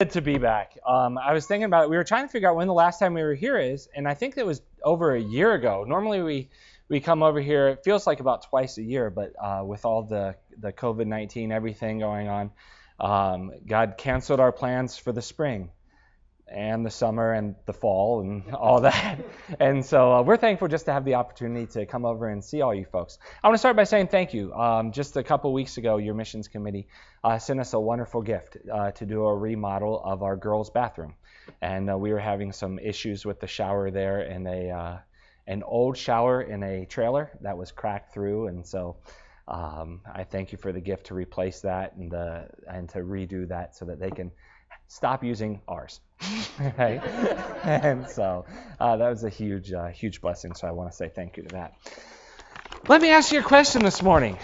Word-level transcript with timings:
Good 0.00 0.12
to 0.12 0.22
be 0.22 0.38
back. 0.38 0.78
Um, 0.86 1.18
I 1.18 1.34
was 1.34 1.44
thinking 1.44 1.64
about 1.64 1.84
it. 1.84 1.90
We 1.90 1.98
were 1.98 2.04
trying 2.04 2.24
to 2.24 2.32
figure 2.32 2.48
out 2.48 2.56
when 2.56 2.66
the 2.66 2.72
last 2.72 2.98
time 2.98 3.12
we 3.12 3.22
were 3.22 3.34
here 3.34 3.58
is, 3.58 3.86
and 3.94 4.08
I 4.08 4.14
think 4.14 4.38
it 4.38 4.46
was 4.46 4.62
over 4.82 5.14
a 5.14 5.20
year 5.20 5.52
ago. 5.52 5.84
Normally 5.86 6.22
we 6.22 6.48
we 6.88 7.00
come 7.00 7.22
over 7.22 7.38
here. 7.38 7.68
It 7.68 7.84
feels 7.84 8.06
like 8.06 8.18
about 8.18 8.48
twice 8.48 8.78
a 8.78 8.82
year, 8.82 9.10
but 9.10 9.34
uh, 9.38 9.62
with 9.62 9.84
all 9.84 10.02
the 10.02 10.36
the 10.58 10.72
COVID-19 10.72 11.52
everything 11.52 11.98
going 11.98 12.28
on, 12.28 12.50
um, 12.98 13.52
God 13.66 13.96
canceled 13.98 14.40
our 14.40 14.52
plans 14.52 14.96
for 14.96 15.12
the 15.12 15.20
spring 15.20 15.68
and 16.50 16.84
the 16.84 16.90
summer 16.90 17.32
and 17.32 17.54
the 17.66 17.72
fall 17.72 18.20
and 18.20 18.42
all 18.54 18.80
that. 18.80 19.18
and 19.60 19.84
so 19.84 20.12
uh, 20.12 20.22
we're 20.22 20.36
thankful 20.36 20.68
just 20.68 20.86
to 20.86 20.92
have 20.92 21.04
the 21.04 21.14
opportunity 21.14 21.66
to 21.66 21.86
come 21.86 22.04
over 22.04 22.28
and 22.28 22.44
see 22.44 22.60
all 22.60 22.74
you 22.74 22.84
folks. 22.84 23.18
I 23.42 23.48
want 23.48 23.54
to 23.54 23.58
start 23.58 23.76
by 23.76 23.84
saying 23.84 24.08
thank 24.08 24.34
you. 24.34 24.52
Um, 24.54 24.92
just 24.92 25.16
a 25.16 25.22
couple 25.22 25.52
weeks 25.52 25.76
ago, 25.76 25.98
your 25.98 26.14
missions 26.14 26.48
committee 26.48 26.88
uh, 27.22 27.38
sent 27.38 27.60
us 27.60 27.72
a 27.72 27.80
wonderful 27.80 28.22
gift 28.22 28.56
uh, 28.72 28.90
to 28.92 29.06
do 29.06 29.24
a 29.24 29.36
remodel 29.36 30.00
of 30.02 30.22
our 30.22 30.36
girls' 30.36 30.70
bathroom. 30.70 31.14
And 31.62 31.90
uh, 31.90 31.96
we 31.96 32.12
were 32.12 32.18
having 32.18 32.52
some 32.52 32.78
issues 32.78 33.24
with 33.24 33.40
the 33.40 33.46
shower 33.46 33.90
there 33.90 34.20
and 34.20 34.46
a 34.46 34.70
uh, 34.70 34.98
an 35.46 35.64
old 35.64 35.96
shower 35.96 36.42
in 36.42 36.62
a 36.62 36.86
trailer 36.86 37.30
that 37.40 37.58
was 37.58 37.72
cracked 37.72 38.14
through. 38.14 38.46
And 38.46 38.64
so 38.64 38.96
um, 39.48 40.00
I 40.12 40.22
thank 40.22 40.52
you 40.52 40.58
for 40.58 40.70
the 40.70 40.80
gift 40.80 41.06
to 41.06 41.14
replace 41.14 41.60
that 41.62 41.96
and, 41.96 42.10
the, 42.10 42.46
and 42.68 42.88
to 42.90 42.98
redo 43.00 43.48
that 43.48 43.74
so 43.74 43.84
that 43.86 43.98
they 43.98 44.10
can 44.10 44.30
stop 44.90 45.22
using 45.22 45.62
ours. 45.68 46.00
right? 46.78 47.02
and 47.64 48.08
so 48.08 48.44
uh, 48.78 48.96
that 48.96 49.08
was 49.08 49.24
a 49.24 49.30
huge, 49.30 49.72
uh, 49.72 49.86
huge 49.86 50.20
blessing. 50.20 50.54
So 50.54 50.68
I 50.68 50.72
want 50.72 50.90
to 50.90 50.96
say 50.96 51.08
thank 51.08 51.36
you 51.36 51.44
to 51.44 51.48
that. 51.50 51.74
Let 52.88 53.00
me 53.00 53.10
ask 53.10 53.32
you 53.32 53.40
a 53.40 53.42
question 53.42 53.82
this 53.82 54.02
morning. 54.02 54.36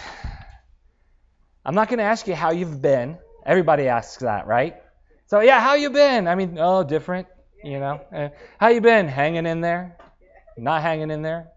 I'm 1.64 1.74
not 1.74 1.88
going 1.88 1.98
to 1.98 2.04
ask 2.04 2.26
you 2.28 2.34
how 2.34 2.52
you've 2.52 2.80
been. 2.80 3.18
Everybody 3.44 3.88
asks 3.88 4.22
that, 4.22 4.46
right? 4.46 4.76
So 5.26 5.40
yeah, 5.40 5.60
how 5.60 5.74
you 5.74 5.90
been? 5.90 6.28
I 6.28 6.36
mean, 6.36 6.56
oh, 6.60 6.84
different, 6.84 7.26
you 7.64 7.80
know. 7.80 8.00
Uh, 8.14 8.28
how 8.58 8.68
you 8.68 8.80
been? 8.80 9.08
Hanging 9.08 9.46
in 9.46 9.60
there? 9.60 9.96
Not 10.56 10.82
hanging 10.82 11.10
in 11.10 11.22
there? 11.22 11.48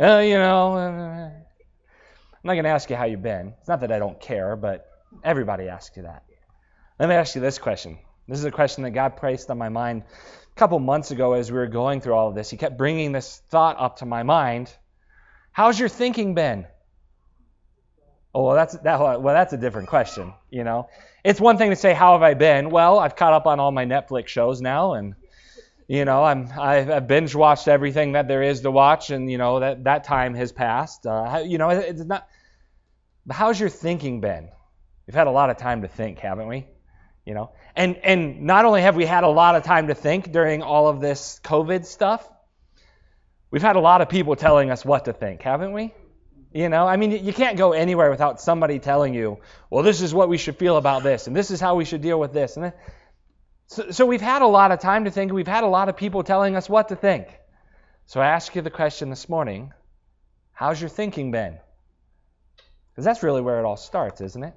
Uh, 0.00 0.18
you 0.18 0.38
know. 0.38 0.74
Uh, 0.74 1.30
I'm 1.30 2.44
not 2.44 2.54
going 2.54 2.64
to 2.64 2.70
ask 2.70 2.88
you 2.88 2.96
how 2.96 3.04
you've 3.04 3.22
been. 3.22 3.54
It's 3.60 3.68
not 3.68 3.80
that 3.80 3.92
I 3.92 3.98
don't 3.98 4.18
care, 4.18 4.56
but 4.56 4.86
everybody 5.22 5.68
asks 5.68 5.94
you 5.98 6.04
that. 6.04 6.24
Let 6.98 7.10
me 7.10 7.14
ask 7.14 7.34
you 7.34 7.42
this 7.42 7.58
question. 7.58 7.98
This 8.30 8.38
is 8.38 8.44
a 8.44 8.50
question 8.52 8.84
that 8.84 8.92
God 8.92 9.16
placed 9.16 9.50
on 9.50 9.58
my 9.58 9.68
mind 9.68 10.04
a 10.04 10.54
couple 10.54 10.78
months 10.78 11.10
ago 11.10 11.32
as 11.32 11.50
we 11.50 11.58
were 11.58 11.66
going 11.66 12.00
through 12.00 12.14
all 12.14 12.28
of 12.28 12.36
this. 12.36 12.48
He 12.48 12.56
kept 12.56 12.78
bringing 12.78 13.10
this 13.10 13.42
thought 13.50 13.74
up 13.76 13.96
to 13.96 14.06
my 14.06 14.22
mind. 14.22 14.72
How's 15.50 15.80
your 15.80 15.88
thinking 15.88 16.36
been? 16.36 16.64
Oh, 18.32 18.44
well, 18.44 18.54
that's 18.54 18.74
that. 18.78 19.00
Well, 19.00 19.34
that's 19.34 19.52
a 19.52 19.56
different 19.56 19.88
question. 19.88 20.32
You 20.48 20.62
know, 20.62 20.88
it's 21.24 21.40
one 21.40 21.58
thing 21.58 21.70
to 21.70 21.76
say, 21.76 21.92
"How 21.92 22.12
have 22.12 22.22
I 22.22 22.34
been?" 22.34 22.70
Well, 22.70 23.00
I've 23.00 23.16
caught 23.16 23.32
up 23.32 23.46
on 23.48 23.58
all 23.58 23.72
my 23.72 23.84
Netflix 23.84 24.28
shows 24.28 24.60
now, 24.60 24.92
and 24.92 25.16
you 25.88 26.04
know, 26.04 26.22
I'm 26.22 26.48
I've 26.56 27.08
binge 27.08 27.34
watched 27.34 27.66
everything 27.66 28.12
that 28.12 28.28
there 28.28 28.44
is 28.44 28.60
to 28.60 28.70
watch, 28.70 29.10
and 29.10 29.28
you 29.28 29.38
know 29.38 29.58
that 29.58 29.82
that 29.82 30.04
time 30.04 30.36
has 30.36 30.52
passed. 30.52 31.04
Uh, 31.04 31.42
you 31.44 31.58
know, 31.58 31.70
it's 31.70 32.04
not. 32.04 32.28
How's 33.28 33.58
your 33.58 33.68
thinking 33.68 34.20
been? 34.20 34.50
We've 35.08 35.16
had 35.16 35.26
a 35.26 35.32
lot 35.32 35.50
of 35.50 35.56
time 35.56 35.82
to 35.82 35.88
think, 35.88 36.20
haven't 36.20 36.46
we? 36.46 36.68
You 37.24 37.34
know, 37.34 37.52
and 37.76 37.96
and 37.96 38.42
not 38.42 38.64
only 38.64 38.82
have 38.82 38.96
we 38.96 39.04
had 39.04 39.24
a 39.24 39.28
lot 39.28 39.54
of 39.54 39.62
time 39.62 39.88
to 39.88 39.94
think 39.94 40.32
during 40.32 40.62
all 40.62 40.88
of 40.88 41.00
this 41.00 41.40
COVID 41.44 41.84
stuff, 41.84 42.28
we've 43.50 43.62
had 43.62 43.76
a 43.76 43.80
lot 43.80 44.00
of 44.00 44.08
people 44.08 44.36
telling 44.36 44.70
us 44.70 44.84
what 44.84 45.04
to 45.04 45.12
think, 45.12 45.42
haven't 45.42 45.72
we? 45.72 45.92
You 46.52 46.68
know, 46.68 46.86
I 46.86 46.96
mean, 46.96 47.24
you 47.24 47.32
can't 47.32 47.56
go 47.56 47.72
anywhere 47.72 48.10
without 48.10 48.40
somebody 48.40 48.80
telling 48.80 49.14
you, 49.14 49.38
well, 49.70 49.84
this 49.84 50.00
is 50.00 50.12
what 50.12 50.28
we 50.28 50.36
should 50.36 50.56
feel 50.56 50.76
about 50.76 51.04
this, 51.04 51.28
and 51.28 51.36
this 51.36 51.50
is 51.52 51.60
how 51.60 51.76
we 51.76 51.84
should 51.84 52.02
deal 52.02 52.18
with 52.18 52.32
this. 52.32 52.56
And 52.56 52.72
so, 53.68 53.92
so 53.92 54.04
we've 54.04 54.20
had 54.20 54.42
a 54.42 54.46
lot 54.46 54.72
of 54.72 54.80
time 54.80 55.04
to 55.04 55.12
think. 55.12 55.32
We've 55.32 55.46
had 55.46 55.62
a 55.62 55.68
lot 55.68 55.88
of 55.88 55.96
people 55.96 56.24
telling 56.24 56.56
us 56.56 56.68
what 56.68 56.88
to 56.88 56.96
think. 56.96 57.28
So 58.06 58.20
I 58.20 58.26
ask 58.26 58.56
you 58.56 58.62
the 58.62 58.70
question 58.70 59.10
this 59.10 59.28
morning 59.28 59.72
how's 60.52 60.80
your 60.80 60.90
thinking 60.90 61.30
been? 61.30 61.56
Because 62.90 63.04
that's 63.04 63.22
really 63.22 63.40
where 63.40 63.60
it 63.60 63.64
all 63.64 63.76
starts, 63.76 64.20
isn't 64.20 64.42
it? 64.42 64.54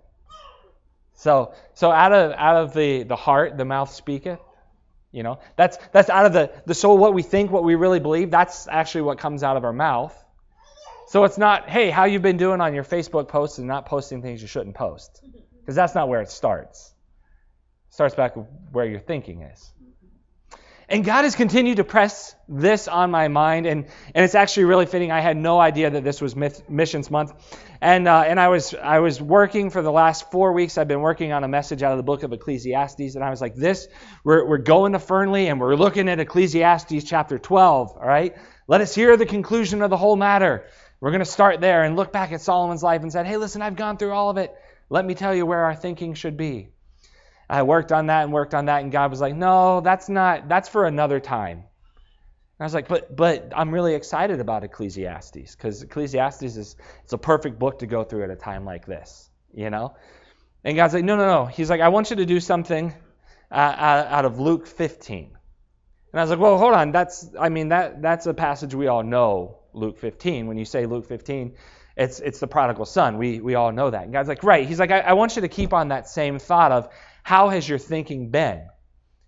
So, 1.16 1.53
so 1.74 1.91
out 1.91 2.12
of 2.12 2.31
out 2.34 2.57
of 2.57 2.74
the, 2.74 3.03
the 3.03 3.16
heart, 3.16 3.57
the 3.57 3.66
mouth 3.66 3.91
speaketh. 3.91 4.40
You 5.12 5.22
know, 5.22 5.40
that's 5.56 5.78
that's 5.91 6.09
out 6.09 6.25
of 6.25 6.34
the, 6.34 6.51
the 6.66 6.74
soul, 6.74 6.97
what 6.97 7.13
we 7.13 7.22
think, 7.22 7.51
what 7.51 7.63
we 7.63 7.75
really 7.75 8.00
believe, 8.00 8.31
that's 8.31 8.68
actually 8.68 9.03
what 9.03 9.19
comes 9.19 9.44
out 9.44 9.57
of 9.57 9.63
our 9.63 9.74
mouth. 9.74 10.18
So 11.07 11.24
it's 11.25 11.38
not, 11.38 11.69
hey, 11.69 11.91
how 11.91 12.06
you've 12.06 12.24
been 12.24 12.38
doing 12.38 12.62
on 12.62 12.74
your 12.74 12.84
Facebook 12.84 13.28
posts 13.28 13.59
and 13.59 13.68
not 13.68 13.85
posting 13.85 14.22
things 14.22 14.41
you 14.41 14.47
shouldn't 14.47 14.75
post. 14.75 15.22
Because 15.63 15.75
that's 15.75 15.96
not 15.96 16.09
where 16.09 16.19
it 16.19 16.29
starts. 16.29 16.94
It 17.88 17.94
starts 17.94 18.16
back 18.16 18.34
where 18.74 18.85
your 18.85 19.00
thinking 19.00 19.44
is. 19.44 19.73
And 20.90 21.06
God 21.06 21.24
has 21.24 21.36
continued 21.36 21.78
to 21.78 21.84
press 21.84 22.36
this 22.50 22.88
on 22.88 23.10
my 23.10 23.30
mind, 23.30 23.66
and, 23.66 23.86
and 24.14 24.26
it's 24.26 24.36
actually 24.36 24.66
really 24.66 24.86
fitting. 24.86 25.12
I 25.12 25.22
had 25.22 25.38
no 25.38 25.60
idea 25.60 25.90
that 25.90 26.04
this 26.04 26.22
was 26.22 26.36
Missions 26.36 27.10
Month, 27.10 27.34
and 27.80 28.08
uh, 28.08 28.24
and 28.28 28.40
I 28.40 28.50
was 28.50 28.74
I 28.74 29.00
was 29.00 29.22
working 29.22 29.70
for 29.70 29.82
the 29.82 29.92
last 29.92 30.30
four 30.30 30.52
weeks. 30.52 30.78
I've 30.78 30.88
been 30.88 31.02
working 31.02 31.32
on 31.32 31.44
a 31.44 31.48
message 31.48 31.84
out 31.84 31.92
of 31.92 31.98
the 31.98 32.04
book 32.04 32.24
of 32.24 32.34
Ecclesiastes, 32.34 33.16
and 33.16 33.24
I 33.24 33.30
was 33.30 33.42
like, 33.42 33.56
this 33.56 33.88
we're 34.24 34.46
we're 34.46 34.58
going 34.58 34.92
to 34.92 35.00
Fernley, 35.00 35.48
and 35.48 35.60
we're 35.60 35.76
looking 35.76 36.10
at 36.10 36.20
Ecclesiastes 36.20 37.04
chapter 37.06 37.40
12. 37.40 37.98
All 37.98 38.06
right, 38.06 38.36
let 38.68 38.82
us 38.82 38.94
hear 38.94 39.16
the 39.18 39.26
conclusion 39.26 39.82
of 39.82 39.90
the 39.90 39.98
whole 39.98 40.16
matter. 40.16 40.66
We're 41.00 41.12
going 41.12 41.20
to 41.20 41.26
start 41.26 41.60
there 41.60 41.84
and 41.84 41.98
look 41.98 42.14
back 42.14 42.32
at 42.32 42.40
Solomon's 42.40 42.82
life 42.82 43.02
and 43.02 43.12
said, 43.12 43.26
hey, 43.26 43.36
listen, 43.36 43.62
I've 43.62 43.76
gone 43.76 43.98
through 43.98 44.14
all 44.14 44.30
of 44.30 44.38
it. 44.38 44.56
Let 44.90 45.04
me 45.04 45.16
tell 45.16 45.36
you 45.36 45.46
where 45.46 45.66
our 45.66 45.76
thinking 45.76 46.14
should 46.14 46.38
be. 46.38 46.70
I 47.53 47.62
worked 47.62 47.91
on 47.91 48.08
that 48.08 48.24
and 48.24 48.34
worked 48.34 48.56
on 48.56 48.66
that, 48.66 48.81
and 48.81 48.91
God 48.91 49.12
was 49.12 49.22
like, 49.22 49.36
"No, 49.36 49.80
that's 49.80 50.09
not. 50.09 50.50
That's 50.50 50.68
for 50.68 50.88
another 50.88 51.19
time." 51.19 51.59
And 51.59 52.59
I 52.59 52.64
was 52.64 52.74
like, 52.74 52.88
"But, 52.88 53.16
but 53.16 53.53
I'm 53.56 53.72
really 53.72 53.94
excited 53.94 54.40
about 54.40 54.64
Ecclesiastes 54.64 55.56
because 55.56 55.84
Ecclesiastes 55.84 56.42
is 56.58 56.75
it's 57.03 57.13
a 57.13 57.18
perfect 57.19 57.59
book 57.59 57.78
to 57.80 57.86
go 57.86 58.03
through 58.03 58.24
at 58.24 58.31
a 58.31 58.36
time 58.36 58.66
like 58.66 58.88
this, 58.88 59.30
you 59.53 59.69
know." 59.69 59.96
And 60.63 60.75
God's 60.75 60.96
like, 60.96 61.03
"No, 61.03 61.16
no, 61.16 61.28
no." 61.28 61.46
He's 61.46 61.69
like, 61.69 61.80
"I 61.80 61.90
want 61.90 62.09
you 62.09 62.16
to 62.16 62.25
do 62.25 62.40
something 62.40 62.92
uh, 63.52 64.06
out 64.09 64.25
of 64.25 64.40
Luke 64.40 64.66
15." 64.66 65.38
And 66.12 66.19
I 66.19 66.24
was 66.24 66.31
like, 66.31 66.40
"Well, 66.40 66.58
hold 66.58 66.74
on. 66.74 66.92
That's 66.92 67.30
I 67.40 67.50
mean 67.50 67.69
that 67.69 68.02
that's 68.02 68.25
a 68.25 68.34
passage 68.34 68.74
we 68.74 68.88
all 68.88 69.03
know, 69.03 69.59
Luke 69.74 70.00
15. 70.00 70.47
When 70.47 70.58
you 70.58 70.66
say 70.66 70.88
Luke 70.88 71.06
15." 71.06 71.53
It's, 71.96 72.19
it's 72.19 72.40
the 72.40 72.47
prodigal 72.47 72.86
son. 72.86 73.19
We, 73.19 73.40
we 73.40 73.53
all 73.53 73.72
know 73.72 73.92
that. 73.92 74.06
And 74.06 74.12
God's 74.12 74.28
like, 74.28 74.42
right. 74.42 74.68
He's 74.68 74.80
like, 74.80 74.90
I, 74.90 75.02
I 75.02 75.13
want 75.13 75.36
you 75.36 75.44
to 75.44 75.47
keep 75.47 75.74
on 75.74 75.90
that 75.90 76.09
same 76.09 76.40
thought 76.40 76.72
of 76.72 76.90
how 77.24 77.50
has 77.50 77.68
your 77.68 77.80
thinking 77.80 78.30
been? 78.30 78.68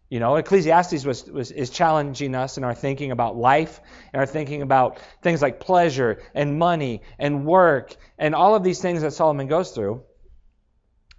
You 0.09 0.19
know, 0.19 0.35
Ecclesiastes 0.35 1.03
was, 1.03 1.25
was, 1.25 1.51
is 1.51 1.71
challenging 1.71 2.35
us 2.35 2.57
in 2.57 2.63
our 2.63 2.75
thinking 2.75 3.11
about 3.11 3.35
life 3.35 3.81
and 4.13 4.19
our 4.19 4.27
thinking 4.27 4.61
about 4.61 4.99
things 5.23 5.41
like 5.41 5.59
pleasure 5.59 6.21
and 6.35 6.59
money 6.59 7.01
and 7.17 7.45
work 7.45 7.95
and 8.19 8.35
all 8.35 8.53
of 8.53 8.63
these 8.63 8.79
things 8.79 9.01
that 9.01 9.11
Solomon 9.13 9.47
goes 9.47 9.71
through. 9.71 10.03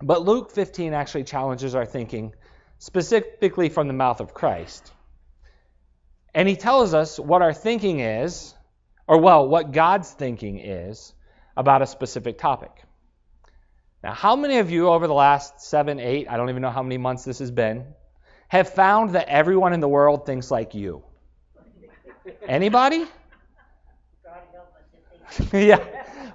But 0.01 0.23
Luke 0.23 0.53
15 0.53 0.93
actually 0.93 1.25
challenges 1.25 1.75
our 1.75 1.87
thinking 1.87 2.33
specifically 2.79 3.71
from 3.71 3.89
the 3.89 3.95
mouth 3.95 4.21
of 4.21 4.35
Christ. 4.35 4.93
And 6.35 6.47
he 6.47 6.55
tells 6.55 6.95
us 6.95 7.19
what 7.19 7.43
our 7.43 7.55
thinking 7.55 8.01
is, 8.01 8.55
or 9.09 9.19
well, 9.19 9.49
what 9.49 9.73
God's 9.73 10.11
thinking 10.11 10.59
is 10.59 11.15
about 11.57 11.83
a 11.83 11.87
specific 11.87 12.39
topic. 12.39 12.86
Now, 14.07 14.15
how 14.15 14.37
many 14.37 14.59
of 14.59 14.71
you 14.71 14.89
over 14.89 15.09
the 15.09 15.15
last 15.15 15.61
seven, 15.61 15.99
eight, 15.99 16.29
I 16.31 16.37
don't 16.37 16.49
even 16.49 16.63
know 16.63 16.71
how 16.71 16.85
many 16.85 16.97
months 16.97 17.25
this 17.25 17.41
has 17.41 17.51
been, 17.51 17.85
have 18.47 18.69
found 18.69 19.17
that 19.17 19.29
everyone 19.29 19.73
in 19.73 19.81
the 19.81 19.89
world 19.89 20.25
thinks 20.25 20.49
like 20.49 20.77
you? 20.77 21.03
Anybody? 22.47 23.07
yeah. 25.53 25.79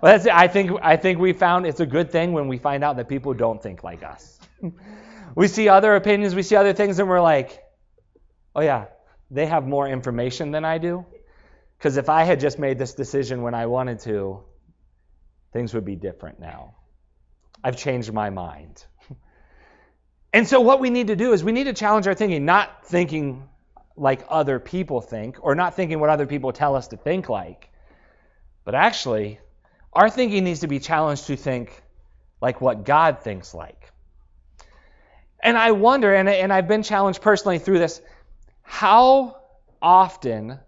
Well, 0.01 0.11
that's 0.11 0.25
it. 0.25 0.33
I 0.33 0.49
think 0.49 0.71
I 0.81 0.97
think 0.97 1.19
we 1.19 1.31
found 1.31 1.65
it's 1.65 1.79
a 1.79 1.85
good 1.85 2.11
thing 2.11 2.33
when 2.33 2.49
we 2.49 2.57
find 2.57 2.83
out 2.83 2.97
that 2.97 3.07
people 3.07 3.33
don't 3.33 3.63
think 3.63 3.85
like 3.85 4.03
us. 4.03 4.37
we 5.35 5.47
see 5.47 5.69
other 5.69 5.95
opinions, 5.95 6.35
we 6.35 6.43
see 6.43 6.57
other 6.57 6.73
things, 6.73 6.99
and 6.99 7.07
we're 7.07 7.21
like, 7.21 7.63
oh 8.53 8.59
yeah, 8.59 8.87
they 9.29 9.46
have 9.46 9.66
more 9.66 9.87
information 9.87 10.51
than 10.51 10.66
I 10.66 10.78
do. 10.78 11.05
Because 11.78 11.96
if 11.96 12.09
I 12.09 12.25
had 12.25 12.41
just 12.41 12.59
made 12.59 12.78
this 12.78 12.96
decision 12.96 13.43
when 13.43 13.53
I 13.53 13.67
wanted 13.67 14.01
to, 14.01 14.41
things 15.53 15.73
would 15.73 15.85
be 15.85 15.96
different 15.96 16.37
now. 16.37 16.75
I've 17.63 17.78
changed 17.78 18.11
my 18.11 18.29
mind. 18.29 18.85
and 20.34 20.47
so, 20.47 20.61
what 20.61 20.79
we 20.79 20.90
need 20.90 21.08
to 21.08 21.16
do 21.16 21.34
is 21.34 21.43
we 21.43 21.52
need 21.52 21.66
to 21.66 21.73
challenge 21.73 22.08
our 22.08 22.13
thinking, 22.13 22.46
not 22.46 22.85
thinking 22.85 23.47
like 23.96 24.25
other 24.29 24.59
people 24.59 25.02
think 25.02 25.37
or 25.41 25.53
not 25.53 25.75
thinking 25.75 25.99
what 25.99 26.09
other 26.09 26.25
people 26.25 26.52
tell 26.52 26.75
us 26.75 26.87
to 26.87 26.97
think 26.97 27.29
like, 27.29 27.69
but 28.63 28.75
actually, 28.75 29.40
our 29.93 30.09
thinking 30.09 30.43
needs 30.43 30.61
to 30.61 30.67
be 30.67 30.79
challenged 30.79 31.28
to 31.28 31.35
think 31.35 31.84
like 32.41 32.61
what 32.61 32.85
God 32.85 33.19
thinks 33.19 33.53
like. 33.53 33.91
And 35.43 35.58
I 35.58 35.72
wonder, 35.72 36.13
and, 36.13 36.29
and 36.29 36.53
I've 36.53 36.67
been 36.67 36.84
challenged 36.84 37.22
personally 37.22 37.59
through 37.59 37.79
this, 37.79 38.02
how 38.61 39.37
often 39.81 40.59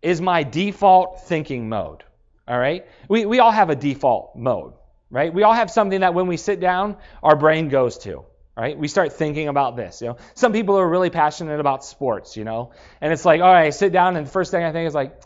is 0.00 0.20
my 0.20 0.42
default 0.42 1.24
thinking 1.24 1.68
mode? 1.68 2.04
All 2.46 2.58
right? 2.58 2.86
We, 3.08 3.26
we 3.26 3.40
all 3.40 3.50
have 3.50 3.70
a 3.70 3.76
default 3.76 4.36
mode 4.36 4.74
right? 5.12 5.32
We 5.32 5.44
all 5.44 5.52
have 5.54 5.70
something 5.70 6.00
that 6.00 6.14
when 6.14 6.26
we 6.26 6.36
sit 6.38 6.60
down, 6.60 6.96
our 7.22 7.36
brain 7.36 7.68
goes 7.68 7.98
to. 7.98 8.24
right? 8.56 8.76
We 8.78 8.88
start 8.88 9.12
thinking 9.12 9.48
about 9.48 9.76
this. 9.76 10.00
You 10.00 10.08
know, 10.08 10.16
some 10.34 10.52
people 10.52 10.78
are 10.78 10.88
really 10.88 11.10
passionate 11.10 11.60
about 11.60 11.84
sports, 11.84 12.36
you 12.36 12.44
know, 12.44 12.72
and 13.00 13.12
it's 13.12 13.24
like, 13.24 13.40
all 13.40 13.52
right, 13.52 13.66
I 13.66 13.70
sit 13.70 13.92
down, 13.92 14.16
and 14.16 14.26
the 14.26 14.30
first 14.30 14.50
thing 14.50 14.64
I 14.64 14.72
think 14.72 14.88
is 14.88 14.94
like, 14.94 15.20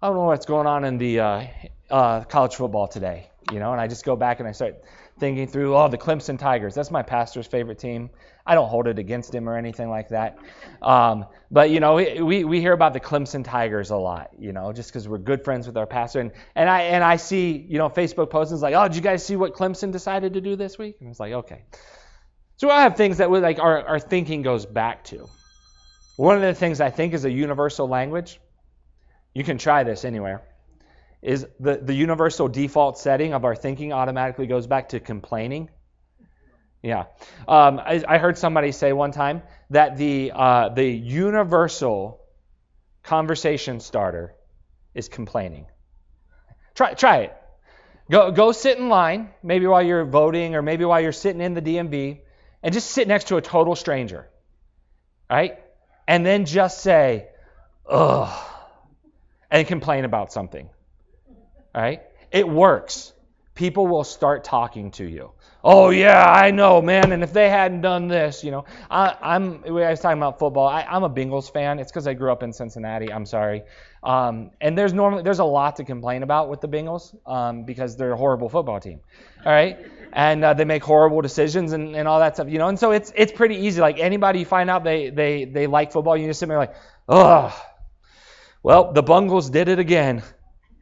I 0.00 0.08
don't 0.08 0.16
know 0.16 0.24
what's 0.24 0.46
going 0.46 0.66
on 0.66 0.84
in 0.84 0.98
the 0.98 1.20
uh, 1.20 1.44
uh, 1.90 2.24
college 2.24 2.56
football 2.56 2.88
today, 2.88 3.30
you 3.52 3.60
know, 3.60 3.72
and 3.72 3.80
I 3.80 3.86
just 3.86 4.04
go 4.04 4.16
back 4.16 4.40
and 4.40 4.48
I 4.48 4.52
start 4.52 4.82
thinking 5.18 5.46
through, 5.46 5.76
oh, 5.76 5.88
the 5.88 5.98
Clemson 5.98 6.38
Tigers. 6.38 6.74
That's 6.74 6.90
my 6.90 7.02
pastor's 7.02 7.46
favorite 7.46 7.78
team. 7.78 8.10
I 8.44 8.54
don't 8.54 8.68
hold 8.68 8.88
it 8.88 8.98
against 8.98 9.34
him 9.34 9.48
or 9.48 9.56
anything 9.56 9.88
like 9.88 10.08
that. 10.08 10.38
Um, 10.80 11.26
but, 11.50 11.70
you 11.70 11.80
know, 11.80 11.94
we, 11.94 12.44
we 12.44 12.60
hear 12.60 12.72
about 12.72 12.92
the 12.92 13.00
Clemson 13.00 13.44
Tigers 13.44 13.90
a 13.90 13.96
lot, 13.96 14.30
you 14.38 14.52
know, 14.52 14.72
just 14.72 14.90
because 14.90 15.06
we're 15.06 15.18
good 15.18 15.44
friends 15.44 15.66
with 15.66 15.76
our 15.76 15.86
pastor. 15.86 16.20
And, 16.20 16.32
and, 16.54 16.68
I, 16.68 16.82
and 16.82 17.04
I 17.04 17.16
see, 17.16 17.52
you 17.52 17.78
know, 17.78 17.88
Facebook 17.88 18.30
posts 18.30 18.60
like, 18.60 18.74
oh, 18.74 18.88
did 18.88 18.96
you 18.96 19.02
guys 19.02 19.24
see 19.24 19.36
what 19.36 19.54
Clemson 19.54 19.92
decided 19.92 20.34
to 20.34 20.40
do 20.40 20.56
this 20.56 20.76
week? 20.76 20.96
And 21.00 21.08
it's 21.08 21.20
like, 21.20 21.32
okay. 21.32 21.62
So 22.56 22.70
I 22.70 22.82
have 22.82 22.96
things 22.96 23.18
that 23.18 23.30
we, 23.30 23.38
like 23.38 23.58
our, 23.58 23.86
our 23.86 24.00
thinking 24.00 24.42
goes 24.42 24.66
back 24.66 25.04
to. 25.04 25.28
One 26.16 26.36
of 26.36 26.42
the 26.42 26.54
things 26.54 26.80
I 26.80 26.90
think 26.90 27.14
is 27.14 27.24
a 27.24 27.30
universal 27.30 27.88
language, 27.88 28.40
you 29.34 29.44
can 29.44 29.58
try 29.58 29.84
this 29.84 30.04
anywhere, 30.04 30.42
is 31.22 31.46
the, 31.60 31.76
the 31.76 31.94
universal 31.94 32.48
default 32.48 32.98
setting 32.98 33.32
of 33.34 33.44
our 33.44 33.54
thinking 33.54 33.92
automatically 33.92 34.46
goes 34.46 34.66
back 34.66 34.88
to 34.90 35.00
complaining. 35.00 35.70
Yeah. 36.82 37.04
Um, 37.46 37.78
I, 37.78 38.02
I, 38.08 38.18
heard 38.18 38.36
somebody 38.36 38.72
say 38.72 38.92
one 38.92 39.12
time 39.12 39.42
that 39.70 39.96
the, 39.96 40.32
uh, 40.34 40.70
the 40.70 40.84
universal 40.84 42.20
conversation 43.04 43.78
starter 43.78 44.34
is 44.92 45.08
complaining. 45.08 45.66
Try, 46.74 46.94
try 46.94 47.18
it. 47.18 47.36
Go, 48.10 48.32
go 48.32 48.50
sit 48.50 48.78
in 48.78 48.88
line, 48.88 49.30
maybe 49.44 49.66
while 49.66 49.82
you're 49.82 50.04
voting 50.04 50.56
or 50.56 50.62
maybe 50.62 50.84
while 50.84 51.00
you're 51.00 51.12
sitting 51.12 51.40
in 51.40 51.54
the 51.54 51.62
DMV, 51.62 52.20
and 52.64 52.74
just 52.74 52.90
sit 52.90 53.06
next 53.06 53.28
to 53.28 53.36
a 53.36 53.40
total 53.40 53.76
stranger. 53.76 54.28
Right? 55.30 55.58
And 56.08 56.26
then 56.26 56.46
just 56.46 56.82
say, 56.82 57.28
ugh, 57.88 58.44
and 59.50 59.66
complain 59.68 60.04
about 60.04 60.32
something. 60.32 60.68
Right? 61.74 62.02
It 62.32 62.48
works. 62.48 63.12
People 63.54 63.86
will 63.86 64.04
start 64.04 64.44
talking 64.44 64.90
to 64.92 65.04
you. 65.04 65.32
Oh 65.64 65.90
yeah, 65.90 66.24
I 66.24 66.50
know, 66.50 66.82
man. 66.82 67.12
And 67.12 67.22
if 67.22 67.32
they 67.32 67.48
hadn't 67.48 67.82
done 67.82 68.08
this, 68.08 68.42
you 68.42 68.50
know, 68.50 68.64
I, 68.90 69.36
am 69.36 69.62
I 69.64 69.70
was 69.70 70.00
talking 70.00 70.18
about 70.18 70.38
football. 70.38 70.66
I, 70.66 70.84
am 70.88 71.04
a 71.04 71.10
Bengals 71.10 71.52
fan. 71.52 71.78
It's 71.78 71.92
because 71.92 72.08
I 72.08 72.14
grew 72.14 72.32
up 72.32 72.42
in 72.42 72.52
Cincinnati. 72.52 73.12
I'm 73.12 73.26
sorry. 73.26 73.62
Um, 74.02 74.50
and 74.60 74.76
there's 74.76 74.92
normally 74.92 75.22
there's 75.22 75.38
a 75.38 75.44
lot 75.44 75.76
to 75.76 75.84
complain 75.84 76.24
about 76.24 76.48
with 76.48 76.60
the 76.60 76.68
Bengals 76.68 77.14
um, 77.30 77.64
because 77.64 77.96
they're 77.96 78.12
a 78.12 78.16
horrible 78.16 78.48
football 78.48 78.80
team. 78.80 79.00
All 79.44 79.52
right, 79.52 79.78
and 80.12 80.44
uh, 80.44 80.54
they 80.54 80.64
make 80.64 80.82
horrible 80.82 81.20
decisions 81.20 81.72
and, 81.72 81.94
and 81.94 82.08
all 82.08 82.18
that 82.18 82.34
stuff. 82.34 82.48
You 82.48 82.58
know, 82.58 82.66
and 82.68 82.78
so 82.78 82.90
it's 82.90 83.12
it's 83.14 83.30
pretty 83.30 83.56
easy. 83.56 83.80
Like 83.80 84.00
anybody 84.00 84.40
you 84.40 84.44
find 84.44 84.68
out 84.68 84.82
they 84.82 85.10
they 85.10 85.44
they 85.44 85.68
like 85.68 85.92
football, 85.92 86.16
you 86.16 86.26
just 86.26 86.40
sit 86.40 86.48
there 86.48 86.58
like, 86.58 86.74
oh, 87.08 87.56
well 88.64 88.92
the 88.92 89.02
Bengals 89.02 89.52
did 89.52 89.68
it 89.68 89.78
again. 89.78 90.24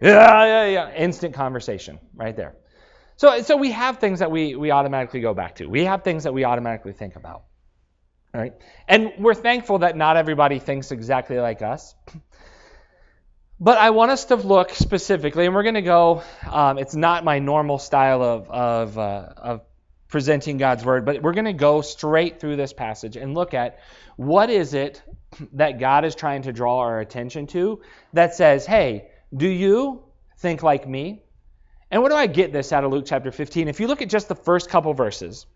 Yeah, 0.00 0.44
yeah, 0.44 0.66
yeah. 0.66 0.94
Instant 0.94 1.34
conversation 1.34 1.98
right 2.14 2.34
there. 2.34 2.54
So, 3.16 3.42
so 3.42 3.56
we 3.56 3.70
have 3.72 3.98
things 3.98 4.20
that 4.20 4.30
we, 4.30 4.56
we 4.56 4.70
automatically 4.70 5.20
go 5.20 5.34
back 5.34 5.56
to. 5.56 5.66
We 5.66 5.84
have 5.84 6.04
things 6.04 6.24
that 6.24 6.32
we 6.32 6.44
automatically 6.44 6.92
think 6.92 7.16
about. 7.16 7.44
Right? 8.32 8.54
And 8.88 9.12
we're 9.18 9.34
thankful 9.34 9.80
that 9.80 9.96
not 9.96 10.16
everybody 10.16 10.58
thinks 10.58 10.92
exactly 10.92 11.38
like 11.38 11.62
us. 11.62 11.94
But 13.62 13.76
I 13.76 13.90
want 13.90 14.10
us 14.10 14.24
to 14.26 14.36
look 14.36 14.70
specifically, 14.70 15.44
and 15.44 15.54
we're 15.54 15.64
going 15.64 15.74
to 15.74 15.82
go, 15.82 16.22
um, 16.50 16.78
it's 16.78 16.94
not 16.94 17.24
my 17.24 17.40
normal 17.40 17.78
style 17.78 18.22
of, 18.22 18.48
of, 18.48 18.96
uh, 18.96 19.28
of 19.36 19.60
presenting 20.08 20.56
God's 20.56 20.82
word, 20.82 21.04
but 21.04 21.20
we're 21.20 21.34
going 21.34 21.44
to 21.44 21.52
go 21.52 21.82
straight 21.82 22.40
through 22.40 22.56
this 22.56 22.72
passage 22.72 23.16
and 23.16 23.34
look 23.34 23.52
at 23.52 23.80
what 24.16 24.48
is 24.48 24.72
it 24.72 25.02
that 25.52 25.78
God 25.78 26.06
is 26.06 26.14
trying 26.14 26.42
to 26.42 26.54
draw 26.54 26.78
our 26.78 27.00
attention 27.00 27.46
to 27.48 27.82
that 28.14 28.34
says, 28.34 28.64
hey, 28.64 29.10
do 29.34 29.48
you 29.48 30.02
think 30.38 30.62
like 30.62 30.88
me? 30.88 31.22
And 31.90 32.02
what 32.02 32.10
do 32.10 32.16
I 32.16 32.26
get 32.26 32.52
this 32.52 32.72
out 32.72 32.84
of 32.84 32.92
Luke 32.92 33.04
chapter 33.06 33.32
15? 33.32 33.68
If 33.68 33.80
you 33.80 33.86
look 33.86 34.02
at 34.02 34.08
just 34.08 34.28
the 34.28 34.34
first 34.34 34.70
couple 34.70 34.94
verses, 34.94 35.46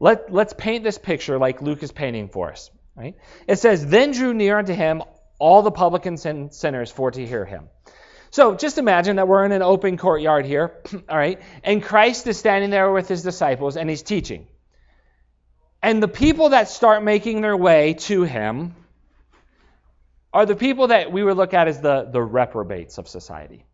let, 0.00 0.32
let's 0.32 0.52
paint 0.52 0.84
this 0.84 0.98
picture 0.98 1.38
like 1.38 1.62
Luke 1.62 1.82
is 1.82 1.92
painting 1.92 2.28
for 2.28 2.50
us. 2.50 2.70
Right? 2.94 3.16
It 3.46 3.58
says, 3.58 3.86
Then 3.86 4.12
drew 4.12 4.34
near 4.34 4.58
unto 4.58 4.72
him 4.72 5.02
all 5.38 5.62
the 5.62 5.70
publicans 5.70 6.26
and 6.26 6.52
sinners 6.52 6.90
for 6.90 7.10
to 7.10 7.26
hear 7.26 7.44
him. 7.44 7.68
So 8.30 8.54
just 8.54 8.78
imagine 8.78 9.16
that 9.16 9.26
we're 9.26 9.44
in 9.44 9.52
an 9.52 9.62
open 9.62 9.96
courtyard 9.96 10.44
here, 10.44 10.74
all 11.08 11.16
right, 11.16 11.40
and 11.64 11.82
Christ 11.82 12.26
is 12.26 12.36
standing 12.38 12.70
there 12.70 12.92
with 12.92 13.08
his 13.08 13.22
disciples 13.22 13.76
and 13.76 13.88
he's 13.88 14.02
teaching. 14.02 14.46
And 15.82 16.02
the 16.02 16.08
people 16.08 16.50
that 16.50 16.68
start 16.68 17.02
making 17.02 17.40
their 17.40 17.56
way 17.56 17.94
to 17.94 18.24
him 18.24 18.74
are 20.32 20.46
the 20.46 20.56
people 20.56 20.88
that 20.88 21.10
we 21.10 21.22
would 21.22 21.36
look 21.36 21.54
at 21.54 21.68
as 21.68 21.80
the, 21.80 22.08
the 22.10 22.22
reprobates 22.22 22.98
of 22.98 23.08
society. 23.08 23.64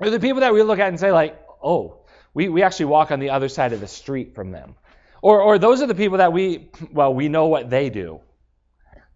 are 0.00 0.10
the 0.10 0.20
people 0.20 0.40
that 0.40 0.52
we 0.52 0.62
look 0.62 0.78
at 0.78 0.88
and 0.88 0.98
say, 0.98 1.12
like, 1.12 1.40
oh, 1.62 2.00
we, 2.34 2.48
we 2.48 2.62
actually 2.62 2.86
walk 2.86 3.10
on 3.10 3.20
the 3.20 3.30
other 3.30 3.48
side 3.48 3.72
of 3.72 3.80
the 3.80 3.88
street 3.88 4.34
from 4.34 4.50
them. 4.50 4.74
Or, 5.22 5.40
or 5.40 5.58
those 5.58 5.82
are 5.82 5.86
the 5.86 5.94
people 5.94 6.18
that 6.18 6.32
we, 6.32 6.70
well, 6.92 7.12
we 7.14 7.28
know 7.28 7.46
what 7.46 7.70
they 7.70 7.90
do. 7.90 8.20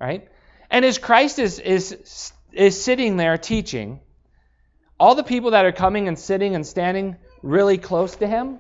Right? 0.01 0.29
And 0.71 0.85
as 0.85 0.99
Christ 0.99 1.39
is, 1.39 1.59
is, 1.59 2.33
is 2.53 2.83
sitting 2.83 3.17
there 3.17 3.39
teaching, 3.39 4.01
all 4.99 5.15
the 5.15 5.25
people 5.25 5.53
that 5.53 5.65
are 5.65 5.73
coming 5.73 6.09
and 6.09 6.19
sitting 6.19 6.55
and 6.55 6.67
standing 6.67 7.17
really 7.43 7.79
close 7.79 8.17
to 8.17 8.27
him 8.27 8.59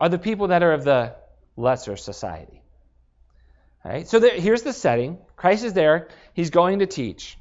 are 0.00 0.08
the 0.08 0.18
people 0.18 0.48
that 0.48 0.62
are 0.62 0.72
of 0.72 0.84
the 0.84 1.14
lesser 1.56 1.96
society. 1.96 2.62
So 4.04 4.18
there, 4.18 4.38
here's 4.38 4.62
the 4.62 4.72
setting. 4.72 5.18
Christ 5.36 5.64
is 5.64 5.72
there. 5.72 6.08
He's 6.34 6.50
going 6.50 6.80
to 6.80 6.86
teach. 6.86 7.38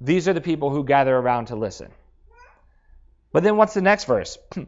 These 0.00 0.28
are 0.28 0.32
the 0.32 0.40
people 0.40 0.70
who 0.70 0.84
gather 0.84 1.16
around 1.16 1.46
to 1.46 1.56
listen. 1.56 1.90
But 3.32 3.42
then 3.42 3.56
what's 3.56 3.74
the 3.74 3.82
next 3.82 4.04
verse? 4.04 4.38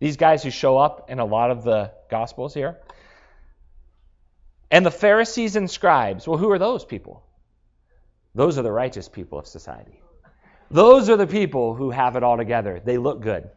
These 0.00 0.16
guys 0.16 0.42
who 0.42 0.50
show 0.50 0.76
up 0.76 1.10
in 1.10 1.18
a 1.18 1.24
lot 1.24 1.50
of 1.50 1.64
the 1.64 1.92
Gospels 2.10 2.52
here. 2.52 2.78
And 4.70 4.84
the 4.84 4.90
Pharisees 4.90 5.56
and 5.56 5.70
scribes, 5.70 6.26
well, 6.26 6.38
who 6.38 6.50
are 6.50 6.58
those 6.58 6.84
people? 6.84 7.24
Those 8.34 8.58
are 8.58 8.62
the 8.62 8.72
righteous 8.72 9.08
people 9.08 9.38
of 9.38 9.46
society. 9.46 10.00
Those 10.70 11.08
are 11.08 11.16
the 11.16 11.26
people 11.26 11.74
who 11.74 11.90
have 11.90 12.16
it 12.16 12.22
all 12.22 12.36
together. 12.36 12.80
They 12.84 12.98
look 12.98 13.20
good. 13.22 13.48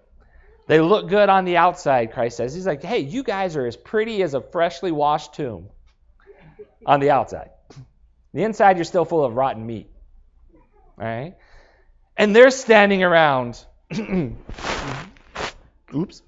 They 0.68 0.80
look 0.82 1.10
good 1.10 1.30
on 1.30 1.46
the 1.46 1.58
outside, 1.58 2.12
Christ 2.12 2.38
says. 2.38 2.54
He's 2.54 2.68
like, 2.68 2.84
hey, 2.84 3.00
you 3.00 3.24
guys 3.24 3.56
are 3.56 3.66
as 3.66 3.78
pretty 3.78 4.22
as 4.22 4.34
a 4.34 4.42
freshly 4.42 4.92
washed 4.92 5.34
tomb 5.34 5.70
on 6.88 7.00
the 7.02 7.12
outside. 7.12 7.50
The 8.34 8.44
inside, 8.44 8.78
you're 8.78 8.86
still 8.86 9.06
full 9.06 9.24
of 9.24 9.36
rotten 9.36 9.66
meat. 9.66 9.92
Right? 10.96 11.36
And 12.16 12.36
they're 12.36 12.50
standing 12.50 13.04
around 13.04 13.64
Oops. 15.94 16.22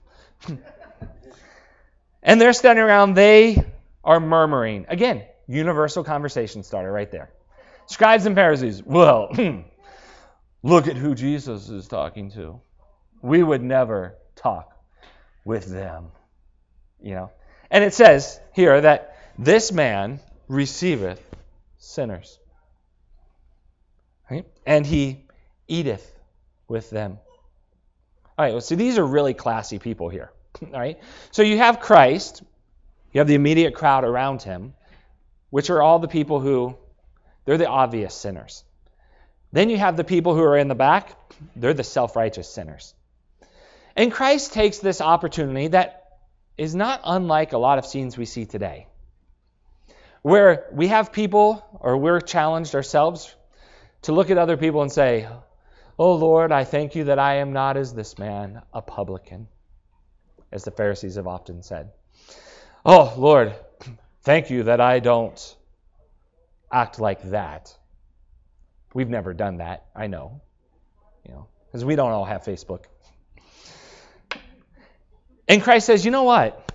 and 2.22 2.40
they're 2.40 2.54
standing 2.54 2.84
around, 2.84 3.16
they 3.16 3.66
are 4.04 4.20
murmuring. 4.20 4.86
Again, 4.90 5.24
universal 5.48 6.04
conversation 6.04 6.64
starter 6.64 6.92
right 6.92 7.10
there. 7.10 7.32
Scribes 7.88 8.26
and 8.28 8.36
Pharisees, 8.36 8.84
well, 8.84 9.30
look 10.64 10.88
at 10.88 10.96
who 10.96 11.16
Jesus 11.16 11.70
is 11.70 11.88
talking 11.88 12.32
to. 12.32 12.62
We 13.22 13.42
would 13.42 13.64
never 13.64 14.16
talk 14.36 14.72
with 15.44 15.66
them. 15.66 16.10
You 17.02 17.16
know? 17.16 17.32
And 17.72 17.84
it 17.84 17.94
says 17.94 18.40
here 18.54 18.80
that 18.80 19.16
this 19.38 19.72
man 19.72 20.20
receiveth 20.50 21.24
sinners. 21.78 22.38
Right? 24.30 24.46
And 24.66 24.86
he 24.86 25.26
eateth 25.68 26.14
with 26.68 26.90
them. 26.90 27.20
All 28.38 28.46
right, 28.46 28.52
well, 28.52 28.62
so 28.62 28.76
these 28.76 28.98
are 28.98 29.06
really 29.06 29.34
classy 29.34 29.80
people 29.80 30.10
here. 30.10 30.32
All 30.74 30.80
right, 30.80 31.00
so 31.32 31.44
you 31.44 31.58
have 31.58 31.80
Christ, 31.80 32.44
you 33.14 33.20
have 33.20 33.28
the 33.28 33.36
immediate 33.36 33.74
crowd 33.74 34.04
around 34.04 34.42
him, 34.42 34.74
which 35.50 35.70
are 35.70 35.82
all 35.82 36.00
the 36.00 36.08
people 36.08 36.40
who, 36.40 36.76
they're 37.46 37.58
the 37.58 37.68
obvious 37.68 38.14
sinners. 38.14 38.64
Then 39.52 39.70
you 39.70 39.78
have 39.78 39.98
the 39.98 40.04
people 40.04 40.36
who 40.36 40.44
are 40.44 40.58
in 40.58 40.68
the 40.68 40.76
back, 40.76 41.18
they're 41.56 41.74
the 41.74 41.84
self 41.84 42.16
righteous 42.16 42.48
sinners. 42.48 42.94
And 43.96 44.12
Christ 44.12 44.54
takes 44.54 44.78
this 44.78 45.02
opportunity 45.02 45.70
that 45.70 46.20
is 46.58 46.76
not 46.76 47.02
unlike 47.04 47.54
a 47.54 47.58
lot 47.58 47.80
of 47.80 47.86
scenes 47.86 48.18
we 48.18 48.26
see 48.26 48.46
today, 48.46 48.88
where 50.22 50.68
we 50.72 50.88
have 50.88 51.12
people, 51.12 51.64
or 51.80 51.98
we're 51.98 52.20
challenged 52.20 52.76
ourselves, 52.76 53.36
to 54.04 54.12
look 54.12 54.30
at 54.30 54.38
other 54.38 54.58
people 54.58 54.82
and 54.82 54.92
say, 54.92 55.28
Oh 55.98 56.16
Lord, 56.16 56.52
I 56.52 56.64
thank 56.64 56.96
you 56.96 57.06
that 57.06 57.20
I 57.20 57.36
am 57.36 57.52
not 57.52 57.78
as 57.78 57.94
this 57.94 58.18
man, 58.18 58.62
a 58.74 58.82
publican, 58.82 59.48
as 60.52 60.64
the 60.64 60.72
Pharisees 60.72 61.16
have 61.16 61.28
often 61.28 61.62
said. 61.62 61.92
Oh 62.86 63.14
Lord, 63.18 63.54
thank 64.24 64.50
you 64.50 64.64
that 64.64 64.80
I 64.80 65.00
don't 65.00 65.56
act 66.72 67.00
like 67.00 67.22
that. 67.32 67.76
We've 68.94 69.10
never 69.10 69.34
done 69.34 69.58
that, 69.58 69.86
I 69.96 70.08
know. 70.08 70.42
You 71.26 71.34
know, 71.34 71.48
because 71.68 71.84
we 71.84 71.96
don't 71.96 72.12
all 72.12 72.26
have 72.26 72.44
Facebook. 72.44 72.86
And 75.48 75.62
Christ 75.62 75.88
says, 75.88 76.06
you 76.06 76.12
know 76.12 76.24
what? 76.24 76.72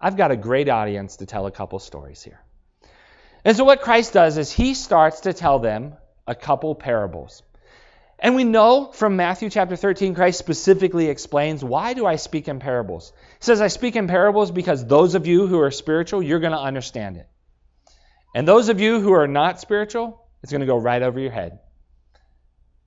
I've 0.00 0.16
got 0.16 0.30
a 0.30 0.36
great 0.36 0.68
audience 0.68 1.16
to 1.16 1.26
tell 1.26 1.46
a 1.46 1.50
couple 1.50 1.78
stories 1.78 2.22
here. 2.22 2.40
And 3.44 3.56
so, 3.56 3.64
what 3.64 3.82
Christ 3.82 4.12
does 4.12 4.38
is 4.38 4.52
he 4.52 4.74
starts 4.74 5.20
to 5.22 5.32
tell 5.32 5.58
them 5.58 5.94
a 6.26 6.34
couple 6.34 6.74
parables. 6.74 7.42
And 8.18 8.36
we 8.36 8.44
know 8.44 8.92
from 8.92 9.16
Matthew 9.16 9.50
chapter 9.50 9.74
13, 9.74 10.14
Christ 10.14 10.38
specifically 10.38 11.08
explains 11.08 11.64
why 11.64 11.94
do 11.94 12.06
I 12.06 12.16
speak 12.16 12.46
in 12.46 12.60
parables? 12.60 13.12
He 13.40 13.44
says, 13.44 13.60
I 13.60 13.66
speak 13.66 13.96
in 13.96 14.06
parables 14.06 14.52
because 14.52 14.86
those 14.86 15.16
of 15.16 15.26
you 15.26 15.48
who 15.48 15.58
are 15.58 15.72
spiritual, 15.72 16.22
you're 16.22 16.38
going 16.38 16.52
to 16.52 16.58
understand 16.58 17.16
it. 17.16 17.28
And 18.32 18.46
those 18.46 18.68
of 18.68 18.80
you 18.80 19.00
who 19.00 19.12
are 19.12 19.26
not 19.26 19.60
spiritual, 19.60 20.24
it's 20.42 20.52
going 20.52 20.60
to 20.60 20.66
go 20.66 20.76
right 20.76 21.02
over 21.02 21.18
your 21.18 21.32
head. 21.32 21.58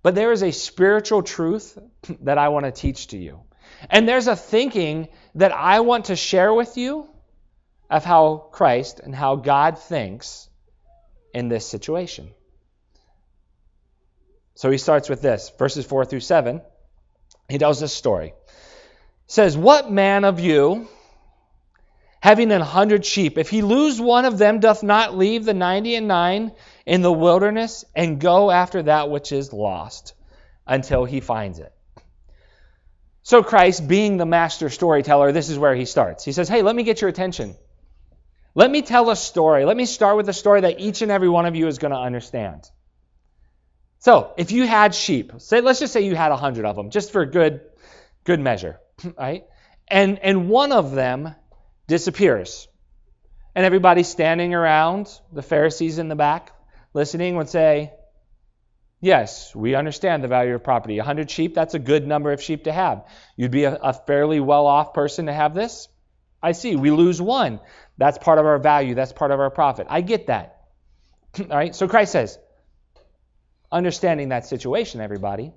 But 0.03 0.15
there 0.15 0.31
is 0.31 0.41
a 0.41 0.51
spiritual 0.51 1.21
truth 1.21 1.77
that 2.21 2.37
I 2.37 2.47
want 2.47 2.65
to 2.65 2.71
teach 2.71 3.07
to 3.07 3.17
you. 3.17 3.41
And 3.89 4.07
there's 4.07 4.27
a 4.27 4.37
thinking 4.37 5.09
that 5.35 5.51
I 5.51 5.81
want 5.81 6.05
to 6.05 6.15
share 6.15 6.53
with 6.53 6.77
you 6.77 7.09
of 7.89 8.03
how 8.03 8.47
Christ 8.51 8.99
and 8.99 9.13
how 9.13 9.35
God 9.35 9.77
thinks 9.77 10.49
in 11.33 11.49
this 11.49 11.67
situation. 11.67 12.31
So 14.55 14.71
he 14.71 14.77
starts 14.77 15.09
with 15.09 15.21
this 15.21 15.51
verses 15.59 15.85
4 15.85 16.05
through 16.05 16.21
7. 16.21 16.61
He 17.49 17.57
tells 17.57 17.79
this 17.79 17.93
story. 17.93 18.33
He 19.27 19.31
says, 19.31 19.57
What 19.57 19.91
man 19.91 20.23
of 20.23 20.39
you, 20.39 20.87
having 22.21 22.51
an 22.51 22.61
hundred 22.61 23.05
sheep, 23.05 23.37
if 23.37 23.49
he 23.49 23.61
lose 23.61 23.99
one 23.99 24.25
of 24.25 24.37
them, 24.37 24.59
doth 24.59 24.81
not 24.81 25.15
leave 25.15 25.45
the 25.45 25.53
ninety 25.53 25.95
and 25.95 26.07
nine 26.07 26.53
in 26.85 27.01
the 27.01 27.11
wilderness 27.11 27.85
and 27.95 28.19
go 28.19 28.49
after 28.49 28.83
that 28.83 29.09
which 29.09 29.31
is 29.31 29.53
lost 29.53 30.13
until 30.65 31.05
he 31.05 31.19
finds 31.19 31.59
it? 31.59 31.71
So, 33.21 33.43
Christ, 33.43 33.87
being 33.87 34.17
the 34.17 34.25
master 34.25 34.69
storyteller, 34.69 35.31
this 35.31 35.49
is 35.49 35.59
where 35.59 35.75
he 35.75 35.85
starts. 35.85 36.23
He 36.23 36.31
says, 36.31 36.47
Hey, 36.47 36.61
let 36.61 36.75
me 36.75 36.83
get 36.83 37.01
your 37.01 37.09
attention. 37.09 37.55
Let 38.55 38.71
me 38.71 38.81
tell 38.81 39.09
a 39.09 39.17
story. 39.17 39.65
Let 39.65 39.75
me 39.75 39.85
start 39.85 40.15
with 40.15 40.29
a 40.29 40.33
story 40.33 40.61
that 40.61 40.79
each 40.79 41.01
and 41.01 41.11
every 41.11 41.27
one 41.27 41.45
of 41.45 41.55
you 41.57 41.67
is 41.67 41.77
going 41.77 41.91
to 41.91 41.99
understand. 41.99 42.63
So, 43.99 44.33
if 44.37 44.51
you 44.51 44.65
had 44.65 44.95
sheep, 44.95 45.33
say 45.39 45.61
let's 45.61 45.79
just 45.79 45.91
say 45.91 46.01
you 46.01 46.15
had 46.15 46.31
a 46.31 46.37
hundred 46.37 46.65
of 46.65 46.75
them, 46.75 46.89
just 46.89 47.11
for 47.11 47.25
good 47.25 47.61
good 48.23 48.39
measure, 48.39 48.79
right? 49.17 49.43
And 49.87 50.19
and 50.19 50.49
one 50.49 50.71
of 50.71 50.91
them 50.91 51.35
disappears. 51.87 52.67
And 53.55 53.65
everybody 53.65 54.03
standing 54.03 54.53
around, 54.53 55.09
the 55.31 55.41
Pharisees 55.41 55.97
in 55.97 56.07
the 56.09 56.15
back, 56.15 56.51
listening, 56.93 57.37
would 57.37 57.49
say, 57.49 57.93
Yes, 59.01 59.53
we 59.55 59.75
understand 59.75 60.23
the 60.23 60.27
value 60.27 60.55
of 60.55 60.63
property. 60.63 60.97
100 60.97 61.29
sheep, 61.29 61.53
that's 61.53 61.73
a 61.73 61.79
good 61.79 62.07
number 62.07 62.31
of 62.31 62.41
sheep 62.41 62.63
to 62.65 62.71
have. 62.71 63.05
You'd 63.37 63.51
be 63.51 63.65
a, 63.65 63.75
a 63.75 63.93
fairly 63.93 64.39
well 64.39 64.65
off 64.65 64.93
person 64.93 65.27
to 65.27 65.33
have 65.33 65.53
this. 65.53 65.87
I 66.41 66.51
see. 66.51 66.75
We 66.75 66.91
lose 66.91 67.21
one. 67.21 67.59
That's 67.97 68.17
part 68.17 68.39
of 68.39 68.45
our 68.45 68.57
value. 68.57 68.95
That's 68.95 69.13
part 69.13 69.31
of 69.31 69.39
our 69.39 69.49
profit. 69.49 69.87
I 69.89 70.01
get 70.01 70.27
that. 70.27 70.61
All 71.39 71.45
right. 71.57 71.73
So 71.75 71.87
Christ 71.87 72.11
says, 72.11 72.37
understanding 73.71 74.29
that 74.29 74.45
situation, 74.45 75.01
everybody. 75.01 75.51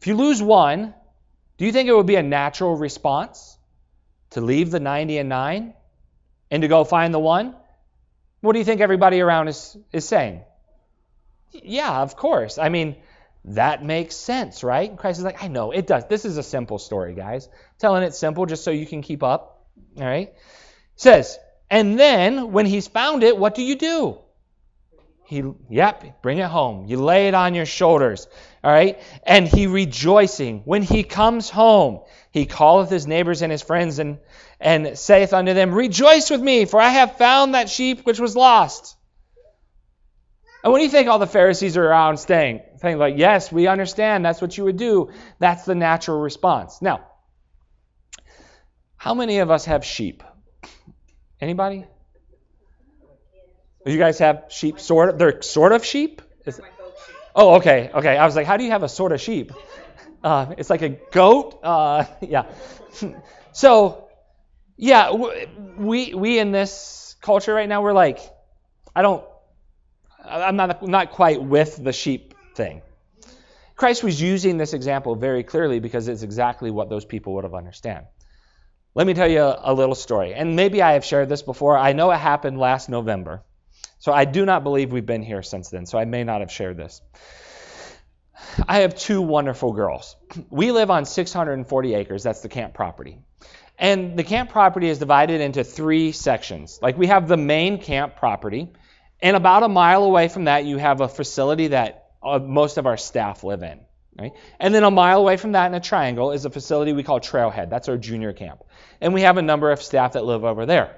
If 0.00 0.06
you 0.06 0.14
lose 0.14 0.42
one, 0.42 0.94
do 1.56 1.66
you 1.66 1.72
think 1.72 1.88
it 1.88 1.94
would 1.94 2.06
be 2.06 2.16
a 2.16 2.22
natural 2.22 2.76
response 2.76 3.58
to 4.30 4.40
leave 4.40 4.70
the 4.70 4.80
90 4.80 5.18
and 5.18 5.28
9 5.28 5.74
and 6.50 6.62
to 6.62 6.68
go 6.68 6.84
find 6.84 7.12
the 7.12 7.18
one? 7.18 7.54
What 8.40 8.52
do 8.52 8.60
you 8.60 8.64
think 8.64 8.80
everybody 8.80 9.20
around 9.20 9.48
is, 9.48 9.76
is 9.92 10.06
saying? 10.06 10.42
Yeah, 11.50 12.02
of 12.02 12.14
course. 12.14 12.58
I 12.58 12.68
mean, 12.68 12.96
that 13.46 13.84
makes 13.84 14.14
sense, 14.14 14.62
right? 14.62 14.96
Christ 14.96 15.18
is 15.18 15.24
like, 15.24 15.42
I 15.42 15.48
know, 15.48 15.72
it 15.72 15.86
does. 15.86 16.06
This 16.06 16.24
is 16.24 16.36
a 16.36 16.42
simple 16.42 16.78
story, 16.78 17.14
guys. 17.14 17.48
telling 17.78 18.04
it 18.04 18.14
simple 18.14 18.46
just 18.46 18.62
so 18.62 18.70
you 18.70 18.86
can 18.86 19.02
keep 19.02 19.24
up. 19.24 19.66
All 19.96 20.04
right? 20.04 20.32
says, 20.98 21.38
and 21.70 21.98
then 21.98 22.52
when 22.52 22.66
he's 22.66 22.88
found 22.88 23.22
it, 23.22 23.36
what 23.36 23.54
do 23.54 23.62
you 23.62 23.76
do? 23.76 24.18
He, 25.24 25.42
yep, 25.68 26.22
bring 26.22 26.38
it 26.38 26.48
home. 26.48 26.86
You 26.86 27.02
lay 27.02 27.28
it 27.28 27.34
on 27.34 27.54
your 27.54 27.66
shoulders. 27.66 28.26
All 28.64 28.72
right? 28.72 28.98
And 29.24 29.46
he 29.46 29.66
rejoicing. 29.66 30.62
When 30.64 30.82
he 30.82 31.02
comes 31.02 31.50
home, 31.50 32.00
he 32.30 32.46
calleth 32.46 32.88
his 32.88 33.06
neighbors 33.06 33.42
and 33.42 33.52
his 33.52 33.60
friends 33.60 33.98
and, 33.98 34.18
and 34.58 34.98
saith 34.98 35.34
unto 35.34 35.52
them, 35.52 35.74
Rejoice 35.74 36.30
with 36.30 36.40
me, 36.40 36.64
for 36.64 36.80
I 36.80 36.88
have 36.88 37.18
found 37.18 37.54
that 37.54 37.68
sheep 37.68 38.06
which 38.06 38.18
was 38.18 38.36
lost. 38.36 38.96
And 40.64 40.72
what 40.72 40.78
do 40.78 40.84
you 40.84 40.90
think 40.90 41.08
all 41.08 41.18
the 41.18 41.26
Pharisees 41.26 41.76
are 41.76 41.86
around 41.86 42.16
saying? 42.16 42.62
Saying, 42.78 42.96
like, 42.96 43.18
yes, 43.18 43.52
we 43.52 43.66
understand 43.66 44.24
that's 44.24 44.40
what 44.40 44.56
you 44.56 44.64
would 44.64 44.78
do. 44.78 45.10
That's 45.38 45.64
the 45.66 45.74
natural 45.74 46.20
response. 46.20 46.80
Now, 46.80 47.06
how 48.96 49.12
many 49.12 49.38
of 49.38 49.50
us 49.50 49.66
have 49.66 49.84
sheep? 49.84 50.22
Anybody? 51.40 51.84
You 53.86 53.98
guys 53.98 54.18
have 54.18 54.46
sheep, 54.48 54.80
sort 54.80 55.10
of. 55.10 55.18
They're 55.18 55.40
sort 55.42 55.72
of 55.72 55.84
sheep. 55.84 56.20
Is, 56.44 56.60
oh, 57.34 57.56
okay, 57.56 57.90
okay. 57.94 58.16
I 58.16 58.26
was 58.26 58.36
like, 58.36 58.46
how 58.46 58.56
do 58.56 58.64
you 58.64 58.70
have 58.70 58.82
a 58.82 58.88
sort 58.88 59.12
of 59.12 59.20
sheep? 59.20 59.52
Uh, 60.22 60.54
it's 60.58 60.68
like 60.68 60.82
a 60.82 60.90
goat. 60.90 61.60
Uh, 61.62 62.04
yeah. 62.20 62.46
so, 63.52 64.08
yeah, 64.76 65.12
we 65.76 66.14
we 66.14 66.38
in 66.38 66.50
this 66.50 67.16
culture 67.20 67.54
right 67.54 67.68
now, 67.68 67.82
we're 67.82 67.92
like, 67.92 68.18
I 68.94 69.02
don't, 69.02 69.24
I'm 70.24 70.56
not 70.56 70.86
not 70.86 71.12
quite 71.12 71.42
with 71.42 71.82
the 71.82 71.92
sheep 71.92 72.34
thing. 72.54 72.82
Christ 73.76 74.02
was 74.02 74.20
using 74.20 74.58
this 74.58 74.72
example 74.74 75.14
very 75.14 75.44
clearly 75.44 75.78
because 75.78 76.08
it's 76.08 76.22
exactly 76.22 76.72
what 76.72 76.90
those 76.90 77.04
people 77.04 77.34
would 77.34 77.44
have 77.44 77.54
understand. 77.54 78.06
Let 78.94 79.06
me 79.06 79.14
tell 79.14 79.30
you 79.30 79.42
a, 79.42 79.72
little 79.72 79.94
story, 79.94 80.34
and 80.34 80.56
maybe 80.56 80.82
I 80.82 80.92
have 80.92 81.04
shared 81.04 81.28
this 81.28 81.42
before. 81.42 81.78
I 81.78 81.92
know 81.92 82.10
it 82.10 82.16
happened 82.16 82.58
last 82.58 82.88
November. 82.88 83.42
So 83.98 84.12
I 84.12 84.24
do 84.24 84.44
not 84.44 84.62
believe 84.62 84.92
we've 84.92 85.06
been 85.06 85.22
here 85.22 85.42
since 85.42 85.70
then, 85.70 85.86
so 85.86 85.98
I 85.98 86.04
may 86.04 86.24
not 86.24 86.40
have 86.40 86.50
shared 86.50 86.76
this. 86.76 87.00
I 88.66 88.78
have 88.78 88.94
two 88.94 89.20
wonderful 89.20 89.72
girls. 89.72 90.16
We 90.50 90.72
live 90.72 90.90
on 90.90 91.04
640 91.04 91.94
acres, 91.94 92.22
that's 92.22 92.40
the 92.40 92.48
camp 92.48 92.74
property. 92.74 93.18
And 93.78 94.18
the 94.18 94.24
camp 94.24 94.50
property 94.50 94.88
is 94.88 94.98
divided 94.98 95.40
into 95.40 95.62
three 95.64 96.12
sections. 96.12 96.78
Like 96.82 96.98
we 96.98 97.06
have 97.08 97.28
the 97.28 97.36
main 97.36 97.80
camp 97.80 98.16
property, 98.16 98.72
and 99.20 99.36
about 99.36 99.62
a 99.62 99.68
mile 99.68 100.04
away 100.04 100.28
from 100.28 100.44
that, 100.44 100.64
you 100.64 100.78
have 100.78 101.00
a 101.00 101.08
facility 101.08 101.68
that 101.68 102.10
uh, 102.22 102.38
most 102.38 102.78
of 102.78 102.86
our 102.86 102.96
staff 102.96 103.44
live 103.44 103.62
in. 103.62 103.80
Right? 104.18 104.32
And 104.58 104.74
then 104.74 104.82
a 104.82 104.90
mile 104.90 105.20
away 105.20 105.36
from 105.36 105.52
that 105.52 105.66
in 105.66 105.74
a 105.74 105.80
triangle 105.80 106.32
is 106.32 106.44
a 106.44 106.50
facility 106.50 106.92
we 106.92 107.04
call 107.04 107.20
Trailhead. 107.20 107.70
That's 107.70 107.88
our 107.88 107.96
junior 107.96 108.32
camp. 108.32 108.64
And 109.00 109.14
we 109.14 109.22
have 109.22 109.36
a 109.36 109.42
number 109.42 109.70
of 109.70 109.80
staff 109.80 110.14
that 110.14 110.24
live 110.24 110.44
over 110.44 110.66
there. 110.66 110.96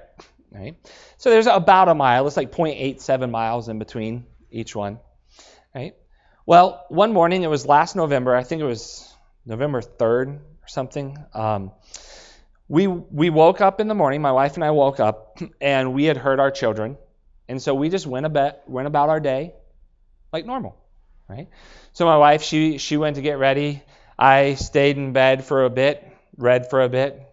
Right? 0.51 0.75
So 1.17 1.29
there's 1.29 1.47
about 1.47 1.87
a 1.87 1.93
mile. 1.93 2.25
It's 2.25 2.35
like 2.35 2.51
0.87 2.51 3.29
miles 3.29 3.69
in 3.69 3.77
between 3.77 4.25
each 4.49 4.75
one. 4.75 4.99
Right? 5.73 5.95
Well, 6.47 6.83
one 6.89 7.13
morning, 7.13 7.43
it 7.43 7.49
was 7.49 7.65
last 7.65 7.95
November, 7.95 8.35
I 8.35 8.43
think 8.43 8.61
it 8.61 8.65
was 8.65 9.07
November 9.45 9.81
3rd 9.81 10.37
or 10.37 10.67
something. 10.67 11.17
Um, 11.33 11.71
we, 12.67 12.87
we 12.87 13.29
woke 13.29 13.61
up 13.61 13.79
in 13.79 13.87
the 13.87 13.93
morning, 13.93 14.21
my 14.21 14.31
wife 14.31 14.55
and 14.55 14.63
I 14.63 14.71
woke 14.71 14.99
up, 14.99 15.39
and 15.61 15.93
we 15.93 16.05
had 16.05 16.17
heard 16.17 16.39
our 16.39 16.49
children. 16.49 16.97
And 17.47 17.61
so 17.61 17.75
we 17.75 17.89
just 17.89 18.07
went, 18.07 18.25
went 18.67 18.87
about 18.87 19.09
our 19.09 19.19
day 19.19 19.53
like 20.33 20.45
normal. 20.45 20.80
Right? 21.31 21.47
So 21.93 22.05
my 22.05 22.17
wife, 22.17 22.43
she, 22.43 22.77
she 22.77 22.97
went 22.97 23.15
to 23.15 23.21
get 23.21 23.39
ready. 23.39 23.81
I 24.19 24.55
stayed 24.55 24.97
in 24.97 25.13
bed 25.13 25.45
for 25.45 25.63
a 25.63 25.69
bit, 25.69 26.05
read 26.37 26.69
for 26.69 26.81
a 26.81 26.89
bit, 26.89 27.25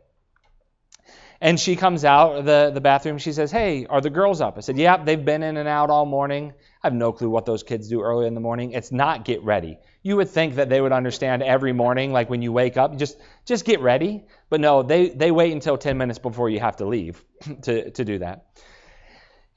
and 1.41 1.59
she 1.59 1.77
comes 1.77 2.05
out 2.05 2.45
the, 2.45 2.71
the 2.73 2.81
bathroom. 2.81 3.19
She 3.19 3.33
says, 3.33 3.51
Hey, 3.51 3.87
are 3.87 4.01
the 4.01 4.11
girls 4.11 4.41
up? 4.41 4.57
I 4.57 4.61
said, 4.61 4.79
Yep, 4.79 4.99
yeah, 4.99 5.05
they've 5.05 5.25
been 5.25 5.43
in 5.43 5.57
and 5.57 5.69
out 5.69 5.91
all 5.91 6.07
morning. 6.07 6.53
I 6.83 6.87
have 6.87 6.95
no 6.95 7.13
clue 7.13 7.29
what 7.29 7.45
those 7.45 7.65
kids 7.65 7.89
do 7.89 8.03
early 8.03 8.27
in 8.27 8.35
the 8.35 8.41
morning. 8.41 8.73
It's 8.73 8.93
not 8.93 9.25
get 9.25 9.43
ready. 9.43 9.79
You 10.03 10.17
would 10.17 10.29
think 10.29 10.55
that 10.57 10.69
they 10.69 10.81
would 10.81 10.93
understand 10.93 11.43
every 11.43 11.73
morning, 11.73 12.13
like 12.13 12.31
when 12.31 12.41
you 12.41 12.53
wake 12.53 12.77
up, 12.77 12.97
just 12.97 13.19
just 13.45 13.65
get 13.65 13.81
ready. 13.81 14.25
But 14.49 14.61
no, 14.61 14.83
they, 14.83 15.09
they 15.09 15.33
wait 15.33 15.53
until 15.53 15.77
10 15.77 15.99
minutes 15.99 16.19
before 16.21 16.49
you 16.49 16.61
have 16.61 16.77
to 16.77 16.87
leave 16.87 17.25
to, 17.63 17.91
to 17.91 18.05
do 18.05 18.19
that. 18.19 18.47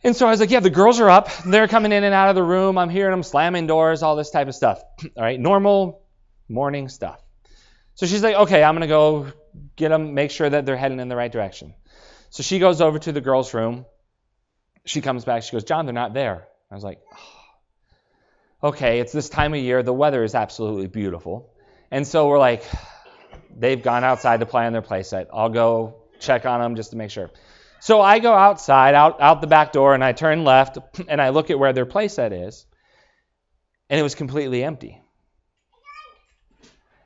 And 0.03 0.15
so 0.15 0.25
I 0.25 0.31
was 0.31 0.39
like, 0.39 0.50
yeah, 0.50 0.62
the 0.62 0.72
girls 0.72 1.00
are 1.00 1.10
up. 1.10 1.29
They're 1.46 1.67
coming 1.67 1.91
in 1.91 2.03
and 2.03 2.13
out 2.13 2.29
of 2.29 2.36
the 2.36 2.43
room. 2.43 2.77
I'm 2.77 2.89
hearing 2.89 3.12
them 3.12 3.24
slamming 3.24 3.67
doors, 3.67 4.01
all 4.01 4.15
this 4.15 4.31
type 4.31 4.48
of 4.48 4.55
stuff. 4.55 4.81
all 5.17 5.24
right, 5.24 5.39
normal 5.39 6.01
morning 6.50 6.89
stuff. 6.89 7.22
So 7.96 8.08
she's 8.08 8.24
like, 8.24 8.36
okay, 8.36 8.63
I'm 8.63 8.74
going 8.74 8.81
to 8.81 8.88
go 8.88 9.27
get 9.75 9.89
them, 9.89 10.13
make 10.15 10.31
sure 10.31 10.50
that 10.50 10.65
they're 10.65 10.77
heading 10.77 11.00
in 11.00 11.08
the 11.08 11.15
right 11.15 11.31
direction. 11.31 11.75
So 12.31 12.41
she 12.41 12.58
goes 12.58 12.81
over 12.81 12.98
to 12.98 13.12
the 13.12 13.22
girls' 13.22 13.53
room. 13.53 13.86
She 14.86 15.01
comes 15.01 15.24
back. 15.24 15.43
She 15.43 15.51
goes, 15.51 15.65
Jon, 15.65 15.86
they're 15.86 15.93
not 15.93 16.13
there. 16.13 16.48
I 16.72 16.75
was 16.75 16.84
like, 16.84 17.00
oh. 18.63 18.70
okay, 18.70 19.00
it's 19.00 19.12
this 19.12 19.29
time 19.29 19.53
of 19.53 19.60
year. 19.60 19.84
The 19.84 19.93
weather 19.93 20.24
is 20.24 20.34
absolutely 20.34 20.88
beautiful. 20.88 21.53
And 21.91 22.08
so 22.08 22.27
we're 22.27 22.39
like, 22.39 22.63
they've 23.55 23.81
gone 23.81 24.03
outside 24.03 24.39
to 24.39 24.46
play 24.48 24.65
on 24.65 24.74
their 24.74 24.81
playset. 24.81 25.27
I'll 25.31 25.50
go 25.50 25.98
check 26.20 26.46
on 26.46 26.60
them 26.62 26.75
just 26.75 26.91
to 26.91 26.98
make 26.98 27.12
sure. 27.12 27.29
So 27.81 28.00
I 28.00 28.19
go 28.19 28.33
outside, 28.33 28.95
out, 28.95 29.19
out 29.19 29.41
the 29.41 29.47
back 29.47 29.73
door, 29.73 29.93
and 29.93 30.03
I 30.03 30.13
turn 30.13 30.43
left, 30.43 30.77
and 31.09 31.21
I 31.21 31.29
look 31.29 31.50
at 31.50 31.59
where 31.59 31.73
their 31.73 31.85
playset 31.85 32.47
is, 32.47 32.65
and 33.89 34.00
it 34.00 34.03
was 34.03 34.15
completely 34.15 34.63
empty. 34.63 35.01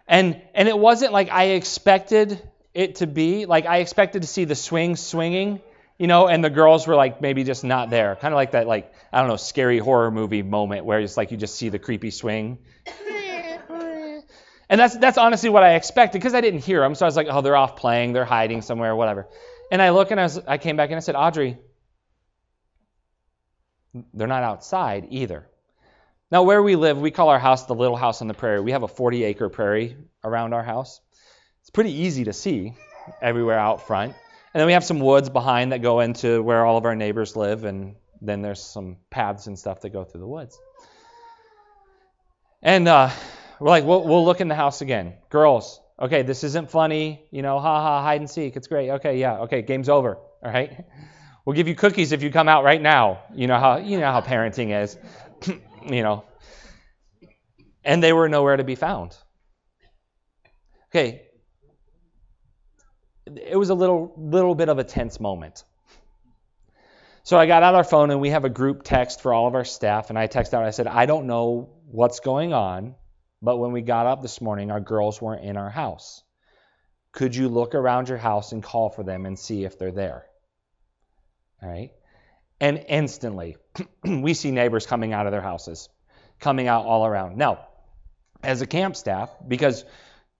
And, 0.08 0.40
and 0.54 0.68
it 0.68 0.78
wasn't 0.78 1.14
like 1.14 1.32
I 1.32 1.46
expected 1.46 2.40
it 2.74 2.96
to 2.98 3.08
be. 3.08 3.48
Like 3.48 3.66
I 3.66 3.78
expected 3.78 4.22
to 4.22 4.28
see 4.28 4.46
the 4.46 4.54
swing 4.54 4.96
swinging 4.96 5.62
you 5.98 6.08
know, 6.08 6.28
and 6.28 6.44
the 6.44 6.50
girls 6.50 6.88
were 6.88 6.96
like 6.96 7.22
maybe 7.22 7.44
just 7.44 7.64
not 7.64 7.90
there. 7.90 8.16
Kind 8.16 8.34
of 8.34 8.36
like 8.36 8.52
that, 8.52 8.68
like, 8.68 8.94
I 9.14 9.20
don't 9.20 9.30
know, 9.30 9.38
scary 9.38 9.80
horror 9.80 10.12
movie 10.12 10.44
moment 10.44 10.86
where 10.86 11.00
it's 11.00 11.16
like 11.16 11.32
you 11.32 11.38
just 11.38 11.56
see 11.56 11.70
the 11.70 11.80
creepy 11.80 12.12
swing. 12.12 12.58
And 14.68 14.80
that's 14.82 14.98
that's 14.98 15.20
honestly 15.20 15.50
what 15.50 15.62
I 15.64 15.76
expected 15.76 16.20
because 16.20 16.34
I 16.34 16.42
didn't 16.42 16.62
hear 16.62 16.80
them. 16.80 16.96
So 16.96 17.06
I 17.06 17.08
was 17.08 17.16
like, 17.16 17.28
oh, 17.30 17.42
they're 17.42 17.56
off 17.56 17.76
playing, 17.76 18.14
they're 18.14 18.26
hiding 18.26 18.64
somewhere, 18.64 18.96
whatever. 18.96 19.28
And 19.72 19.82
I 19.82 19.90
look 19.90 20.12
and 20.12 20.20
I, 20.20 20.24
was, 20.24 20.38
I 20.40 20.58
came 20.58 20.78
back 20.78 20.90
and 20.90 20.98
I 20.98 21.00
said, 21.00 21.16
Audrey, 21.16 21.58
they're 24.14 24.28
not 24.28 24.44
outside 24.44 25.08
either. 25.10 25.48
Now, 26.32 26.44
where 26.44 26.62
we 26.62 26.76
live, 26.76 27.00
we 27.00 27.12
call 27.12 27.30
our 27.30 27.40
house 27.40 27.66
the 27.66 27.76
little 27.76 27.96
house 27.96 28.22
on 28.22 28.28
the 28.28 28.34
prairie. 28.34 28.62
We 28.62 28.72
have 28.72 28.84
a 28.84 28.88
40 28.88 29.24
acre 29.24 29.50
prairie 29.50 29.96
around 30.24 30.54
our 30.54 30.64
house. 30.64 31.00
It's 31.62 31.70
pretty 31.70 31.92
easy 31.92 32.26
to 32.26 32.34
see 32.34 32.74
everywhere 33.22 33.60
out 33.60 33.88
front. 33.88 34.14
And 34.54 34.60
then 34.60 34.68
we 34.68 34.74
have 34.74 34.84
some 34.84 35.00
woods 35.00 35.30
behind 35.30 35.72
that 35.72 35.82
go 35.82 36.00
into 36.00 36.42
where 36.42 36.66
all 36.66 36.78
of 36.78 36.86
our 36.86 36.96
neighbors 36.96 37.36
live, 37.36 37.64
and 37.64 37.96
then 38.22 38.42
there's 38.42 38.62
some 38.62 38.98
paths 39.10 39.48
and 39.48 39.58
stuff 39.60 39.82
that 39.82 39.90
go 39.90 40.04
through 40.04 40.22
the 40.22 40.28
woods. 40.28 40.60
And 42.62 42.88
uh, 42.88 43.10
we're 43.60 43.70
like, 43.70 43.84
we'll, 43.84 44.04
we'll 44.04 44.26
look 44.26 44.42
in 44.42 44.48
the 44.48 44.56
house 44.56 44.82
again. 44.82 45.14
Girls, 45.30 45.80
okay, 46.00 46.22
this 46.22 46.44
isn't 46.44 46.70
funny, 46.70 47.26
you 47.32 47.42
know, 47.42 47.60
ha 47.60 47.82
ha, 47.82 48.04
hide 48.04 48.22
and 48.22 48.30
seek. 48.30 48.56
It's 48.56 48.68
great. 48.68 48.90
Okay, 48.92 49.18
yeah, 49.20 49.40
okay, 49.42 49.62
game's 49.62 49.90
over. 49.90 50.16
All 50.16 50.52
right. 50.52 50.86
We'll 51.46 51.56
give 51.56 51.68
you 51.68 51.76
cookies 51.76 52.12
if 52.12 52.24
you 52.24 52.32
come 52.32 52.50
out 52.50 52.64
right 52.64 52.82
now. 52.82 53.20
You 53.36 53.46
know 53.46 53.60
how 53.60 53.78
you 53.78 54.00
know 54.00 54.12
how 54.12 54.22
parenting 54.22 54.82
is. 54.82 54.98
you 55.86 56.02
know. 56.02 56.26
And 57.84 58.02
they 58.02 58.14
were 58.14 58.28
nowhere 58.28 58.58
to 58.58 58.64
be 58.64 58.74
found. 58.74 59.16
Okay. 60.90 61.22
It 63.28 63.56
was 63.56 63.70
a 63.70 63.76
little 63.76 64.12
little 64.18 64.56
bit 64.56 64.70
of 64.70 64.80
a 64.80 64.84
tense 64.84 65.20
moment. 65.20 65.64
So 67.22 67.38
I 67.38 67.46
got 67.46 67.62
out 67.62 67.76
our 67.76 67.84
phone 67.84 68.10
and 68.10 68.20
we 68.22 68.32
have 68.32 68.46
a 68.46 68.50
group 68.50 68.82
text 68.82 69.22
for 69.22 69.32
all 69.32 69.48
of 69.48 69.54
our 69.54 69.66
staff 69.66 70.10
and 70.10 70.18
I 70.18 70.28
texted 70.28 70.56
out 70.56 70.64
I 70.64 70.72
said, 70.72 70.88
"I 70.88 71.06
don't 71.06 71.28
know 71.28 71.70
what's 71.92 72.22
going 72.22 72.54
on, 72.54 72.96
but 73.46 73.58
when 73.58 73.72
we 73.72 73.82
got 73.82 74.08
up 74.08 74.22
this 74.22 74.42
morning, 74.42 74.72
our 74.72 74.80
girls 74.80 75.22
weren't 75.22 75.46
in 75.46 75.56
our 75.56 75.70
house. 75.70 76.24
Could 77.12 77.36
you 77.36 77.48
look 77.48 77.76
around 77.76 78.10
your 78.10 78.18
house 78.18 78.52
and 78.52 78.62
call 78.62 78.90
for 78.90 79.04
them 79.04 79.26
and 79.26 79.40
see 79.40 79.64
if 79.64 79.80
they're 79.80 79.92
there?" 79.92 80.26
All 81.62 81.70
right? 81.70 81.92
And 82.60 82.84
instantly, 82.88 83.58
we 84.04 84.34
see 84.34 84.52
neighbors 84.52 84.86
coming 84.86 85.14
out 85.14 85.26
of 85.26 85.32
their 85.32 85.42
houses, 85.42 85.90
coming 86.40 86.68
out 86.68 86.86
all 86.86 87.06
around. 87.06 87.38
Now, 87.38 87.68
as 88.44 88.62
a 88.62 88.68
camp 88.68 88.96
staff, 88.96 89.30
because 89.48 89.86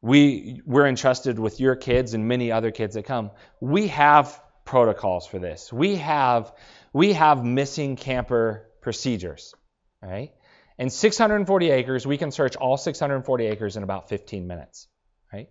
we 0.02 0.62
we're 0.66 0.88
entrusted 0.88 1.40
with 1.40 1.60
your 1.60 1.76
kids 1.76 2.14
and 2.14 2.28
many 2.28 2.52
other 2.52 2.72
kids 2.72 2.96
that 2.96 3.04
come, 3.06 3.32
we 3.60 3.88
have 3.88 4.42
protocols 4.66 5.26
for 5.28 5.40
this. 5.40 5.72
We 5.72 5.96
have 5.98 6.54
we 6.94 7.14
have 7.14 7.44
missing 7.44 7.96
camper 7.96 8.70
procedures. 8.82 9.54
All 10.04 10.10
right? 10.10 10.32
And 10.78 10.92
640 10.92 11.70
acres, 11.70 12.06
we 12.06 12.18
can 12.18 12.32
search 12.32 12.56
all 12.56 12.78
640 12.78 13.46
acres 13.46 13.78
in 13.78 13.84
about 13.84 14.10
15 14.10 14.48
minutes. 14.48 14.88
Right? 15.32 15.50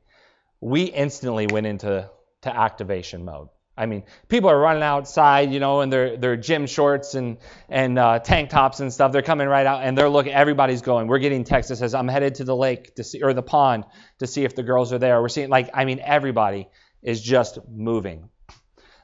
We 0.60 0.84
instantly 0.84 1.46
went 1.46 1.66
into 1.66 2.10
to 2.42 2.56
activation 2.56 3.24
mode. 3.24 3.48
I 3.76 3.86
mean, 3.86 4.04
people 4.28 4.50
are 4.50 4.58
running 4.58 4.84
outside, 4.84 5.52
you 5.52 5.58
know, 5.58 5.80
in 5.80 5.90
their, 5.90 6.16
their 6.16 6.36
gym 6.36 6.66
shorts 6.66 7.14
and, 7.14 7.38
and 7.68 7.98
uh, 7.98 8.20
tank 8.20 8.50
tops 8.50 8.78
and 8.78 8.92
stuff. 8.92 9.10
They're 9.10 9.22
coming 9.22 9.48
right 9.48 9.66
out 9.66 9.82
and 9.82 9.98
they're 9.98 10.08
looking, 10.08 10.32
everybody's 10.32 10.80
going. 10.80 11.08
We're 11.08 11.18
getting 11.18 11.42
texts 11.42 11.70
that 11.70 11.76
says, 11.76 11.92
I'm 11.92 12.06
headed 12.06 12.36
to 12.36 12.44
the 12.44 12.54
lake 12.54 12.94
to 12.96 13.04
see, 13.04 13.22
or 13.22 13.34
the 13.34 13.42
pond 13.42 13.84
to 14.20 14.28
see 14.28 14.44
if 14.44 14.54
the 14.54 14.62
girls 14.62 14.92
are 14.92 14.98
there. 14.98 15.20
We're 15.20 15.28
seeing, 15.28 15.48
like, 15.48 15.70
I 15.74 15.86
mean, 15.86 16.00
everybody 16.04 16.68
is 17.02 17.20
just 17.20 17.58
moving. 17.68 18.28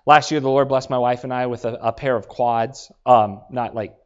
Last 0.07 0.31
year, 0.31 0.41
the 0.41 0.49
Lord 0.49 0.69
blessed 0.69 0.89
my 0.89 0.99
wife 0.99 1.25
and 1.25 1.33
I 1.33 1.47
with 1.47 1.65
a, 1.65 1.75
a 1.75 1.93
pair 1.93 2.15
of 2.15 2.29
quads, 2.29 2.93
um, 3.05 3.43
not 3.51 3.75
like 3.75 3.97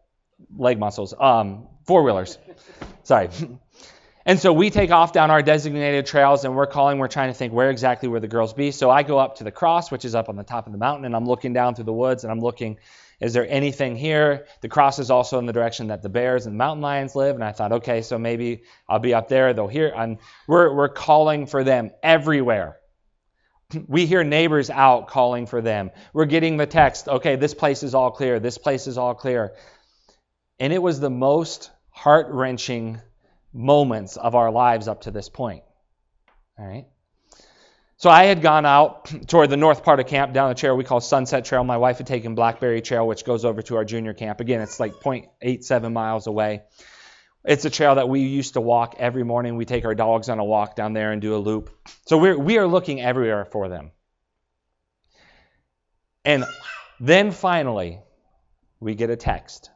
leg 0.57 0.79
muscles, 0.79 1.13
um, 1.19 1.69
four 1.85 2.03
wheelers. 2.03 2.39
Sorry. 3.03 3.29
And 4.27 4.41
so 4.41 4.55
we 4.55 4.71
take 4.71 4.91
off 4.91 5.13
down 5.13 5.31
our 5.31 5.43
designated 5.43 6.07
trails 6.07 6.47
and 6.47 6.57
we're 6.57 6.67
calling, 6.67 6.99
we're 6.99 7.09
trying 7.09 7.29
to 7.29 7.35
think 7.35 7.53
where 7.53 7.69
exactly 7.69 8.09
where 8.09 8.21
the 8.21 8.29
girls 8.29 8.55
be. 8.55 8.71
So 8.71 8.91
I 8.91 9.03
go 9.03 9.19
up 9.19 9.37
to 9.37 9.45
the 9.45 9.51
cross, 9.51 9.91
which 9.91 10.07
is 10.07 10.15
up 10.15 10.31
on 10.31 10.37
the 10.37 10.43
top 10.43 10.65
of 10.67 10.73
the 10.73 10.79
mountain, 10.79 11.05
and 11.05 11.15
I'm 11.15 11.27
looking 11.27 11.53
down 11.53 11.75
through 11.75 11.85
the 11.85 11.93
woods 11.93 12.25
and 12.25 12.33
I'm 12.33 12.41
looking, 12.41 12.79
is 13.21 13.35
there 13.35 13.47
anything 13.47 13.97
here? 13.97 14.47
The 14.63 14.69
cross 14.69 14.99
is 14.99 15.11
also 15.11 15.39
in 15.39 15.47
the 15.47 15.53
direction 15.53 15.89
that 15.89 16.03
the 16.03 16.09
bears 16.09 16.47
and 16.47 16.57
mountain 16.57 16.81
lions 16.81 17.15
live. 17.15 17.35
And 17.35 17.45
I 17.45 17.53
thought, 17.53 17.73
okay, 17.73 18.01
so 18.01 18.19
maybe 18.19 18.63
I'll 18.89 18.99
be 18.99 19.13
up 19.13 19.29
there. 19.29 19.53
They'll 19.53 19.69
hear. 19.69 19.93
I'm, 19.95 20.19
we're, 20.49 20.75
we're 20.75 20.89
calling 20.89 21.47
for 21.47 21.63
them 21.63 21.91
everywhere. 22.03 22.79
We 23.89 24.07
hear 24.07 24.23
neighbors 24.25 24.71
out 24.71 25.09
calling 25.09 25.47
for 25.47 25.61
them. 25.61 25.91
We're 26.13 26.27
getting 26.27 26.59
the 26.59 26.67
text, 26.67 27.09
okay, 27.09 27.37
this 27.37 27.55
place 27.55 27.83
is 27.83 27.95
all 27.95 28.11
clear. 28.11 28.39
This 28.39 28.57
place 28.57 28.87
is 28.87 28.99
all 28.99 29.15
clear. 29.15 29.55
And 30.61 30.73
it 30.73 30.83
was 30.83 31.01
the 31.01 31.11
most 31.11 31.71
heart 31.95 32.27
wrenching 32.31 33.01
moments 33.53 34.17
of 34.17 34.35
our 34.35 34.51
lives 34.51 34.89
up 34.89 35.03
to 35.03 35.13
this 35.13 35.29
point. 35.29 35.63
All 36.59 36.67
right. 36.67 36.87
So 37.97 38.11
I 38.11 38.25
had 38.25 38.43
gone 38.43 38.67
out 38.67 39.07
toward 39.29 39.49
the 39.49 39.57
north 39.57 39.85
part 39.85 40.01
of 40.01 40.09
camp 40.09 40.35
down 40.35 40.49
the 40.49 40.57
trail 40.57 40.77
we 40.77 40.83
call 40.83 41.01
Sunset 41.01 41.45
Trail. 41.45 41.63
My 41.63 41.79
wife 41.79 41.99
had 41.99 42.09
taken 42.09 42.35
Blackberry 42.35 42.83
Trail, 42.83 43.07
which 43.07 43.25
goes 43.25 43.45
over 43.45 43.63
to 43.63 43.77
our 43.77 43.85
junior 43.85 44.13
camp. 44.13 44.41
Again, 44.41 44.61
it's 44.61 44.81
like 44.81 44.95
0.87 44.95 45.93
miles 45.93 46.27
away. 46.27 46.63
It's 47.45 47.65
a 47.65 47.71
trail 47.71 47.95
that 47.95 48.09
we 48.09 48.21
used 48.21 48.55
to 48.55 48.61
walk 48.61 48.97
every 48.99 49.23
morning. 49.23 49.57
We 49.57 49.65
take 49.65 49.85
our 49.85 49.95
dogs 49.95 50.29
on 50.29 50.41
a 50.41 50.45
walk 50.45 50.75
down 50.75 50.95
there 50.95 51.13
and 51.13 51.23
do 51.23 51.37
a 51.37 51.39
loop. 51.39 51.71
So 52.07 52.19
we're, 52.19 52.37
we 52.37 52.59
are 52.59 52.67
looking 52.67 53.01
everywhere 53.01 53.45
for 53.45 53.69
them. 53.69 53.93
And 56.25 56.45
then 56.99 57.31
finally, 57.31 58.01
we 58.81 58.97
get 58.97 59.11
a 59.11 59.17
text 59.17 59.71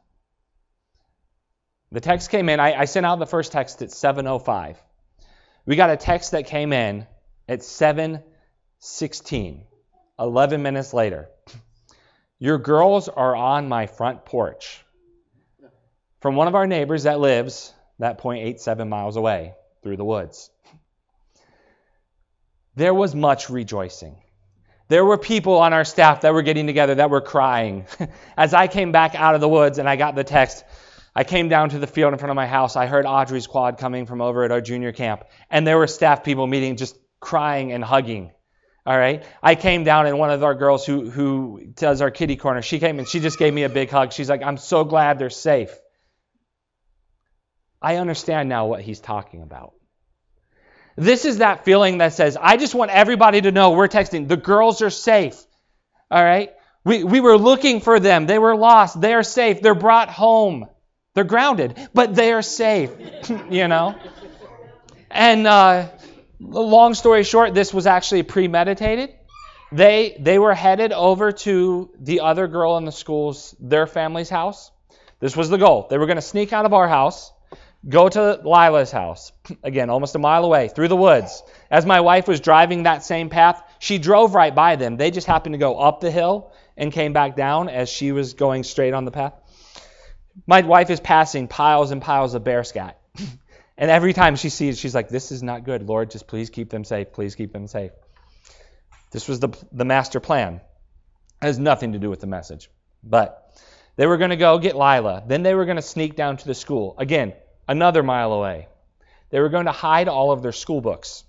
the 1.91 2.01
text 2.01 2.31
came 2.31 2.49
in. 2.49 2.61
I, 2.61 2.81
I 2.81 2.85
sent 2.85 3.07
out 3.07 3.19
the 3.19 3.27
first 3.27 3.53
text 3.53 3.83
at 3.83 3.91
7:05. 3.91 4.77
We 5.67 5.77
got 5.77 5.91
a 5.91 5.97
text 5.97 6.33
that 6.33 6.47
came 6.47 6.73
in 6.73 7.07
at 7.49 7.61
7:16, 7.61 9.63
11 10.19 10.63
minutes 10.63 10.93
later. 10.93 11.29
Your 12.39 12.59
girls 12.59 13.09
are 13.09 13.35
on 13.35 13.69
my 13.69 13.87
front 13.87 14.25
porch. 14.25 14.85
From 16.21 16.37
one 16.37 16.49
of 16.49 16.55
our 16.55 16.67
neighbors 16.67 17.05
that 17.05 17.21
lives 17.21 17.73
that 17.99 18.19
0.87 18.19 18.89
miles 18.89 19.17
away 19.17 19.55
through 19.83 19.97
the 19.97 20.05
woods. 20.05 20.51
There 22.77 22.95
was 22.95 23.15
much 23.15 23.51
rejoicing. 23.51 24.17
There 24.89 25.05
were 25.05 25.19
people 25.19 25.59
on 25.59 25.73
our 25.73 25.85
staff 25.85 26.23
that 26.23 26.33
were 26.33 26.43
getting 26.43 26.67
together 26.67 26.97
that 26.97 27.11
were 27.11 27.21
crying. 27.21 27.87
As 28.37 28.55
I 28.55 28.69
came 28.69 28.93
back 28.93 29.15
out 29.15 29.35
of 29.35 29.41
the 29.41 29.49
woods 29.49 29.79
and 29.79 29.89
I 29.89 29.97
got 29.97 30.15
the 30.15 30.25
text, 30.25 30.65
I 31.15 31.25
came 31.25 31.49
down 31.49 31.71
to 31.71 31.79
the 31.79 31.87
field 31.87 32.13
in 32.13 32.19
front 32.19 32.31
of 32.31 32.37
my 32.37 32.47
house. 32.47 32.77
I 32.77 32.87
heard 32.87 33.07
Audrey's 33.07 33.47
quad 33.47 33.79
coming 33.79 34.07
from 34.07 34.21
over 34.21 34.45
at 34.45 34.53
our 34.53 34.61
junior 34.61 34.93
camp, 34.93 35.25
and 35.51 35.67
there 35.67 35.79
were 35.79 35.87
staff 35.87 36.25
people 36.25 36.47
meeting, 36.47 36.77
just 36.77 36.97
crying 37.21 37.73
and 37.73 37.83
hugging. 37.83 38.31
All 38.87 38.97
right. 38.97 39.23
I 39.43 39.55
came 39.55 39.85
down 39.85 40.07
and 40.07 40.19
one 40.19 40.31
of 40.31 40.43
our 40.43 40.55
girls 40.55 40.87
who 40.87 41.11
who 41.11 41.63
does 41.75 42.01
our 42.01 42.11
kitty 42.11 42.37
corner, 42.37 42.63
she 42.63 42.79
came 42.79 42.99
and 42.99 43.07
she 43.07 43.21
just 43.21 43.39
gave 43.39 43.53
me 43.53 43.65
a 43.65 43.69
big 43.69 43.91
hug. 43.91 44.15
She's 44.15 44.31
like, 44.31 44.43
I'm 44.43 44.57
so 44.57 44.85
glad 44.85 45.19
they're 45.19 45.29
safe. 45.29 45.71
I 47.83 47.97
understand 47.97 48.49
now 48.49 48.67
what 48.67 48.81
he's 48.81 48.99
talking 48.99 49.43
about. 49.43 49.75
This 50.97 51.27
is 51.27 51.39
that 51.39 51.67
feeling 51.67 51.99
that 51.99 52.15
says, 52.15 52.39
I 52.41 52.57
just 52.57 52.75
want 52.75 52.91
everybody 52.91 53.43
to 53.43 53.53
know 53.53 53.73
we're 53.73 53.89
texting. 53.89 54.27
The 54.27 54.39
girls 54.39 54.81
are 54.81 54.91
safe. 54.91 55.39
All 56.11 56.25
right? 56.25 56.53
We, 56.83 57.05
we 57.05 57.21
were 57.21 57.37
looking 57.37 57.81
for 57.81 58.01
them. 58.01 58.27
They 58.27 58.39
were 58.39 58.57
lost. 58.57 59.01
They're 59.01 59.23
safe. 59.23 59.61
They're 59.61 59.75
brought 59.75 60.09
home. 60.09 60.67
They're 61.19 61.25
grounded, 61.25 61.75
but 61.93 62.15
they 62.15 62.33
are 62.33 62.43
safe, 62.43 62.93
you 63.51 63.67
know? 63.67 63.97
And 65.11 65.49
uh, 65.49 65.89
long 66.39 66.95
story 66.95 67.25
short, 67.25 67.55
this 67.55 67.75
was 67.75 67.89
actually 67.89 68.23
premeditated. 68.23 69.15
They, 69.73 70.17
they 70.21 70.39
were 70.39 70.55
headed 70.55 70.93
over 70.93 71.33
to 71.33 71.91
the 71.99 72.21
other 72.21 72.47
girl 72.47 72.77
in 72.77 72.85
the 72.85 72.93
school's, 72.93 73.53
their 73.59 73.89
family's 73.89 74.31
house. 74.31 74.71
This 75.19 75.37
was 75.37 75.51
the 75.51 75.59
goal. 75.59 75.89
They 75.91 75.99
were 75.99 76.07
going 76.07 76.19
to 76.19 76.23
sneak 76.23 76.53
out 76.53 76.67
of 76.67 76.73
our 76.73 76.87
house, 76.87 77.33
go 77.89 78.09
to 78.09 78.41
Lila's 78.45 78.93
house, 78.93 79.33
again, 79.65 79.91
almost 79.91 80.15
a 80.15 80.21
mile 80.21 80.45
away, 80.45 80.69
through 80.69 80.87
the 80.87 80.95
woods. 80.95 81.43
As 81.69 81.85
my 81.85 82.01
wife 82.01 82.29
was 82.29 82.39
driving 82.39 82.85
that 82.85 83.03
same 83.03 83.29
path, 83.29 83.61
she 83.81 83.99
drove 83.99 84.37
right 84.37 84.55
by 84.55 84.77
them. 84.77 84.97
They 84.97 85.11
just 85.11 85.27
happened 85.27 85.55
to 85.55 85.59
go 85.59 85.81
up 85.81 85.99
the 85.99 86.13
hill 86.13 86.53
and 86.77 86.93
came 86.93 87.13
back 87.13 87.35
down 87.35 87.69
as 87.69 87.89
she 87.89 88.13
was 88.13 88.35
going 88.35 88.63
straight 88.63 88.95
on 88.95 89.05
the 89.05 89.11
path. 89.11 89.33
My 90.47 90.61
wife 90.63 90.91
is 90.91 91.01
passing 91.01 91.49
piles 91.49 91.91
and 91.91 92.01
piles 92.01 92.35
of 92.35 92.45
bear 92.45 92.65
scat. 92.65 92.99
and 93.79 93.91
every 93.91 94.13
time 94.13 94.37
she 94.37 94.49
sees, 94.49 94.77
it, 94.77 94.79
she's 94.79 94.95
like, 94.95 95.09
This 95.09 95.33
is 95.33 95.43
not 95.43 95.65
good. 95.65 95.83
Lord, 95.83 96.11
just 96.11 96.27
please 96.27 96.51
keep 96.51 96.71
them 96.71 96.85
safe. 96.85 97.13
Please 97.13 97.35
keep 97.35 97.53
them 97.53 97.67
safe. 97.67 97.93
This 99.11 99.29
was 99.29 99.41
the, 99.41 99.49
the 99.73 99.85
master 99.85 100.21
plan. 100.21 100.61
It 101.41 101.47
has 101.47 101.59
nothing 101.59 101.93
to 101.93 101.99
do 101.99 102.11
with 102.11 102.21
the 102.21 102.27
message. 102.27 102.71
But 103.03 103.57
they 103.97 104.07
were 104.07 104.17
going 104.17 104.31
to 104.31 104.37
go 104.37 104.59
get 104.59 104.77
Lila. 104.77 105.23
Then 105.27 105.43
they 105.43 105.55
were 105.55 105.65
going 105.65 105.77
to 105.77 105.83
sneak 105.83 106.15
down 106.15 106.37
to 106.37 106.47
the 106.47 106.55
school. 106.55 106.95
Again, 106.99 107.33
another 107.67 108.03
mile 108.03 108.33
away. 108.33 108.69
They 109.31 109.41
were 109.41 109.49
going 109.49 109.67
to 109.67 109.73
hide 109.73 110.09
all 110.09 110.31
of 110.33 110.43
their 110.43 110.53
school 110.53 110.81
books 110.81 111.25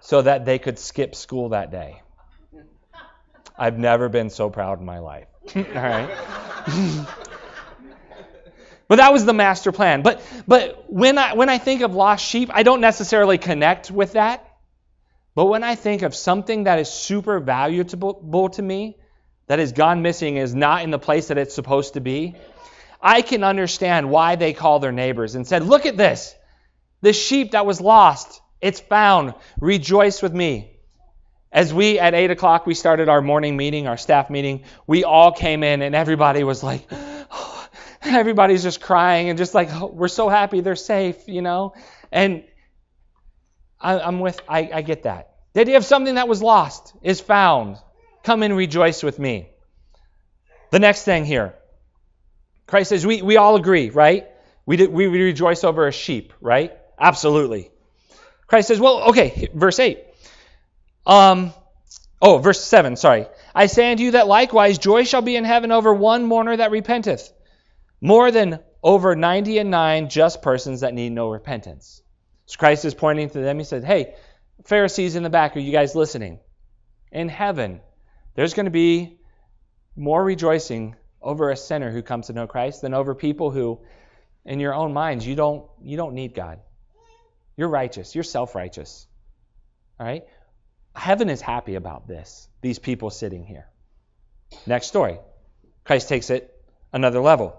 so 0.00 0.22
that 0.22 0.44
they 0.44 0.58
could 0.58 0.78
skip 0.78 1.14
school 1.14 1.50
that 1.50 1.70
day. 1.70 2.02
I've 3.56 3.78
never 3.78 4.08
been 4.08 4.30
so 4.30 4.48
proud 4.48 4.80
in 4.80 4.86
my 4.86 5.00
life. 5.00 5.26
All 5.56 5.62
right. 5.62 6.10
but 8.90 8.96
that 8.96 9.12
was 9.12 9.24
the 9.24 9.32
master 9.32 9.70
plan. 9.70 10.02
But 10.02 10.20
but 10.48 10.90
when 10.92 11.16
I 11.16 11.34
when 11.34 11.48
I 11.48 11.58
think 11.58 11.82
of 11.82 11.94
lost 11.94 12.26
sheep, 12.26 12.50
I 12.52 12.64
don't 12.64 12.80
necessarily 12.80 13.38
connect 13.38 13.88
with 13.88 14.14
that. 14.14 14.44
But 15.36 15.44
when 15.44 15.62
I 15.62 15.76
think 15.76 16.02
of 16.02 16.12
something 16.12 16.64
that 16.64 16.80
is 16.80 16.90
super 16.90 17.38
valuable 17.38 18.48
to 18.48 18.60
me, 18.60 18.96
that 19.46 19.60
has 19.60 19.70
gone 19.70 20.02
missing, 20.02 20.38
is 20.38 20.56
not 20.56 20.82
in 20.82 20.90
the 20.90 20.98
place 20.98 21.28
that 21.28 21.38
it's 21.38 21.54
supposed 21.54 21.94
to 21.94 22.00
be, 22.00 22.34
I 23.00 23.22
can 23.22 23.44
understand 23.44 24.10
why 24.10 24.34
they 24.34 24.54
call 24.54 24.80
their 24.80 24.90
neighbors 24.90 25.36
and 25.36 25.46
said, 25.46 25.62
Look 25.62 25.86
at 25.86 25.96
this. 25.96 26.34
The 27.00 27.12
sheep 27.12 27.52
that 27.52 27.66
was 27.66 27.80
lost, 27.80 28.40
it's 28.60 28.80
found. 28.80 29.34
Rejoice 29.60 30.20
with 30.20 30.34
me. 30.34 30.80
As 31.52 31.72
we, 31.72 32.00
at 32.00 32.14
8 32.14 32.32
o'clock, 32.32 32.66
we 32.66 32.74
started 32.74 33.08
our 33.08 33.22
morning 33.22 33.56
meeting, 33.56 33.86
our 33.86 33.96
staff 33.96 34.30
meeting, 34.30 34.64
we 34.88 35.04
all 35.04 35.30
came 35.30 35.62
in 35.62 35.80
and 35.80 35.94
everybody 35.94 36.42
was 36.42 36.64
like, 36.64 36.90
everybody's 38.04 38.62
just 38.62 38.80
crying 38.80 39.28
and 39.28 39.38
just 39.38 39.54
like, 39.54 39.68
oh, 39.72 39.86
we're 39.86 40.08
so 40.08 40.28
happy 40.28 40.60
they're 40.60 40.76
safe, 40.76 41.16
you 41.26 41.42
know? 41.42 41.74
And 42.10 42.44
I, 43.80 44.00
am 44.00 44.20
with, 44.20 44.40
I, 44.48 44.70
I 44.72 44.82
get 44.82 45.04
that. 45.04 45.34
The 45.52 45.60
idea 45.60 45.76
of 45.76 45.84
something 45.84 46.14
that 46.14 46.28
was 46.28 46.42
lost 46.42 46.94
is 47.02 47.20
found. 47.20 47.76
Come 48.22 48.42
and 48.42 48.56
rejoice 48.56 49.02
with 49.02 49.18
me. 49.18 49.48
The 50.70 50.78
next 50.78 51.04
thing 51.04 51.24
here 51.24 51.54
Christ 52.66 52.90
says, 52.90 53.04
we, 53.04 53.20
we 53.20 53.36
all 53.36 53.56
agree, 53.56 53.90
right? 53.90 54.28
We, 54.64 54.76
did, 54.76 54.92
we 54.92 55.06
rejoice 55.06 55.64
over 55.64 55.88
a 55.88 55.92
sheep, 55.92 56.32
right? 56.40 56.72
Absolutely. 56.96 57.68
Christ 58.46 58.68
says, 58.68 58.78
well, 58.78 59.08
okay, 59.10 59.48
verse 59.52 59.80
8. 59.80 59.98
Um, 61.04 61.52
oh, 62.22 62.38
verse 62.38 62.62
7, 62.62 62.94
sorry. 62.94 63.26
I 63.54 63.66
say 63.66 63.90
unto 63.90 64.04
you 64.04 64.12
that 64.12 64.28
likewise 64.28 64.78
joy 64.78 65.02
shall 65.02 65.22
be 65.22 65.34
in 65.34 65.44
heaven 65.44 65.72
over 65.72 65.92
one 65.92 66.24
mourner 66.26 66.56
that 66.56 66.70
repenteth, 66.70 67.32
more 68.00 68.30
than 68.30 68.60
over 68.82 69.14
ninety 69.14 69.58
and 69.58 69.70
nine 69.70 70.08
just 70.08 70.42
persons 70.42 70.80
that 70.80 70.94
need 70.94 71.12
no 71.12 71.28
repentance. 71.28 72.02
So 72.46 72.56
Christ 72.58 72.84
is 72.84 72.94
pointing 72.94 73.30
to 73.30 73.40
them. 73.40 73.58
He 73.58 73.64
said, 73.64 73.84
Hey, 73.84 74.14
Pharisees 74.64 75.16
in 75.16 75.22
the 75.22 75.30
back, 75.30 75.56
are 75.56 75.60
you 75.60 75.72
guys 75.72 75.94
listening? 75.94 76.40
In 77.12 77.28
heaven, 77.28 77.80
there's 78.34 78.54
going 78.54 78.66
to 78.66 78.70
be 78.70 79.18
more 79.96 80.22
rejoicing 80.22 80.96
over 81.20 81.50
a 81.50 81.56
sinner 81.56 81.90
who 81.90 82.02
comes 82.02 82.28
to 82.28 82.32
know 82.32 82.46
Christ 82.46 82.82
than 82.82 82.94
over 82.94 83.14
people 83.14 83.50
who, 83.50 83.80
in 84.44 84.60
your 84.60 84.74
own 84.74 84.92
minds, 84.92 85.26
you 85.26 85.34
don't 85.34 85.68
you 85.82 85.96
don't 85.96 86.14
need 86.14 86.34
God. 86.34 86.60
You're 87.56 87.68
righteous. 87.68 88.14
You're 88.14 88.24
self-righteous. 88.24 89.06
All 89.98 90.06
right? 90.06 90.24
Heaven 90.94 91.28
is 91.28 91.40
happy 91.40 91.74
about 91.74 92.08
this, 92.08 92.48
these 92.62 92.78
people 92.78 93.10
sitting 93.10 93.44
here. 93.44 93.66
Next 94.66 94.86
story. 94.86 95.18
Christ 95.84 96.08
takes 96.08 96.30
it 96.30 96.52
another 96.92 97.20
level. 97.20 97.56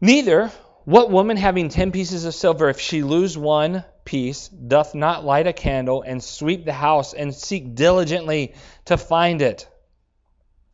Neither, 0.00 0.52
what 0.84 1.10
woman 1.10 1.36
having 1.36 1.68
ten 1.68 1.90
pieces 1.90 2.24
of 2.24 2.34
silver, 2.34 2.68
if 2.68 2.80
she 2.80 3.02
lose 3.02 3.36
one 3.36 3.84
piece, 4.04 4.48
doth 4.48 4.94
not 4.94 5.24
light 5.24 5.46
a 5.46 5.52
candle 5.52 6.02
and 6.02 6.22
sweep 6.22 6.64
the 6.64 6.72
house 6.72 7.14
and 7.14 7.34
seek 7.34 7.74
diligently 7.74 8.54
to 8.84 8.96
find 8.96 9.42
it? 9.42 9.68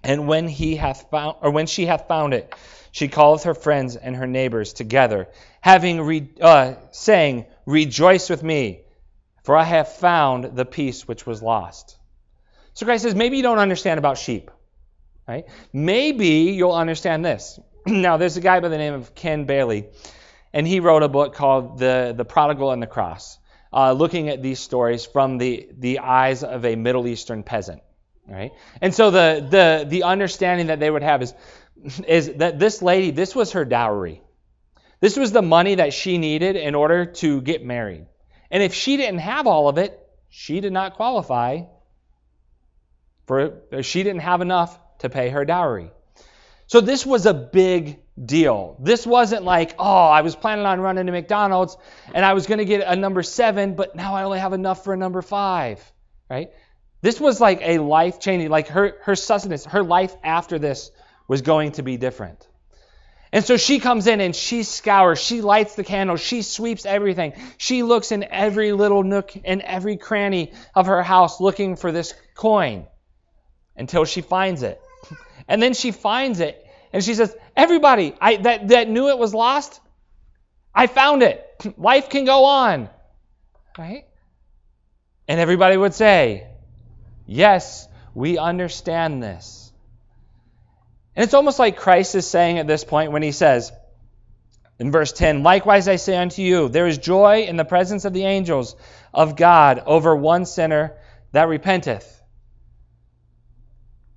And 0.02 0.26
when 0.26 0.48
he 0.48 0.74
hath 0.74 1.10
found, 1.10 1.36
or 1.40 1.50
when 1.50 1.66
she 1.66 1.86
hath 1.86 2.08
found 2.08 2.34
it, 2.34 2.52
she 2.90 3.08
calleth 3.08 3.44
her 3.44 3.54
friends 3.54 3.96
and 3.96 4.16
her 4.16 4.26
neighbors 4.26 4.72
together, 4.72 5.28
having 5.60 6.00
re, 6.00 6.28
uh, 6.40 6.74
saying, 6.90 7.46
Rejoice 7.64 8.28
with 8.28 8.42
me, 8.42 8.82
for 9.44 9.56
I 9.56 9.64
have 9.64 9.92
found 9.92 10.56
the 10.56 10.64
piece 10.64 11.06
which 11.06 11.26
was 11.26 11.42
lost. 11.42 11.96
So 12.74 12.86
Christ 12.86 13.04
says, 13.04 13.14
maybe 13.14 13.36
you 13.36 13.42
don't 13.42 13.58
understand 13.58 13.98
about 13.98 14.18
sheep. 14.18 14.50
Right? 15.26 15.46
Maybe 15.72 16.52
you'll 16.56 16.72
understand 16.72 17.24
this. 17.24 17.58
now, 17.86 18.16
there's 18.16 18.36
a 18.36 18.40
guy 18.40 18.60
by 18.60 18.68
the 18.68 18.78
name 18.78 18.94
of 18.94 19.14
Ken 19.14 19.44
Bailey, 19.44 19.86
and 20.52 20.66
he 20.66 20.80
wrote 20.80 21.02
a 21.02 21.08
book 21.08 21.34
called 21.34 21.78
The, 21.78 22.14
the 22.16 22.24
Prodigal 22.24 22.70
and 22.70 22.82
the 22.82 22.86
Cross, 22.86 23.38
uh, 23.72 23.92
looking 23.92 24.28
at 24.28 24.42
these 24.42 24.60
stories 24.60 25.04
from 25.04 25.38
the, 25.38 25.68
the 25.78 26.00
eyes 26.00 26.42
of 26.44 26.64
a 26.64 26.76
Middle 26.76 27.06
Eastern 27.06 27.42
peasant. 27.42 27.82
Right? 28.28 28.52
And 28.80 28.94
so 28.94 29.10
the, 29.10 29.46
the, 29.48 29.86
the 29.88 30.02
understanding 30.04 30.68
that 30.68 30.78
they 30.80 30.90
would 30.90 31.02
have 31.02 31.22
is, 31.22 31.34
is 32.06 32.34
that 32.34 32.58
this 32.58 32.82
lady, 32.82 33.10
this 33.10 33.34
was 33.34 33.52
her 33.52 33.64
dowry. 33.64 34.22
This 35.00 35.16
was 35.16 35.32
the 35.32 35.42
money 35.42 35.76
that 35.76 35.92
she 35.92 36.18
needed 36.18 36.54
in 36.54 36.74
order 36.74 37.06
to 37.06 37.40
get 37.40 37.64
married. 37.64 38.06
And 38.50 38.62
if 38.62 38.74
she 38.74 38.96
didn't 38.96 39.18
have 39.18 39.46
all 39.46 39.68
of 39.68 39.78
it, 39.78 39.98
she 40.28 40.60
did 40.60 40.72
not 40.72 40.94
qualify 40.94 41.62
for 43.26 43.62
she 43.82 44.02
didn't 44.02 44.20
have 44.20 44.40
enough 44.40 44.78
to 44.98 45.08
pay 45.08 45.30
her 45.30 45.44
dowry. 45.44 45.90
So 46.72 46.80
this 46.80 47.04
was 47.04 47.26
a 47.26 47.34
big 47.34 47.98
deal. 48.24 48.78
This 48.80 49.06
wasn't 49.06 49.44
like, 49.44 49.74
oh, 49.78 50.06
I 50.06 50.22
was 50.22 50.34
planning 50.34 50.64
on 50.64 50.80
running 50.80 51.04
to 51.04 51.12
McDonald's 51.12 51.76
and 52.14 52.24
I 52.24 52.32
was 52.32 52.46
going 52.46 52.60
to 52.60 52.64
get 52.64 52.80
a 52.86 52.96
number 52.96 53.22
7, 53.22 53.74
but 53.74 53.94
now 53.94 54.14
I 54.14 54.22
only 54.22 54.38
have 54.38 54.54
enough 54.54 54.82
for 54.82 54.94
a 54.94 54.96
number 54.96 55.20
5, 55.20 55.92
right? 56.30 56.48
This 57.02 57.20
was 57.20 57.42
like 57.42 57.60
a 57.60 57.76
life 57.76 58.20
changing, 58.20 58.48
like 58.48 58.68
her, 58.68 58.96
her 59.02 59.14
sustenance, 59.16 59.66
her 59.66 59.82
life 59.82 60.16
after 60.24 60.58
this 60.58 60.90
was 61.28 61.42
going 61.42 61.72
to 61.72 61.82
be 61.82 61.98
different. 61.98 62.48
And 63.34 63.44
so 63.44 63.58
she 63.58 63.78
comes 63.78 64.06
in 64.06 64.22
and 64.22 64.34
she 64.34 64.62
scours, 64.62 65.22
she 65.22 65.42
lights 65.42 65.74
the 65.74 65.84
candles, 65.84 66.22
she 66.22 66.40
sweeps 66.40 66.86
everything. 66.86 67.34
She 67.58 67.82
looks 67.82 68.12
in 68.12 68.24
every 68.24 68.72
little 68.72 69.02
nook 69.02 69.32
and 69.44 69.60
every 69.60 69.98
cranny 69.98 70.54
of 70.74 70.86
her 70.86 71.02
house 71.02 71.38
looking 71.38 71.76
for 71.76 71.92
this 71.92 72.14
coin 72.34 72.86
until 73.76 74.06
she 74.06 74.22
finds 74.22 74.62
it. 74.62 74.80
And 75.48 75.60
then 75.60 75.74
she 75.74 75.90
finds 75.90 76.40
it 76.40 76.61
and 76.92 77.02
she 77.02 77.14
says, 77.14 77.34
Everybody 77.56 78.14
I, 78.20 78.36
that, 78.36 78.68
that 78.68 78.88
knew 78.88 79.08
it 79.08 79.18
was 79.18 79.34
lost, 79.34 79.80
I 80.74 80.86
found 80.86 81.22
it. 81.22 81.46
Life 81.76 82.10
can 82.10 82.24
go 82.24 82.44
on. 82.44 82.88
Right? 83.78 84.04
And 85.28 85.40
everybody 85.40 85.76
would 85.76 85.94
say, 85.94 86.46
Yes, 87.26 87.88
we 88.14 88.38
understand 88.38 89.22
this. 89.22 89.72
And 91.14 91.24
it's 91.24 91.34
almost 91.34 91.58
like 91.58 91.76
Christ 91.76 92.14
is 92.14 92.26
saying 92.26 92.58
at 92.58 92.66
this 92.66 92.84
point 92.84 93.12
when 93.12 93.22
he 93.22 93.32
says 93.32 93.70
in 94.78 94.90
verse 94.90 95.12
10 95.12 95.42
Likewise 95.42 95.88
I 95.88 95.96
say 95.96 96.16
unto 96.16 96.42
you, 96.42 96.68
there 96.68 96.86
is 96.86 96.98
joy 96.98 97.42
in 97.42 97.56
the 97.56 97.64
presence 97.64 98.04
of 98.04 98.12
the 98.12 98.24
angels 98.24 98.76
of 99.12 99.36
God 99.36 99.82
over 99.86 100.16
one 100.16 100.46
sinner 100.46 100.96
that 101.32 101.48
repenteth. 101.48 102.21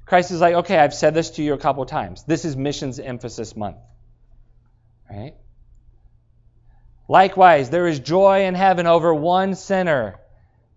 Christ 0.05 0.31
is 0.31 0.39
like, 0.39 0.55
okay, 0.55 0.77
I've 0.77 0.93
said 0.93 1.13
this 1.13 1.31
to 1.31 1.43
you 1.43 1.53
a 1.53 1.57
couple 1.57 1.85
times. 1.85 2.23
This 2.23 2.45
is 2.45 2.55
missions 2.55 2.99
emphasis 2.99 3.55
month. 3.55 3.77
Right? 5.09 5.33
Likewise, 7.07 7.69
there 7.69 7.87
is 7.87 7.99
joy 7.99 8.45
in 8.45 8.55
heaven 8.55 8.87
over 8.87 9.13
one 9.13 9.55
sinner 9.55 10.19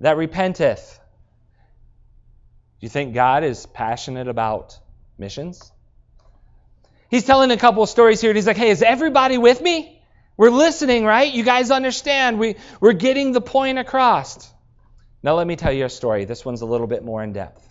that 0.00 0.16
repenteth. 0.16 0.98
Do 2.80 2.86
you 2.86 2.88
think 2.88 3.14
God 3.14 3.44
is 3.44 3.66
passionate 3.66 4.28
about 4.28 4.78
missions? 5.18 5.72
He's 7.10 7.24
telling 7.24 7.50
a 7.50 7.56
couple 7.56 7.82
of 7.82 7.88
stories 7.88 8.20
here, 8.20 8.30
and 8.30 8.36
he's 8.36 8.46
like, 8.46 8.56
hey, 8.56 8.70
is 8.70 8.82
everybody 8.82 9.38
with 9.38 9.60
me? 9.60 10.00
We're 10.36 10.50
listening, 10.50 11.04
right? 11.04 11.32
You 11.32 11.42
guys 11.42 11.70
understand. 11.70 12.38
We, 12.38 12.56
we're 12.80 12.92
getting 12.92 13.32
the 13.32 13.40
point 13.40 13.78
across. 13.78 14.52
Now, 15.22 15.34
let 15.34 15.46
me 15.46 15.56
tell 15.56 15.72
you 15.72 15.86
a 15.86 15.90
story. 15.90 16.26
This 16.26 16.44
one's 16.44 16.60
a 16.60 16.66
little 16.66 16.86
bit 16.86 17.04
more 17.04 17.22
in 17.22 17.32
depth. 17.32 17.67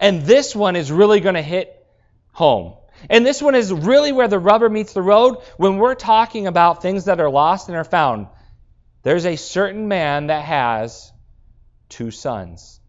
And 0.00 0.22
this 0.22 0.56
one 0.56 0.74
is 0.74 0.90
really 0.90 1.20
going 1.20 1.34
to 1.36 1.42
hit 1.42 1.86
home. 2.32 2.74
And 3.08 3.24
this 3.24 3.40
one 3.40 3.54
is 3.54 3.72
really 3.72 4.12
where 4.12 4.28
the 4.28 4.38
rubber 4.38 4.68
meets 4.68 4.92
the 4.92 5.02
road 5.02 5.36
when 5.56 5.76
we're 5.76 5.94
talking 5.94 6.46
about 6.46 6.82
things 6.82 7.04
that 7.04 7.20
are 7.20 7.30
lost 7.30 7.68
and 7.68 7.76
are 7.76 7.84
found. 7.84 8.26
There's 9.02 9.26
a 9.26 9.36
certain 9.36 9.88
man 9.88 10.26
that 10.26 10.44
has 10.44 11.12
two 11.88 12.10
sons. 12.10 12.80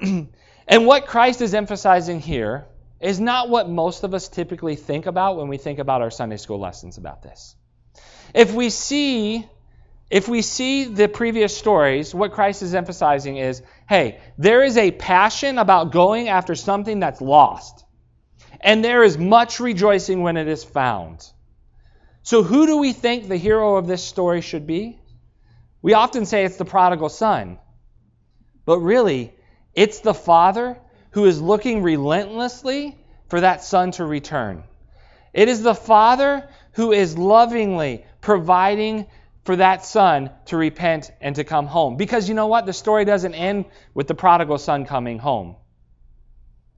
and 0.00 0.28
what 0.68 1.06
Christ 1.06 1.40
is 1.40 1.54
emphasizing 1.54 2.20
here 2.20 2.66
is 3.00 3.20
not 3.20 3.48
what 3.48 3.68
most 3.68 4.04
of 4.04 4.12
us 4.12 4.28
typically 4.28 4.76
think 4.76 5.06
about 5.06 5.36
when 5.36 5.48
we 5.48 5.56
think 5.56 5.78
about 5.78 6.02
our 6.02 6.10
Sunday 6.10 6.36
school 6.36 6.58
lessons 6.58 6.98
about 6.98 7.22
this. 7.22 7.54
If 8.34 8.52
we 8.52 8.70
see 8.70 9.48
if 10.10 10.26
we 10.26 10.40
see 10.40 10.84
the 10.84 11.08
previous 11.08 11.56
stories, 11.56 12.14
what 12.14 12.32
Christ 12.32 12.62
is 12.62 12.74
emphasizing 12.74 13.36
is, 13.36 13.62
hey, 13.88 14.20
there 14.38 14.62
is 14.62 14.76
a 14.78 14.90
passion 14.90 15.58
about 15.58 15.92
going 15.92 16.28
after 16.28 16.54
something 16.54 17.00
that's 17.00 17.20
lost. 17.20 17.84
And 18.60 18.82
there 18.82 19.02
is 19.02 19.18
much 19.18 19.60
rejoicing 19.60 20.22
when 20.22 20.36
it 20.36 20.48
is 20.48 20.64
found. 20.64 21.24
So 22.22 22.42
who 22.42 22.66
do 22.66 22.78
we 22.78 22.92
think 22.92 23.28
the 23.28 23.36
hero 23.36 23.76
of 23.76 23.86
this 23.86 24.02
story 24.02 24.40
should 24.40 24.66
be? 24.66 24.98
We 25.82 25.94
often 25.94 26.26
say 26.26 26.44
it's 26.44 26.56
the 26.56 26.64
prodigal 26.64 27.10
son. 27.10 27.58
But 28.64 28.80
really, 28.80 29.34
it's 29.74 30.00
the 30.00 30.14
father 30.14 30.78
who 31.10 31.26
is 31.26 31.40
looking 31.40 31.82
relentlessly 31.82 32.98
for 33.28 33.40
that 33.40 33.62
son 33.62 33.92
to 33.92 34.04
return. 34.04 34.64
It 35.32 35.48
is 35.48 35.62
the 35.62 35.74
father 35.74 36.48
who 36.72 36.92
is 36.92 37.16
lovingly 37.16 38.04
providing 38.20 39.06
for 39.48 39.56
that 39.56 39.82
son 39.82 40.28
to 40.44 40.58
repent 40.58 41.10
and 41.22 41.36
to 41.36 41.42
come 41.42 41.66
home. 41.66 41.96
Because 41.96 42.28
you 42.28 42.34
know 42.34 42.48
what? 42.48 42.66
The 42.66 42.74
story 42.74 43.06
doesn't 43.06 43.32
end 43.32 43.64
with 43.94 44.06
the 44.06 44.14
prodigal 44.14 44.58
son 44.58 44.84
coming 44.84 45.18
home. 45.18 45.56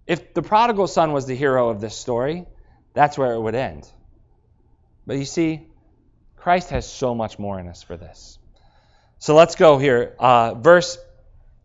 If 0.07 0.35
the 0.35 0.43
prodigal 0.43 0.87
son 0.87 1.11
was 1.13 1.27
the 1.27 1.35
hero 1.35 1.71
of 1.71 1.81
this 1.81 1.97
story, 1.97 2.47
that's 2.95 3.19
where 3.19 3.33
it 3.33 3.41
would 3.41 3.57
end. 3.57 3.91
But 5.05 5.19
you 5.19 5.25
see, 5.25 5.67
Christ 6.37 6.71
has 6.71 6.89
so 6.89 7.13
much 7.13 7.41
more 7.41 7.59
in 7.59 7.67
us 7.67 7.83
for 7.83 7.97
this. 7.97 8.39
So 9.19 9.35
let's 9.35 9.57
go 9.57 9.79
here. 9.79 10.15
Uh, 10.21 10.55
verse 10.55 10.97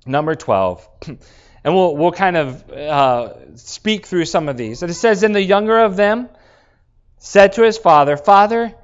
number 0.08 0.34
12. 0.34 0.90
And 1.64 1.74
we'll, 1.74 1.98
we'll 1.98 2.12
kind 2.12 2.38
of 2.38 2.70
uh, 2.70 3.56
speak 3.58 4.06
through 4.06 4.26
some 4.26 4.50
of 4.50 4.58
these. 4.58 4.84
And 4.84 4.92
it 4.92 4.94
says, 4.96 5.24
And 5.24 5.34
the 5.34 5.42
younger 5.42 5.80
of 5.80 5.96
them 5.96 6.30
said 7.18 7.54
to 7.54 7.64
his 7.64 7.76
father, 7.76 8.18
Father, 8.18 8.76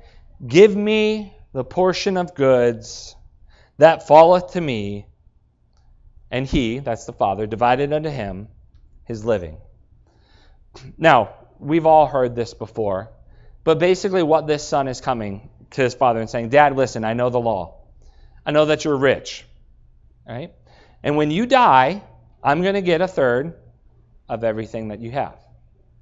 give 0.47 0.75
me 0.75 1.31
the 1.53 1.63
portion 1.63 2.17
of 2.17 2.35
goods 2.35 3.15
that 3.77 4.07
falleth 4.07 4.53
to 4.53 4.61
me. 4.61 5.05
And 6.29 6.45
he, 6.45 6.79
that's 6.79 7.05
the 7.05 7.13
father, 7.13 7.45
divided 7.45 7.91
unto 7.91 8.09
him 8.09 8.47
his 9.05 9.25
living. 9.25 9.57
Now, 10.97 11.33
we've 11.59 11.85
all 11.85 12.07
heard 12.07 12.35
this 12.35 12.53
before, 12.53 13.11
but 13.63 13.79
basically, 13.79 14.23
what 14.23 14.47
this 14.47 14.65
son 14.65 14.87
is 14.87 15.01
coming 15.01 15.49
to 15.71 15.81
his 15.81 15.93
father 15.93 16.19
and 16.19 16.29
saying, 16.29 16.49
Dad, 16.49 16.75
listen, 16.75 17.03
I 17.03 17.13
know 17.13 17.29
the 17.29 17.39
law. 17.39 17.81
I 18.45 18.51
know 18.51 18.65
that 18.65 18.85
you're 18.85 18.97
rich. 18.97 19.45
Right? 20.27 20.53
And 21.03 21.17
when 21.17 21.31
you 21.31 21.45
die, 21.45 22.01
I'm 22.43 22.61
going 22.61 22.75
to 22.75 22.81
get 22.81 23.01
a 23.01 23.07
third 23.07 23.55
of 24.29 24.43
everything 24.43 24.89
that 24.89 24.99
you 24.99 25.11
have. 25.11 25.37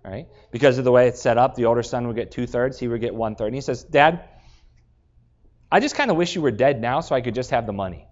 Right? 0.06 0.28
Because 0.52 0.78
of 0.78 0.86
the 0.86 0.92
way 0.92 1.08
it's 1.08 1.22
set 1.22 1.38
up, 1.38 1.56
the 1.56 1.66
older 1.66 1.84
son 1.84 2.08
would 2.08 2.16
get 2.16 2.32
two 2.32 2.48
thirds, 2.48 2.80
he 2.80 2.88
would 2.88 3.02
get 3.02 3.14
one 3.14 3.36
third. 3.36 3.48
And 3.48 3.56
he 3.56 3.62
says, 3.62 3.84
Dad, 3.84 4.24
I 5.72 5.80
just 5.80 5.96
kind 5.96 6.10
of 6.10 6.18
wish 6.18 6.36
you 6.36 6.42
were 6.42 6.52
dead 6.52 6.82
now 6.82 7.02
so 7.02 7.16
I 7.16 7.22
could 7.22 7.36
just 7.36 7.52
have 7.52 7.66
the 7.66 7.74
money. 7.74 8.08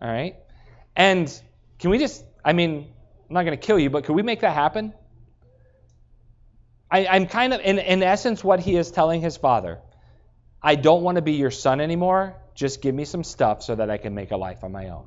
All 0.00 0.08
right? 0.08 0.36
And 0.96 1.32
can 1.78 1.90
we 1.90 1.98
just, 1.98 2.24
I 2.44 2.52
mean, 2.52 2.92
I'm 3.28 3.34
not 3.34 3.44
going 3.44 3.58
to 3.58 3.66
kill 3.66 3.78
you, 3.78 3.90
but 3.90 4.04
can 4.04 4.14
we 4.14 4.22
make 4.22 4.40
that 4.40 4.54
happen? 4.54 4.92
I, 6.90 7.16
am 7.16 7.26
kind 7.26 7.54
of, 7.54 7.60
in, 7.60 7.78
in 7.78 8.02
essence, 8.02 8.44
what 8.44 8.60
he 8.60 8.76
is 8.76 8.90
telling 8.90 9.20
his 9.20 9.36
father 9.36 9.80
I 10.62 10.76
don't 10.76 11.02
want 11.02 11.16
to 11.16 11.22
be 11.22 11.32
your 11.32 11.50
son 11.50 11.80
anymore. 11.80 12.36
Just 12.54 12.82
give 12.82 12.94
me 12.94 13.04
some 13.04 13.24
stuff 13.24 13.62
so 13.62 13.74
that 13.74 13.90
I 13.90 13.96
can 13.96 14.14
make 14.14 14.30
a 14.30 14.36
life 14.36 14.62
on 14.62 14.70
my 14.70 14.90
own. 14.90 15.06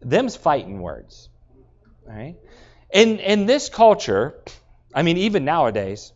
Them's 0.00 0.34
fighting 0.34 0.80
words. 0.80 1.28
Right? 2.04 2.36
In, 2.92 3.20
in 3.20 3.46
this 3.46 3.68
culture, 3.68 4.34
I 4.92 5.02
mean, 5.02 5.18
even 5.18 5.44
nowadays, 5.44 6.12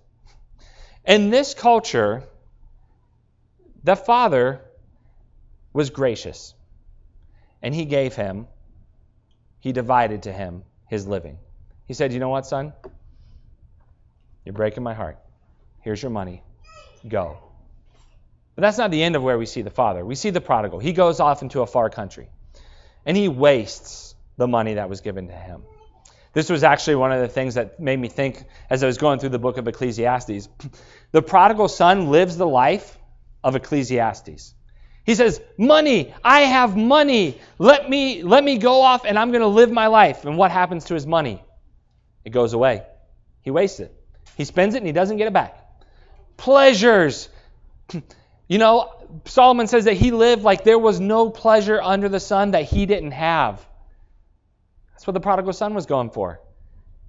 in 1.06 1.30
this 1.30 1.54
culture, 1.54 2.24
the 3.82 3.96
father 3.96 4.60
was 5.72 5.90
gracious. 5.90 6.54
And 7.62 7.74
he 7.74 7.84
gave 7.84 8.14
him, 8.14 8.46
he 9.60 9.72
divided 9.72 10.24
to 10.24 10.32
him 10.32 10.64
his 10.86 11.06
living. 11.06 11.38
He 11.86 11.94
said, 11.94 12.12
You 12.12 12.20
know 12.20 12.28
what, 12.28 12.46
son? 12.46 12.72
You're 14.44 14.52
breaking 14.52 14.82
my 14.82 14.94
heart. 14.94 15.18
Here's 15.80 16.02
your 16.02 16.10
money. 16.10 16.42
Go. 17.08 17.38
But 18.54 18.62
that's 18.62 18.78
not 18.78 18.90
the 18.90 19.02
end 19.02 19.16
of 19.16 19.22
where 19.22 19.36
we 19.36 19.46
see 19.46 19.62
the 19.62 19.70
father. 19.70 20.04
We 20.04 20.14
see 20.14 20.30
the 20.30 20.40
prodigal. 20.40 20.78
He 20.78 20.92
goes 20.92 21.20
off 21.20 21.42
into 21.42 21.62
a 21.62 21.66
far 21.66 21.90
country 21.90 22.28
and 23.04 23.16
he 23.16 23.28
wastes 23.28 24.14
the 24.36 24.46
money 24.46 24.74
that 24.74 24.88
was 24.88 25.00
given 25.00 25.28
to 25.28 25.34
him. 25.34 25.62
This 26.34 26.50
was 26.50 26.64
actually 26.64 26.96
one 26.96 27.12
of 27.12 27.20
the 27.20 27.28
things 27.28 27.54
that 27.54 27.78
made 27.80 27.98
me 27.98 28.08
think 28.08 28.44
as 28.68 28.82
I 28.82 28.86
was 28.86 28.98
going 28.98 29.20
through 29.20 29.30
the 29.30 29.38
book 29.38 29.56
of 29.56 29.66
Ecclesiastes. 29.66 30.48
The 31.12 31.22
prodigal 31.22 31.68
son 31.68 32.10
lives 32.10 32.36
the 32.36 32.46
life 32.46 32.98
of 33.44 33.54
Ecclesiastes. 33.54 34.52
He 35.04 35.14
says, 35.14 35.40
"Money, 35.56 36.12
I 36.24 36.40
have 36.40 36.76
money. 36.76 37.38
Let 37.58 37.88
me 37.88 38.24
let 38.24 38.42
me 38.42 38.58
go 38.58 38.80
off 38.82 39.04
and 39.04 39.16
I'm 39.16 39.30
going 39.30 39.42
to 39.42 39.54
live 39.60 39.70
my 39.70 39.86
life." 39.86 40.24
And 40.24 40.36
what 40.36 40.50
happens 40.50 40.86
to 40.86 40.94
his 40.94 41.06
money? 41.06 41.40
It 42.24 42.30
goes 42.30 42.52
away. 42.52 42.82
He 43.42 43.52
wastes 43.52 43.78
it. 43.78 43.94
He 44.36 44.44
spends 44.44 44.74
it 44.74 44.78
and 44.78 44.86
he 44.88 44.92
doesn't 44.92 45.18
get 45.18 45.28
it 45.28 45.32
back. 45.32 45.56
Pleasures. 46.36 47.28
You 48.46 48.58
know, 48.58 48.92
Solomon 49.24 49.68
says 49.68 49.86
that 49.86 49.94
he 49.94 50.10
lived 50.10 50.42
like 50.42 50.64
there 50.64 50.78
was 50.78 51.00
no 51.00 51.30
pleasure 51.30 51.80
under 51.80 52.10
the 52.10 52.20
sun 52.20 52.50
that 52.50 52.64
he 52.64 52.84
didn't 52.84 53.12
have. 53.12 53.66
That's 54.94 55.06
what 55.06 55.12
the 55.12 55.20
prodigal 55.20 55.52
son 55.52 55.74
was 55.74 55.86
going 55.86 56.10
for. 56.10 56.40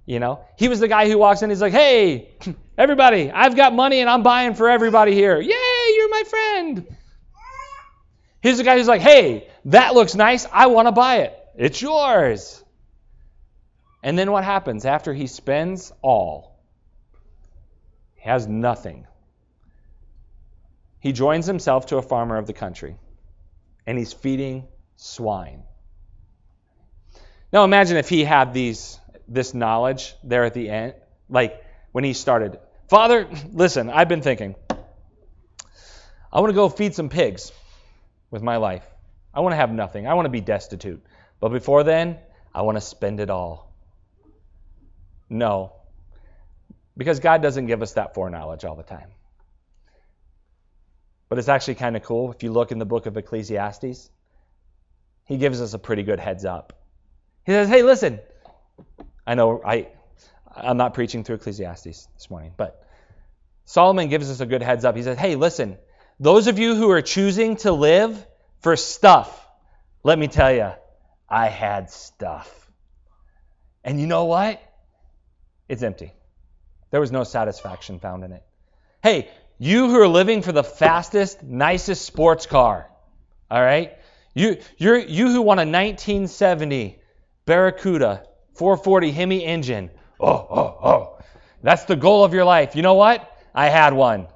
You 0.04 0.20
know, 0.20 0.44
he 0.56 0.68
was 0.68 0.78
the 0.78 0.88
guy 0.88 1.08
who 1.08 1.18
walks 1.18 1.42
in. 1.42 1.50
He's 1.50 1.60
like, 1.60 1.72
"Hey, 1.72 2.30
everybody, 2.78 3.30
I've 3.30 3.56
got 3.56 3.74
money 3.74 4.00
and 4.00 4.10
I'm 4.10 4.22
buying 4.22 4.54
for 4.54 4.68
everybody 4.68 5.14
here. 5.14 5.40
Yay, 5.40 5.94
you're 5.96 6.10
my 6.10 6.22
friend." 6.28 6.96
He's 8.40 8.58
the 8.58 8.64
guy 8.64 8.76
who's 8.76 8.86
like, 8.86 9.00
"Hey, 9.00 9.48
that 9.64 9.94
looks 9.94 10.14
nice. 10.14 10.46
I 10.52 10.66
want 10.66 10.86
to 10.86 10.92
buy 10.92 11.22
it. 11.22 11.36
It's 11.56 11.82
yours." 11.82 12.62
And 14.02 14.16
then 14.16 14.30
what 14.30 14.44
happens 14.44 14.84
after 14.84 15.12
he 15.12 15.26
spends 15.26 15.92
all? 16.02 16.60
He 18.14 18.28
has 18.28 18.46
nothing. 18.46 19.06
He 21.00 21.12
joins 21.12 21.46
himself 21.46 21.86
to 21.86 21.96
a 21.96 22.02
farmer 22.02 22.36
of 22.36 22.46
the 22.46 22.52
country, 22.52 22.96
and 23.86 23.98
he's 23.98 24.12
feeding 24.12 24.68
swine. 24.96 25.64
Now 27.52 27.64
imagine 27.64 27.96
if 27.96 28.08
he 28.08 28.24
had 28.24 28.52
these 28.52 28.98
this 29.28 29.54
knowledge 29.54 30.14
there 30.22 30.44
at 30.44 30.54
the 30.54 30.68
end, 30.68 30.94
like 31.28 31.62
when 31.92 32.04
he 32.04 32.12
started. 32.12 32.58
Father, 32.88 33.28
listen, 33.52 33.90
I've 33.90 34.08
been 34.08 34.22
thinking. 34.22 34.54
I 36.32 36.40
want 36.40 36.50
to 36.50 36.54
go 36.54 36.68
feed 36.68 36.94
some 36.94 37.08
pigs 37.08 37.50
with 38.30 38.42
my 38.42 38.56
life. 38.56 38.84
I 39.32 39.40
want 39.40 39.52
to 39.52 39.56
have 39.56 39.72
nothing. 39.72 40.06
I 40.06 40.14
want 40.14 40.26
to 40.26 40.30
be 40.30 40.40
destitute. 40.40 41.02
But 41.40 41.50
before 41.50 41.82
then, 41.82 42.18
I 42.54 42.62
want 42.62 42.76
to 42.76 42.80
spend 42.80 43.20
it 43.20 43.30
all. 43.30 43.72
No. 45.28 45.72
Because 46.96 47.20
God 47.20 47.42
doesn't 47.42 47.66
give 47.66 47.82
us 47.82 47.94
that 47.94 48.14
foreknowledge 48.14 48.64
all 48.64 48.76
the 48.76 48.82
time. 48.82 49.08
But 51.28 51.38
it's 51.38 51.48
actually 51.48 51.74
kind 51.74 51.96
of 51.96 52.02
cool. 52.02 52.30
If 52.32 52.42
you 52.42 52.52
look 52.52 52.70
in 52.70 52.78
the 52.78 52.86
book 52.86 53.06
of 53.06 53.16
Ecclesiastes, 53.16 54.10
he 55.24 55.36
gives 55.36 55.60
us 55.60 55.74
a 55.74 55.78
pretty 55.78 56.04
good 56.04 56.20
heads 56.20 56.44
up. 56.44 56.75
He 57.46 57.52
says, 57.52 57.68
"Hey, 57.68 57.82
listen. 57.82 58.20
I 59.26 59.34
know 59.34 59.62
I 59.64 59.88
I'm 60.54 60.76
not 60.76 60.94
preaching 60.94 61.24
through 61.24 61.36
Ecclesiastes 61.36 62.08
this 62.14 62.30
morning, 62.30 62.52
but 62.56 62.84
Solomon 63.64 64.08
gives 64.08 64.30
us 64.30 64.40
a 64.40 64.46
good 64.46 64.62
heads 64.62 64.84
up. 64.84 64.96
He 64.96 65.02
says, 65.02 65.16
"Hey, 65.16 65.36
listen. 65.36 65.78
Those 66.18 66.48
of 66.48 66.58
you 66.58 66.74
who 66.74 66.90
are 66.90 67.02
choosing 67.02 67.56
to 67.58 67.72
live 67.72 68.26
for 68.60 68.74
stuff, 68.74 69.48
let 70.02 70.18
me 70.18 70.28
tell 70.28 70.52
you, 70.52 70.72
I 71.28 71.48
had 71.48 71.90
stuff. 71.90 72.70
And 73.84 74.00
you 74.00 74.06
know 74.06 74.24
what? 74.24 74.60
It's 75.68 75.82
empty. 75.82 76.12
There 76.90 77.00
was 77.00 77.12
no 77.12 77.22
satisfaction 77.22 78.00
found 78.00 78.24
in 78.24 78.32
it. 78.32 78.42
Hey, 79.02 79.28
you 79.58 79.88
who 79.88 80.00
are 80.00 80.08
living 80.08 80.42
for 80.42 80.52
the 80.52 80.64
fastest, 80.64 81.42
nicest 81.42 82.04
sports 82.04 82.46
car, 82.46 82.90
all 83.50 83.60
right? 83.60 83.98
You, 84.34 84.58
you 84.78 84.96
you 84.96 85.30
who 85.30 85.42
want 85.42 85.60
a 85.60 85.66
1970 85.66 86.98
Barracuda 87.46 88.24
440 88.54 89.12
Hemi 89.12 89.44
engine. 89.44 89.90
Oh, 90.20 90.28
oh, 90.28 90.78
oh. 90.82 91.18
That's 91.62 91.84
the 91.84 91.96
goal 91.96 92.24
of 92.24 92.34
your 92.34 92.44
life. 92.44 92.76
You 92.76 92.82
know 92.82 92.94
what? 92.94 93.30
I 93.54 93.68
had 93.68 93.94
one. 93.94 94.26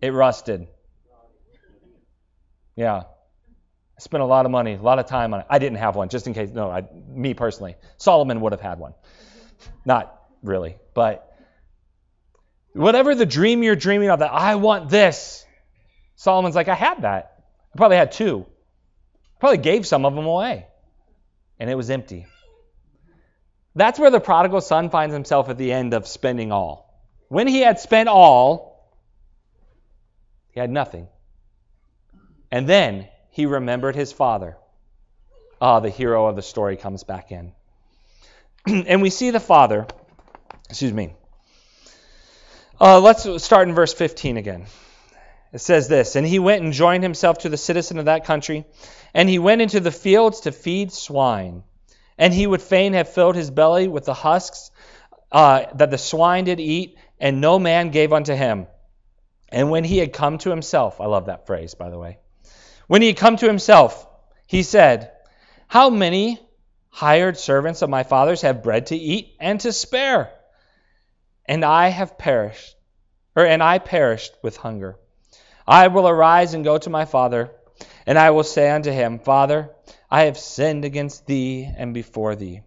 It 0.00 0.12
rusted. 0.12 0.66
Yeah. 2.76 3.02
I 3.02 4.00
spent 4.00 4.22
a 4.22 4.26
lot 4.26 4.46
of 4.46 4.52
money, 4.52 4.74
a 4.74 4.80
lot 4.80 4.98
of 4.98 5.06
time 5.06 5.34
on 5.34 5.40
it. 5.40 5.46
I 5.50 5.58
didn't 5.58 5.78
have 5.78 5.96
one, 5.96 6.08
just 6.08 6.26
in 6.26 6.34
case. 6.34 6.50
No, 6.50 6.70
I, 6.70 6.84
me 7.08 7.34
personally. 7.34 7.76
Solomon 7.98 8.40
would 8.40 8.52
have 8.52 8.60
had 8.60 8.78
one. 8.78 8.94
Not 9.84 10.18
really, 10.42 10.76
but 10.94 11.36
whatever 12.72 13.14
the 13.14 13.26
dream 13.26 13.62
you're 13.62 13.76
dreaming 13.76 14.10
of, 14.10 14.20
that 14.20 14.32
I 14.32 14.56
want 14.56 14.88
this. 14.88 15.44
Solomon's 16.16 16.54
like, 16.54 16.68
I 16.68 16.74
had 16.74 17.02
that. 17.02 17.44
I 17.74 17.76
probably 17.76 17.96
had 17.96 18.12
two. 18.12 18.46
Probably 19.40 19.58
gave 19.58 19.86
some 19.86 20.04
of 20.04 20.14
them 20.14 20.24
away 20.26 20.66
and 21.58 21.70
it 21.70 21.74
was 21.74 21.90
empty. 21.90 22.26
That's 23.74 23.98
where 23.98 24.10
the 24.10 24.20
prodigal 24.20 24.60
son 24.60 24.90
finds 24.90 25.14
himself 25.14 25.48
at 25.48 25.58
the 25.58 25.72
end 25.72 25.94
of 25.94 26.06
spending 26.06 26.52
all. 26.52 26.92
When 27.28 27.48
he 27.48 27.60
had 27.60 27.80
spent 27.80 28.08
all, 28.08 28.92
he 30.50 30.60
had 30.60 30.70
nothing. 30.70 31.08
And 32.50 32.68
then 32.68 33.08
he 33.30 33.46
remembered 33.46 33.96
his 33.96 34.12
father. 34.12 34.58
Ah, 35.60 35.80
the 35.80 35.88
hero 35.88 36.26
of 36.26 36.36
the 36.36 36.42
story 36.42 36.76
comes 36.76 37.04
back 37.04 37.32
in. 37.32 37.52
and 38.66 39.00
we 39.00 39.08
see 39.08 39.30
the 39.30 39.40
father, 39.40 39.86
excuse 40.68 40.92
me. 40.92 41.14
Uh, 42.78 43.00
let's 43.00 43.26
start 43.42 43.68
in 43.68 43.74
verse 43.74 43.94
15 43.94 44.36
again. 44.36 44.66
It 45.52 45.60
says 45.60 45.88
this 45.88 46.16
And 46.16 46.26
he 46.26 46.38
went 46.38 46.62
and 46.62 46.72
joined 46.72 47.02
himself 47.02 47.38
to 47.38 47.48
the 47.48 47.56
citizen 47.56 47.98
of 47.98 48.06
that 48.06 48.24
country 48.24 48.64
and 49.14 49.28
he 49.28 49.38
went 49.38 49.62
into 49.62 49.80
the 49.80 49.90
fields 49.90 50.40
to 50.40 50.52
feed 50.52 50.92
swine. 50.92 51.64
And 52.18 52.32
he 52.32 52.46
would 52.46 52.62
fain 52.62 52.92
have 52.92 53.08
filled 53.08 53.36
his 53.36 53.50
belly 53.50 53.88
with 53.88 54.04
the 54.04 54.14
husks 54.14 54.70
uh, 55.30 55.64
that 55.74 55.90
the 55.90 55.98
swine 55.98 56.44
did 56.44 56.60
eat, 56.60 56.96
and 57.18 57.40
no 57.40 57.58
man 57.58 57.90
gave 57.90 58.12
unto 58.12 58.34
him. 58.34 58.66
And 59.48 59.70
when 59.70 59.84
he 59.84 59.98
had 59.98 60.12
come 60.12 60.38
to 60.38 60.50
himself, 60.50 61.00
I 61.00 61.06
love 61.06 61.26
that 61.26 61.46
phrase, 61.46 61.74
by 61.74 61.90
the 61.90 61.98
way. 61.98 62.18
When 62.86 63.02
he 63.02 63.08
had 63.08 63.16
come 63.16 63.36
to 63.36 63.46
himself, 63.46 64.06
he 64.46 64.62
said, 64.62 65.12
How 65.68 65.90
many 65.90 66.38
hired 66.92 67.38
servants 67.38 67.82
of 67.82 67.90
my 67.90 68.02
father's 68.02 68.42
have 68.42 68.62
bread 68.62 68.86
to 68.86 68.96
eat 68.96 69.34
and 69.40 69.58
to 69.60 69.72
spare, 69.72 70.30
and 71.46 71.64
I 71.64 71.88
have 71.88 72.18
perished, 72.18 72.76
or 73.34 73.46
and 73.46 73.62
I 73.62 73.78
perished 73.78 74.34
with 74.42 74.58
hunger. 74.58 74.96
I 75.66 75.88
will 75.88 76.06
arise 76.06 76.54
and 76.54 76.64
go 76.64 76.76
to 76.78 76.90
my 76.90 77.06
father, 77.06 77.50
and 78.06 78.18
I 78.18 78.30
will 78.30 78.44
say 78.44 78.70
unto 78.70 78.90
him, 78.90 79.18
Father, 79.18 79.70
I 80.10 80.24
have 80.24 80.38
sinned 80.38 80.84
against 80.84 81.26
thee 81.26 81.68
and 81.76 81.94
before 81.94 82.34
thee, 82.36 82.62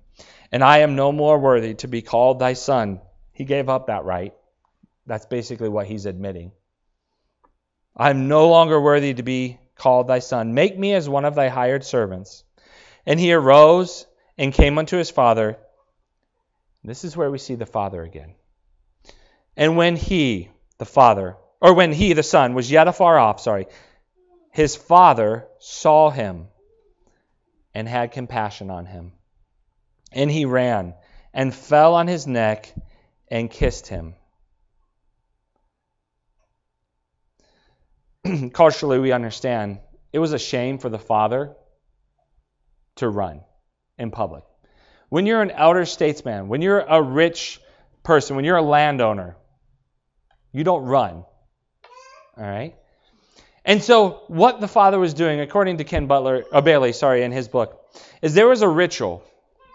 and 0.52 0.63
I 0.63 0.80
am 0.80 0.95
no 0.95 1.12
more 1.12 1.39
worthy 1.39 1.74
to 1.76 1.88
be 1.88 2.02
called 2.02 2.39
thy 2.39 2.54
son. 2.54 3.02
He 3.34 3.45
gave 3.45 3.69
up 3.69 3.88
that 3.88 4.06
right. 4.06 4.34
That's 5.06 5.26
basically 5.26 5.69
what 5.69 5.88
he's 5.88 6.06
admitting. 6.06 6.52
I'm 7.95 8.28
no 8.28 8.50
longer 8.50 8.80
worthy 8.80 9.13
to 9.13 9.24
be 9.24 9.60
called 9.76 10.08
thy 10.08 10.19
son. 10.19 10.54
Make 10.54 10.78
me 10.78 10.93
as 10.93 11.08
one 11.08 11.26
of 11.26 11.36
thy 11.36 11.50
hired 11.50 11.84
servants. 11.84 12.43
And 13.06 13.19
he 13.19 13.34
arose 13.34 14.06
and 14.38 14.54
came 14.54 14.78
unto 14.78 14.98
his 14.98 15.12
father. 15.12 15.58
This 16.84 17.04
is 17.04 17.15
where 17.15 17.32
we 17.32 17.38
see 17.38 17.56
the 17.56 17.65
father 17.65 18.04
again. 18.04 18.36
And 19.56 19.78
when 19.78 19.95
he, 19.95 20.50
the 20.78 20.86
father, 20.86 21.38
or 21.62 21.74
when 21.74 21.93
he, 21.93 22.13
the 22.13 22.24
son, 22.24 22.54
was 22.54 22.69
yet 22.69 22.88
afar 22.88 23.17
off, 23.17 23.39
sorry, 23.39 23.67
his 24.56 24.78
father 24.78 25.46
saw 25.60 26.10
him 26.10 26.48
and 27.74 27.89
had 27.89 28.13
compassion 28.13 28.70
on 28.70 28.86
him. 28.86 29.12
And 30.13 30.32
he 30.32 30.46
ran 30.46 30.94
and 31.34 31.54
fell 31.54 31.94
on 31.94 32.08
his 32.08 32.26
neck 32.26 32.74
and 33.28 33.52
kissed 33.52 33.88
him. 33.88 34.15
Culturally, 38.54 38.98
we 38.98 39.12
understand 39.12 39.80
it 40.13 40.20
was 40.20 40.32
a 40.32 40.39
shame 40.39 40.78
for 40.78 40.88
the 40.88 41.00
father 41.00 41.54
to 42.96 43.10
run 43.10 43.41
in 43.98 44.10
public. 44.10 44.46
When 45.10 45.26
you're 45.26 45.41
an 45.41 45.52
elder 45.52 45.84
statesman, 45.84 46.48
when 46.48 46.62
you're 46.62 46.80
a 46.80 47.02
rich 47.04 47.60
person, 48.04 48.38
when 48.38 48.46
you're 48.46 48.56
a 48.56 48.62
landowner, 48.62 49.36
you 50.54 50.63
don't 50.63 50.86
run. 50.86 51.26
All 52.38 52.44
right? 52.44 52.74
And 53.65 53.84
so, 53.84 54.21
what 54.28 54.62
the 54.62 54.67
father 54.67 54.99
was 54.99 55.15
doing, 55.15 55.39
according 55.39 55.78
to 55.78 55.84
Ken 55.84 56.06
Butler, 56.06 56.45
or 56.51 56.62
Bailey, 56.62 56.93
sorry, 56.93 57.23
in 57.23 57.32
his 57.32 57.47
book, 57.47 57.89
is 58.21 58.36
there 58.36 58.47
was 58.47 58.62
a 58.62 58.67
ritual. 58.67 59.23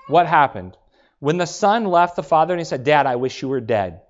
What 0.06 0.26
happened? 0.26 0.76
When 1.18 1.36
the 1.36 1.46
son 1.46 1.84
left 1.84 2.14
the 2.16 2.22
father 2.22 2.54
and 2.54 2.60
he 2.60 2.64
said, 2.64 2.84
Dad, 2.84 3.06
I 3.06 3.16
wish 3.16 3.42
you 3.42 3.48
were 3.48 3.60
dead. 3.60 4.00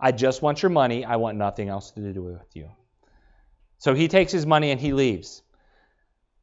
I 0.00 0.12
just 0.12 0.42
want 0.42 0.62
your 0.62 0.70
money. 0.70 1.04
I 1.04 1.16
want 1.16 1.36
nothing 1.36 1.68
else 1.68 1.90
to 1.92 2.12
do 2.12 2.22
with 2.22 2.40
you. 2.54 2.70
So 3.78 3.94
he 3.94 4.08
takes 4.08 4.32
his 4.32 4.46
money 4.46 4.70
and 4.70 4.80
he 4.80 4.92
leaves. 4.92 5.42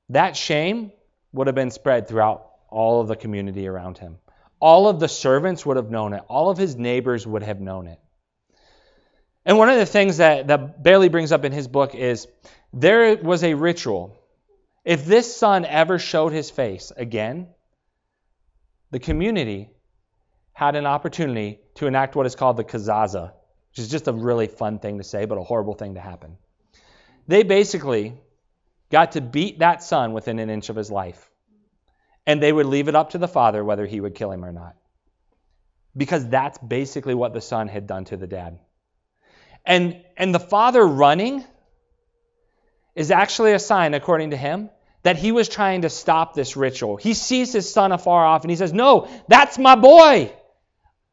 That 0.10 0.38
shame 0.38 0.92
would 1.34 1.48
have 1.48 1.56
been 1.56 1.72
spread 1.72 2.08
throughout 2.08 2.50
all 2.70 3.02
of 3.02 3.08
the 3.08 3.16
community 3.16 3.68
around 3.68 3.98
him. 3.98 4.18
All 4.60 4.88
of 4.88 5.00
the 5.00 5.08
servants 5.08 5.66
would 5.66 5.78
have 5.78 5.90
known 5.90 6.14
it. 6.14 6.24
All 6.28 6.50
of 6.50 6.58
his 6.58 6.76
neighbors 6.76 7.26
would 7.26 7.44
have 7.44 7.60
known 7.60 7.88
it. 7.88 8.00
And 9.50 9.58
one 9.58 9.70
of 9.70 9.80
the 9.80 9.86
things 9.88 10.18
that, 10.18 10.46
that 10.50 10.84
Bailey 10.84 11.10
brings 11.10 11.32
up 11.32 11.44
in 11.44 11.52
his 11.52 11.68
book 11.68 11.96
is 11.96 12.28
there 12.72 13.16
was 13.16 13.44
a 13.44 13.56
ritual. 13.56 14.16
If 14.86 15.06
this 15.08 15.36
son 15.36 15.66
ever 15.66 15.98
showed 15.98 16.34
his 16.34 16.52
face 16.52 16.92
again, 16.96 17.48
the 18.92 19.00
community 19.00 19.72
had 20.54 20.76
an 20.76 20.86
opportunity 20.86 21.62
to 21.78 21.88
enact 21.88 22.16
what 22.16 22.28
is 22.28 22.36
called 22.36 22.58
the 22.58 22.64
kezazah, 22.64 23.32
which 23.72 23.80
is 23.80 23.90
just 23.90 24.08
a 24.08 24.14
really 24.14 24.46
fun 24.46 24.78
thing 24.78 25.00
to 25.00 25.04
say, 25.04 25.26
but 25.26 25.40
a 25.40 25.44
horrible 25.44 25.74
thing 25.74 25.96
to 25.96 26.00
happen. 26.00 26.38
They 27.28 27.42
basically 27.42 28.14
got 28.92 29.14
to 29.14 29.22
beat 29.22 29.58
that 29.60 29.82
son 29.82 30.14
within 30.14 30.38
an 30.38 30.52
inch 30.52 30.70
of 30.70 30.76
his 30.76 30.92
life 30.92 31.28
and 32.28 32.40
they 32.40 32.54
would 32.54 32.68
leave 32.68 32.88
it 32.88 32.94
up 32.94 33.10
to 33.12 33.18
the 33.18 33.28
father 33.28 33.66
whether 33.66 33.88
he 33.88 34.00
would 34.00 34.14
kill 34.14 34.32
him 34.32 34.46
or 34.46 34.52
not. 34.52 34.76
Because 35.98 36.28
that's 36.28 36.60
basically 36.60 37.16
what 37.16 37.34
the 37.34 37.42
son 37.42 37.68
had 37.68 37.88
done 37.88 38.06
to 38.06 38.16
the 38.16 38.28
dad. 38.28 38.60
And, 39.70 40.04
and 40.18 40.34
the 40.34 40.40
father 40.40 40.86
running 40.86 41.46
is 42.96 43.12
actually 43.12 43.54
a 43.54 43.60
sign, 43.60 43.94
according 43.94 44.32
to 44.32 44.38
him, 44.38 44.72
that 45.04 45.16
he 45.16 45.32
was 45.32 45.48
trying 45.48 45.84
to 45.84 45.92
stop 45.92 46.34
this 46.34 46.58
ritual. 46.58 46.98
He 46.98 47.14
sees 47.14 47.54
his 47.54 47.72
son 47.72 47.92
afar 47.92 48.26
off 48.26 48.42
and 48.42 48.50
he 48.50 48.58
says, 48.58 48.74
No, 48.74 49.08
that's 49.28 49.60
my 49.60 49.76
boy. 49.76 50.34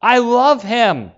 I 0.01 0.19
love 0.19 0.63
him. 0.63 1.13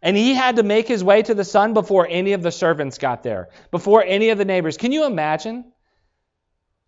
And 0.00 0.16
he 0.16 0.32
had 0.32 0.56
to 0.56 0.62
make 0.62 0.88
his 0.88 1.04
way 1.04 1.20
to 1.22 1.34
the 1.34 1.44
son 1.44 1.74
before 1.74 2.06
any 2.08 2.32
of 2.32 2.42
the 2.42 2.50
servants 2.50 2.96
got 2.96 3.22
there, 3.22 3.50
before 3.70 4.02
any 4.02 4.30
of 4.30 4.38
the 4.38 4.46
neighbors. 4.46 4.78
Can 4.78 4.90
you 4.90 5.04
imagine 5.04 5.70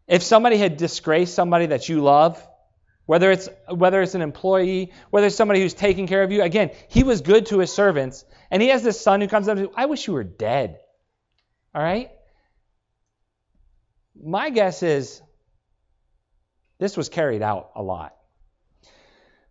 if 0.08 0.22
somebody 0.22 0.56
had 0.56 0.78
disgraced 0.78 1.34
somebody 1.34 1.66
that 1.66 1.90
you 1.90 2.00
love 2.00 2.42
whether 3.10 3.32
it's 3.32 3.48
whether 3.68 4.00
it's 4.02 4.14
an 4.14 4.22
employee, 4.22 4.92
whether 5.10 5.26
it's 5.26 5.34
somebody 5.34 5.60
who's 5.60 5.74
taking 5.74 6.06
care 6.06 6.22
of 6.22 6.30
you. 6.30 6.42
Again, 6.42 6.70
he 6.86 7.02
was 7.02 7.22
good 7.22 7.46
to 7.46 7.58
his 7.58 7.72
servants, 7.72 8.24
and 8.52 8.62
he 8.62 8.68
has 8.68 8.84
this 8.84 9.00
son 9.00 9.20
who 9.20 9.26
comes 9.26 9.48
up 9.48 9.56
to 9.56 9.64
him, 9.64 9.70
I 9.74 9.86
wish 9.86 10.06
you 10.06 10.12
were 10.12 10.22
dead. 10.22 10.78
All 11.74 11.82
right? 11.82 12.12
My 14.14 14.50
guess 14.50 14.84
is 14.84 15.20
this 16.78 16.96
was 16.96 17.08
carried 17.08 17.42
out 17.42 17.72
a 17.74 17.82
lot. 17.82 18.14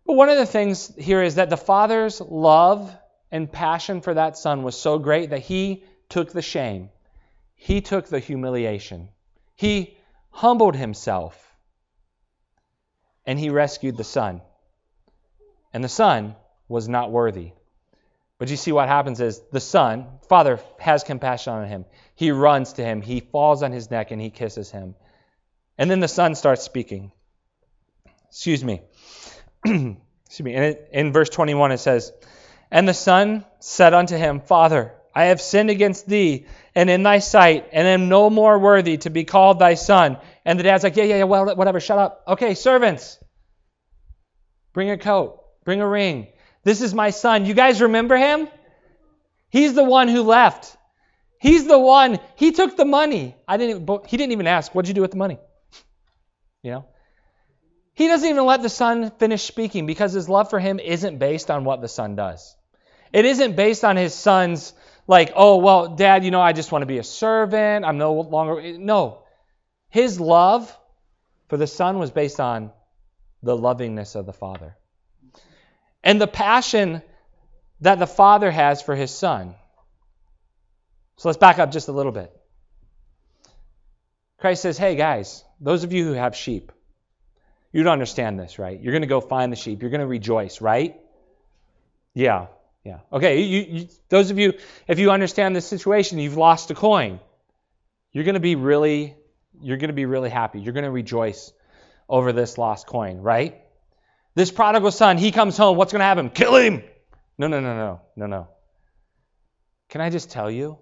But 0.06 0.14
one 0.14 0.30
of 0.30 0.38
the 0.38 0.46
things 0.46 0.90
here 0.96 1.22
is 1.22 1.34
that 1.34 1.50
the 1.50 1.58
father's 1.58 2.18
love 2.22 2.90
and 3.30 3.52
passion 3.52 4.00
for 4.00 4.14
that 4.14 4.38
son 4.38 4.62
was 4.62 4.74
so 4.74 4.98
great 4.98 5.28
that 5.30 5.40
he 5.40 5.84
took 6.08 6.32
the 6.32 6.40
shame. 6.40 6.88
He 7.56 7.82
took 7.82 8.06
the 8.06 8.20
humiliation. 8.20 9.10
He 9.54 9.98
humbled 10.30 10.76
himself 10.76 11.49
and 13.30 13.38
he 13.38 13.48
rescued 13.48 13.96
the 13.96 14.02
son. 14.02 14.40
And 15.72 15.84
the 15.84 15.88
son 15.88 16.34
was 16.66 16.88
not 16.88 17.12
worthy. 17.12 17.52
But 18.38 18.50
you 18.50 18.56
see 18.56 18.72
what 18.72 18.88
happens 18.88 19.20
is 19.20 19.40
the 19.52 19.60
son, 19.60 20.08
father, 20.28 20.58
has 20.80 21.04
compassion 21.04 21.52
on 21.52 21.68
him. 21.68 21.84
He 22.16 22.32
runs 22.32 22.72
to 22.72 22.82
him, 22.82 23.00
he 23.00 23.20
falls 23.20 23.62
on 23.62 23.70
his 23.70 23.88
neck, 23.88 24.10
and 24.10 24.20
he 24.20 24.30
kisses 24.30 24.72
him. 24.72 24.96
And 25.78 25.88
then 25.88 26.00
the 26.00 26.08
son 26.08 26.34
starts 26.34 26.64
speaking. 26.64 27.12
Excuse 28.30 28.64
me. 28.64 28.82
Excuse 29.64 29.96
me. 30.40 30.74
In 30.90 31.12
verse 31.12 31.28
21 31.28 31.70
it 31.70 31.78
says, 31.78 32.12
And 32.68 32.88
the 32.88 32.94
son 32.94 33.44
said 33.60 33.94
unto 33.94 34.16
him, 34.16 34.40
Father, 34.40 34.92
I 35.14 35.26
have 35.26 35.40
sinned 35.40 35.70
against 35.70 36.08
thee 36.08 36.46
and 36.74 36.90
in 36.90 37.04
thy 37.04 37.20
sight, 37.20 37.68
and 37.72 37.86
am 37.86 38.08
no 38.08 38.28
more 38.28 38.58
worthy 38.58 38.96
to 38.98 39.10
be 39.10 39.24
called 39.24 39.60
thy 39.60 39.74
son. 39.74 40.18
And 40.44 40.58
the 40.58 40.62
dad's 40.62 40.82
like, 40.82 40.96
Yeah, 40.96 41.04
yeah, 41.04 41.18
yeah, 41.18 41.24
well, 41.24 41.54
whatever, 41.54 41.78
shut 41.80 41.98
up. 41.98 42.24
Okay, 42.26 42.54
servants, 42.54 43.18
Bring 44.72 44.90
a 44.90 44.98
coat. 44.98 45.42
Bring 45.64 45.80
a 45.80 45.88
ring. 45.88 46.28
This 46.64 46.80
is 46.80 46.94
my 46.94 47.10
son. 47.10 47.46
You 47.46 47.54
guys 47.54 47.80
remember 47.80 48.16
him? 48.16 48.48
He's 49.48 49.74
the 49.74 49.84
one 49.84 50.08
who 50.08 50.22
left. 50.22 50.76
He's 51.40 51.66
the 51.66 51.78
one. 51.78 52.18
He 52.36 52.52
took 52.52 52.76
the 52.76 52.84
money. 52.84 53.34
I 53.48 53.56
didn't. 53.56 54.06
He 54.06 54.16
didn't 54.16 54.32
even 54.32 54.46
ask. 54.46 54.74
What'd 54.74 54.88
you 54.88 54.94
do 54.94 55.00
with 55.00 55.10
the 55.10 55.16
money? 55.16 55.38
You 56.62 56.72
know. 56.72 56.84
He 57.94 58.06
doesn't 58.06 58.28
even 58.28 58.44
let 58.44 58.62
the 58.62 58.68
son 58.68 59.10
finish 59.18 59.42
speaking 59.42 59.86
because 59.86 60.12
his 60.12 60.28
love 60.28 60.50
for 60.50 60.58
him 60.58 60.78
isn't 60.78 61.18
based 61.18 61.50
on 61.50 61.64
what 61.64 61.80
the 61.80 61.88
son 61.88 62.16
does. 62.16 62.54
It 63.12 63.24
isn't 63.24 63.56
based 63.56 63.84
on 63.84 63.96
his 63.96 64.14
son's 64.14 64.72
like, 65.06 65.32
oh 65.34 65.56
well, 65.56 65.96
dad, 65.96 66.24
you 66.24 66.30
know, 66.30 66.40
I 66.40 66.52
just 66.52 66.70
want 66.70 66.82
to 66.82 66.86
be 66.86 66.98
a 66.98 67.02
servant. 67.02 67.84
I'm 67.84 67.98
no 67.98 68.12
longer. 68.12 68.78
No, 68.78 69.22
his 69.88 70.20
love 70.20 70.74
for 71.48 71.56
the 71.56 71.66
son 71.66 71.98
was 71.98 72.10
based 72.10 72.40
on 72.40 72.72
the 73.42 73.56
lovingness 73.56 74.14
of 74.14 74.26
the 74.26 74.32
Father. 74.32 74.76
And 76.02 76.20
the 76.20 76.26
passion 76.26 77.02
that 77.80 77.98
the 77.98 78.06
Father 78.06 78.50
has 78.50 78.82
for 78.82 78.94
his 78.94 79.10
Son. 79.10 79.54
So 81.16 81.28
let's 81.28 81.38
back 81.38 81.58
up 81.58 81.72
just 81.72 81.88
a 81.88 81.92
little 81.92 82.12
bit. 82.12 82.34
Christ 84.38 84.62
says, 84.62 84.78
hey 84.78 84.96
guys, 84.96 85.44
those 85.60 85.84
of 85.84 85.92
you 85.92 86.04
who 86.04 86.12
have 86.12 86.34
sheep, 86.34 86.72
you 87.72 87.82
don't 87.82 87.92
understand 87.92 88.40
this, 88.40 88.58
right? 88.58 88.80
You're 88.80 88.92
going 88.92 89.02
to 89.02 89.08
go 89.08 89.20
find 89.20 89.52
the 89.52 89.56
sheep. 89.56 89.82
You're 89.82 89.90
going 89.90 90.00
to 90.00 90.06
rejoice, 90.06 90.60
right? 90.60 90.98
Yeah, 92.14 92.46
yeah. 92.84 93.00
Okay, 93.12 93.42
you, 93.42 93.60
you, 93.60 93.88
those 94.08 94.30
of 94.30 94.38
you, 94.38 94.54
if 94.88 94.98
you 94.98 95.10
understand 95.10 95.54
this 95.54 95.66
situation, 95.66 96.18
you've 96.18 96.36
lost 96.36 96.70
a 96.70 96.74
coin. 96.74 97.20
You're 98.12 98.24
going 98.24 98.34
to 98.34 98.40
be 98.40 98.56
really, 98.56 99.14
you're 99.60 99.76
going 99.76 99.88
to 99.88 99.94
be 99.94 100.06
really 100.06 100.30
happy. 100.30 100.60
You're 100.60 100.72
going 100.72 100.84
to 100.84 100.90
rejoice 100.90 101.52
over 102.10 102.32
this 102.32 102.58
lost 102.58 102.86
coin, 102.86 103.18
right? 103.18 103.62
This 104.34 104.50
prodigal 104.50 104.90
son, 104.90 105.16
he 105.16 105.32
comes 105.32 105.56
home. 105.56 105.76
What's 105.76 105.92
going 105.92 106.00
to 106.00 106.04
happen? 106.04 106.28
Kill 106.30 106.56
him. 106.56 106.82
No, 107.38 107.46
no, 107.46 107.60
no, 107.60 107.74
no, 107.74 108.00
no, 108.16 108.26
no. 108.26 108.48
Can 109.88 110.02
I 110.02 110.10
just 110.10 110.30
tell 110.30 110.50
you? 110.50 110.78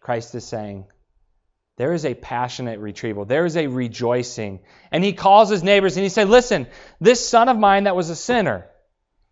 Christ 0.00 0.34
is 0.34 0.44
saying, 0.44 0.86
there 1.76 1.92
is 1.92 2.04
a 2.04 2.14
passionate 2.14 2.80
retrieval. 2.80 3.24
There 3.24 3.46
is 3.46 3.56
a 3.56 3.66
rejoicing. 3.66 4.60
And 4.90 5.02
he 5.02 5.12
calls 5.12 5.48
his 5.48 5.62
neighbors 5.62 5.96
and 5.96 6.02
he 6.02 6.10
said, 6.10 6.28
Listen, 6.28 6.66
this 7.00 7.26
son 7.26 7.48
of 7.48 7.58
mine 7.58 7.84
that 7.84 7.96
was 7.96 8.10
a 8.10 8.16
sinner, 8.16 8.66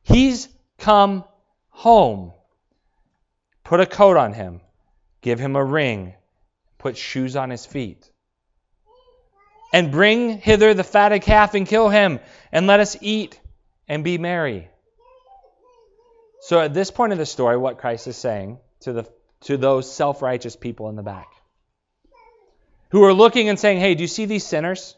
he's 0.02 0.48
come 0.78 1.24
home. 1.68 2.32
Put 3.64 3.80
a 3.80 3.86
coat 3.86 4.16
on 4.16 4.32
him, 4.32 4.60
give 5.20 5.38
him 5.38 5.54
a 5.54 5.64
ring, 5.64 6.14
put 6.78 6.96
shoes 6.96 7.36
on 7.36 7.50
his 7.50 7.66
feet. 7.66 8.10
And 9.72 9.92
bring 9.92 10.38
hither 10.38 10.74
the 10.74 10.84
fatted 10.84 11.22
calf 11.22 11.54
and 11.54 11.66
kill 11.66 11.88
him, 11.88 12.20
and 12.50 12.66
let 12.66 12.80
us 12.80 12.96
eat 13.00 13.38
and 13.88 14.02
be 14.02 14.18
merry. 14.18 14.68
So 16.40 16.60
at 16.60 16.74
this 16.74 16.90
point 16.90 17.12
of 17.12 17.18
the 17.18 17.26
story, 17.26 17.56
what 17.56 17.78
Christ 17.78 18.06
is 18.06 18.16
saying 18.16 18.58
to 18.80 18.92
the 18.92 19.12
to 19.42 19.56
those 19.56 19.90
self-righteous 19.90 20.56
people 20.56 20.88
in 20.88 20.96
the 20.96 21.02
back 21.02 21.28
who 22.90 23.04
are 23.04 23.14
looking 23.14 23.48
and 23.48 23.58
saying, 23.58 23.78
"Hey, 23.78 23.94
do 23.94 24.02
you 24.02 24.08
see 24.08 24.26
these 24.26 24.44
sinners? 24.44 24.96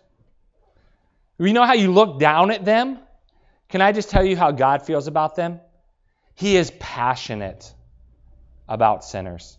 You 1.39 1.53
know 1.53 1.65
how 1.65 1.75
you 1.75 1.93
look 1.93 2.19
down 2.19 2.51
at 2.51 2.65
them? 2.65 2.99
Can 3.69 3.81
I 3.81 3.93
just 3.93 4.11
tell 4.11 4.25
you 4.25 4.37
how 4.37 4.53
God 4.53 4.83
feels 4.83 5.07
about 5.07 5.35
them? 5.35 5.61
He 6.35 6.57
is 6.57 6.71
passionate 6.79 7.73
about 8.69 9.05
sinners. 9.05 9.59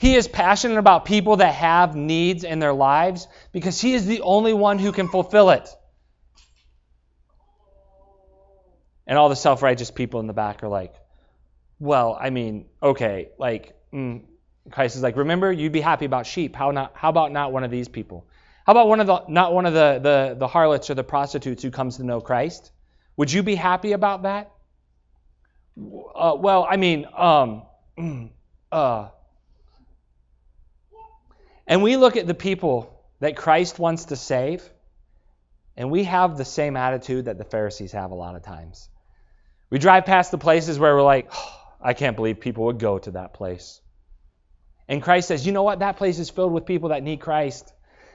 He 0.00 0.16
is 0.16 0.26
passionate 0.26 0.78
about 0.78 1.04
people 1.04 1.36
that 1.36 1.54
have 1.56 1.94
needs 1.94 2.42
in 2.42 2.58
their 2.58 2.72
lives 2.72 3.28
because 3.52 3.78
He 3.78 3.92
is 3.92 4.06
the 4.06 4.22
only 4.22 4.54
one 4.54 4.78
who 4.78 4.92
can 4.92 5.08
fulfill 5.08 5.50
it. 5.50 5.68
And 9.06 9.18
all 9.18 9.28
the 9.28 9.36
self 9.36 9.62
righteous 9.62 9.90
people 9.90 10.18
in 10.20 10.26
the 10.26 10.32
back 10.32 10.62
are 10.62 10.68
like, 10.68 10.94
well, 11.78 12.16
I 12.18 12.30
mean, 12.30 12.64
okay, 12.82 13.28
like, 13.38 13.74
mm. 13.92 14.22
Christ 14.70 14.96
is 14.96 15.02
like, 15.02 15.18
remember, 15.18 15.52
you'd 15.52 15.72
be 15.72 15.82
happy 15.82 16.06
about 16.06 16.24
sheep. 16.24 16.56
How, 16.56 16.70
not, 16.70 16.92
how 16.94 17.10
about 17.10 17.30
not 17.30 17.52
one 17.52 17.64
of 17.64 17.70
these 17.70 17.88
people? 17.88 18.26
How 18.64 18.72
about 18.72 18.88
one 18.88 19.00
of 19.00 19.06
the, 19.06 19.24
not 19.28 19.52
one 19.52 19.66
of 19.66 19.74
the, 19.74 20.00
the, 20.02 20.36
the 20.38 20.46
harlots 20.46 20.88
or 20.88 20.94
the 20.94 21.04
prostitutes 21.04 21.62
who 21.62 21.70
comes 21.70 21.98
to 21.98 22.04
know 22.04 22.22
Christ? 22.22 22.72
Would 23.18 23.30
you 23.30 23.42
be 23.42 23.54
happy 23.54 23.92
about 23.92 24.22
that? 24.22 24.50
Uh, 25.76 26.36
well, 26.38 26.66
I 26.70 26.78
mean, 26.78 27.06
um, 27.14 27.64
uh, 28.72 29.08
and 31.70 31.84
we 31.84 31.96
look 31.96 32.16
at 32.16 32.26
the 32.26 32.34
people 32.34 33.00
that 33.20 33.36
Christ 33.36 33.78
wants 33.78 34.06
to 34.06 34.16
save, 34.16 34.68
and 35.76 35.88
we 35.88 36.02
have 36.02 36.36
the 36.36 36.44
same 36.44 36.76
attitude 36.76 37.26
that 37.26 37.38
the 37.38 37.44
Pharisees 37.44 37.92
have 37.92 38.10
a 38.10 38.14
lot 38.16 38.34
of 38.34 38.42
times. 38.42 38.88
We 39.70 39.78
drive 39.78 40.04
past 40.04 40.32
the 40.32 40.38
places 40.38 40.80
where 40.80 40.96
we're 40.96 41.02
like, 41.02 41.30
oh, 41.32 41.62
I 41.80 41.94
can't 41.94 42.16
believe 42.16 42.40
people 42.40 42.64
would 42.64 42.80
go 42.80 42.98
to 42.98 43.12
that 43.12 43.34
place. 43.34 43.80
And 44.88 45.00
Christ 45.00 45.28
says, 45.28 45.46
you 45.46 45.52
know 45.52 45.62
what? 45.62 45.78
That 45.78 45.96
place 45.96 46.18
is 46.18 46.28
filled 46.28 46.52
with 46.52 46.66
people 46.66 46.88
that 46.88 47.04
need 47.04 47.20
Christ. 47.20 47.72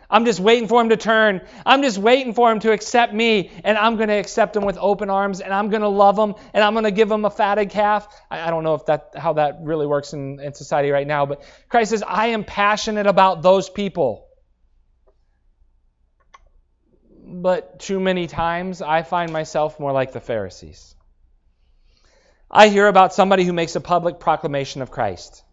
I'm 0.09 0.25
just 0.25 0.39
waiting 0.39 0.67
for 0.67 0.81
him 0.81 0.89
to 0.89 0.97
turn. 0.97 1.41
I'm 1.65 1.81
just 1.81 1.97
waiting 1.97 2.33
for 2.33 2.51
him 2.51 2.59
to 2.59 2.71
accept 2.71 3.13
me, 3.13 3.51
and 3.63 3.77
I'm 3.77 3.95
going 3.95 4.09
to 4.09 4.15
accept 4.15 4.55
him 4.55 4.65
with 4.65 4.77
open 4.79 5.09
arms, 5.09 5.41
and 5.41 5.53
I'm 5.53 5.69
going 5.69 5.81
to 5.81 5.87
love 5.87 6.17
him, 6.17 6.35
and 6.53 6.63
I'm 6.63 6.73
going 6.73 6.83
to 6.83 6.91
give 6.91 7.09
him 7.11 7.25
a 7.25 7.29
fatted 7.29 7.69
calf. 7.69 8.07
I, 8.29 8.47
I 8.47 8.49
don't 8.49 8.63
know 8.63 8.75
if 8.75 8.85
that 8.87 9.13
how 9.15 9.33
that 9.33 9.59
really 9.61 9.87
works 9.87 10.13
in, 10.13 10.39
in 10.39 10.53
society 10.53 10.91
right 10.91 11.07
now, 11.07 11.25
but 11.25 11.43
Christ 11.69 11.91
says, 11.91 12.03
I 12.05 12.27
am 12.27 12.43
passionate 12.43 13.07
about 13.07 13.41
those 13.41 13.69
people. 13.69 14.27
But 17.27 17.79
too 17.79 17.99
many 17.99 18.27
times, 18.27 18.81
I 18.81 19.01
find 19.01 19.31
myself 19.31 19.79
more 19.79 19.91
like 19.91 20.11
the 20.11 20.19
Pharisees. 20.19 20.95
I 22.51 22.67
hear 22.67 22.87
about 22.87 23.13
somebody 23.13 23.43
who 23.43 23.53
makes 23.53 23.75
a 23.75 23.81
public 23.81 24.19
proclamation 24.19 24.81
of 24.81 24.91
Christ. 24.91 25.44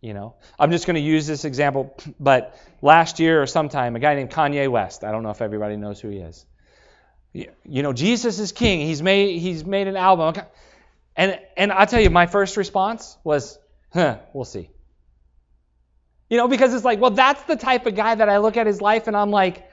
You 0.00 0.14
know, 0.14 0.34
I'm 0.58 0.70
just 0.70 0.86
going 0.86 0.94
to 0.94 1.02
use 1.02 1.26
this 1.26 1.44
example, 1.44 1.94
but 2.18 2.58
last 2.80 3.20
year 3.20 3.42
or 3.42 3.46
sometime, 3.46 3.96
a 3.96 3.98
guy 3.98 4.14
named 4.14 4.30
Kanye 4.30 4.68
West. 4.70 5.04
I 5.04 5.12
don't 5.12 5.22
know 5.22 5.30
if 5.30 5.42
everybody 5.42 5.76
knows 5.76 6.00
who 6.00 6.08
he 6.08 6.18
is. 6.18 6.46
You 7.32 7.82
know, 7.82 7.92
Jesus 7.92 8.38
is 8.38 8.50
king. 8.50 8.80
He's 8.80 9.02
made 9.02 9.38
he's 9.38 9.64
made 9.64 9.86
an 9.86 9.96
album, 9.96 10.42
and 11.14 11.38
and 11.56 11.70
I 11.70 11.84
tell 11.84 12.00
you, 12.00 12.10
my 12.10 12.26
first 12.26 12.56
response 12.56 13.16
was, 13.22 13.56
"Huh, 13.92 14.18
we'll 14.32 14.44
see." 14.44 14.70
You 16.30 16.36
know, 16.36 16.46
because 16.46 16.72
it's 16.72 16.84
like, 16.84 17.00
well, 17.00 17.10
that's 17.10 17.42
the 17.42 17.56
type 17.56 17.86
of 17.86 17.96
guy 17.96 18.14
that 18.14 18.28
I 18.28 18.38
look 18.38 18.56
at 18.56 18.66
his 18.66 18.80
life 18.80 19.08
and 19.08 19.16
I'm 19.16 19.32
like, 19.32 19.68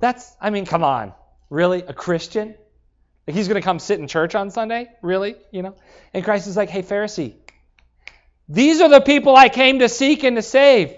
that's, 0.00 0.34
I 0.40 0.48
mean, 0.48 0.64
come 0.64 0.82
on, 0.82 1.12
really, 1.50 1.82
a 1.82 1.92
Christian? 1.92 2.54
Like 3.26 3.36
he's 3.36 3.48
going 3.48 3.60
to 3.60 3.64
come 3.64 3.78
sit 3.78 4.00
in 4.00 4.08
church 4.08 4.34
on 4.34 4.50
Sunday, 4.50 4.90
really? 5.02 5.36
You 5.50 5.62
know? 5.62 5.76
And 6.14 6.24
Christ 6.24 6.46
is 6.46 6.56
like, 6.56 6.70
hey, 6.70 6.82
Pharisee, 6.82 7.34
these 8.48 8.80
are 8.80 8.88
the 8.88 9.00
people 9.00 9.36
I 9.36 9.48
came 9.48 9.78
to 9.78 9.88
seek 9.88 10.24
and 10.24 10.36
to 10.36 10.42
save. 10.42 10.94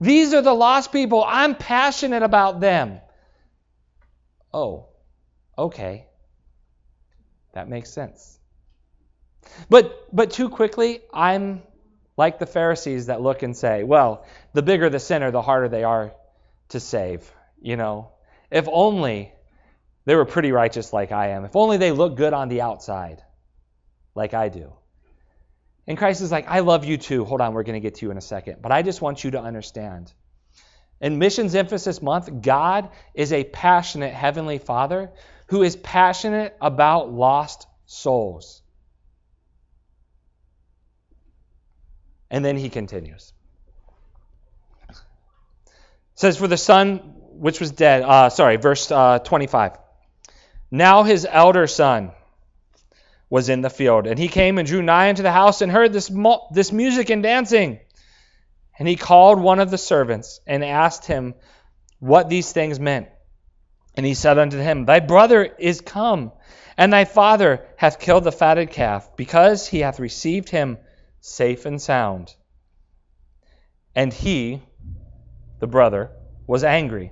These 0.00 0.34
are 0.34 0.42
the 0.42 0.52
lost 0.52 0.92
people. 0.92 1.24
I'm 1.26 1.54
passionate 1.54 2.22
about 2.22 2.60
them. 2.60 3.00
Oh, 4.52 4.86
okay. 5.56 6.06
That 7.52 7.68
makes 7.68 7.90
sense. 7.90 8.38
But 9.68 10.14
but 10.14 10.30
too 10.30 10.48
quickly, 10.48 11.00
I'm 11.12 11.62
like 12.16 12.38
the 12.38 12.46
Pharisees 12.46 13.06
that 13.06 13.20
look 13.20 13.42
and 13.42 13.56
say, 13.56 13.82
well, 13.84 14.26
the 14.52 14.62
bigger 14.62 14.90
the 14.90 15.00
sinner, 15.00 15.30
the 15.30 15.42
harder 15.42 15.68
they 15.68 15.84
are 15.84 16.12
to 16.70 16.80
save. 16.80 17.30
You 17.60 17.76
know, 17.76 18.12
if 18.50 18.68
only 18.70 19.32
they 20.04 20.14
were 20.14 20.24
pretty 20.24 20.52
righteous 20.52 20.92
like 20.92 21.12
I 21.12 21.28
am. 21.28 21.44
If 21.44 21.56
only 21.56 21.76
they 21.76 21.92
look 21.92 22.16
good 22.16 22.32
on 22.32 22.48
the 22.48 22.60
outside 22.60 23.22
like 24.14 24.34
I 24.34 24.48
do. 24.48 24.72
And 25.88 25.96
Christ 25.96 26.20
is 26.20 26.30
like, 26.30 26.46
I 26.48 26.60
love 26.60 26.84
you 26.84 26.98
too. 26.98 27.24
Hold 27.24 27.40
on, 27.40 27.54
we're 27.54 27.62
going 27.62 27.74
to 27.74 27.80
get 27.80 27.94
to 27.96 28.06
you 28.06 28.12
in 28.12 28.18
a 28.18 28.20
second. 28.20 28.58
But 28.60 28.72
I 28.72 28.82
just 28.82 29.00
want 29.00 29.24
you 29.24 29.30
to 29.32 29.40
understand. 29.40 30.12
In 31.00 31.18
Missions 31.18 31.54
Emphasis 31.54 32.02
Month, 32.02 32.42
God 32.42 32.90
is 33.14 33.32
a 33.32 33.42
passionate 33.42 34.12
Heavenly 34.12 34.58
Father 34.58 35.10
who 35.46 35.62
is 35.62 35.76
passionate 35.76 36.54
about 36.60 37.10
lost 37.10 37.66
souls. 37.86 38.60
And 42.30 42.44
then 42.44 42.58
he 42.58 42.68
continues. 42.68 43.32
It 44.90 44.96
says, 46.16 46.36
For 46.36 46.48
the 46.48 46.58
son 46.58 46.98
which 47.32 47.60
was 47.60 47.70
dead, 47.70 48.02
uh, 48.02 48.28
sorry, 48.28 48.56
verse 48.56 48.90
uh, 48.90 49.20
25. 49.20 49.78
Now 50.70 51.04
his 51.04 51.26
elder 51.28 51.66
son, 51.66 52.10
was 53.30 53.48
in 53.48 53.60
the 53.60 53.70
field. 53.70 54.06
And 54.06 54.18
he 54.18 54.28
came 54.28 54.58
and 54.58 54.66
drew 54.66 54.82
nigh 54.82 55.08
unto 55.08 55.22
the 55.22 55.32
house 55.32 55.60
and 55.60 55.70
heard 55.70 55.92
this, 55.92 56.10
this 56.52 56.72
music 56.72 57.10
and 57.10 57.22
dancing. 57.22 57.80
And 58.78 58.88
he 58.88 58.96
called 58.96 59.40
one 59.40 59.58
of 59.58 59.70
the 59.70 59.78
servants 59.78 60.40
and 60.46 60.64
asked 60.64 61.06
him 61.06 61.34
what 61.98 62.28
these 62.28 62.52
things 62.52 62.78
meant. 62.78 63.08
And 63.96 64.06
he 64.06 64.14
said 64.14 64.38
unto 64.38 64.58
him, 64.58 64.84
Thy 64.84 65.00
brother 65.00 65.44
is 65.44 65.80
come, 65.80 66.32
and 66.76 66.92
thy 66.92 67.04
father 67.04 67.66
hath 67.76 67.98
killed 67.98 68.24
the 68.24 68.32
fatted 68.32 68.70
calf, 68.70 69.16
because 69.16 69.66
he 69.66 69.80
hath 69.80 69.98
received 69.98 70.48
him 70.48 70.78
safe 71.20 71.66
and 71.66 71.82
sound. 71.82 72.34
And 73.96 74.12
he, 74.12 74.62
the 75.58 75.66
brother, 75.66 76.12
was 76.46 76.62
angry 76.62 77.10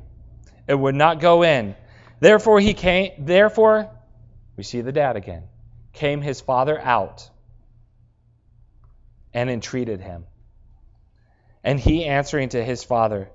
and 0.69 0.81
would 0.83 0.95
not 0.95 1.21
go 1.21 1.43
in. 1.43 1.75
Therefore 2.21 2.61
he 2.61 2.75
came 2.75 3.13
therefore 3.19 3.91
we 4.57 4.63
see 4.63 4.81
the 4.81 4.93
dad 4.93 5.17
again 5.17 5.43
came 5.97 6.23
his 6.23 6.41
father 6.41 6.79
out 6.79 7.29
and 9.35 9.51
entreated 9.51 10.01
him. 10.01 10.25
And 11.65 11.81
he 11.81 12.05
answering 12.05 12.51
to 12.51 12.65
his 12.65 12.85
father, 12.85 13.29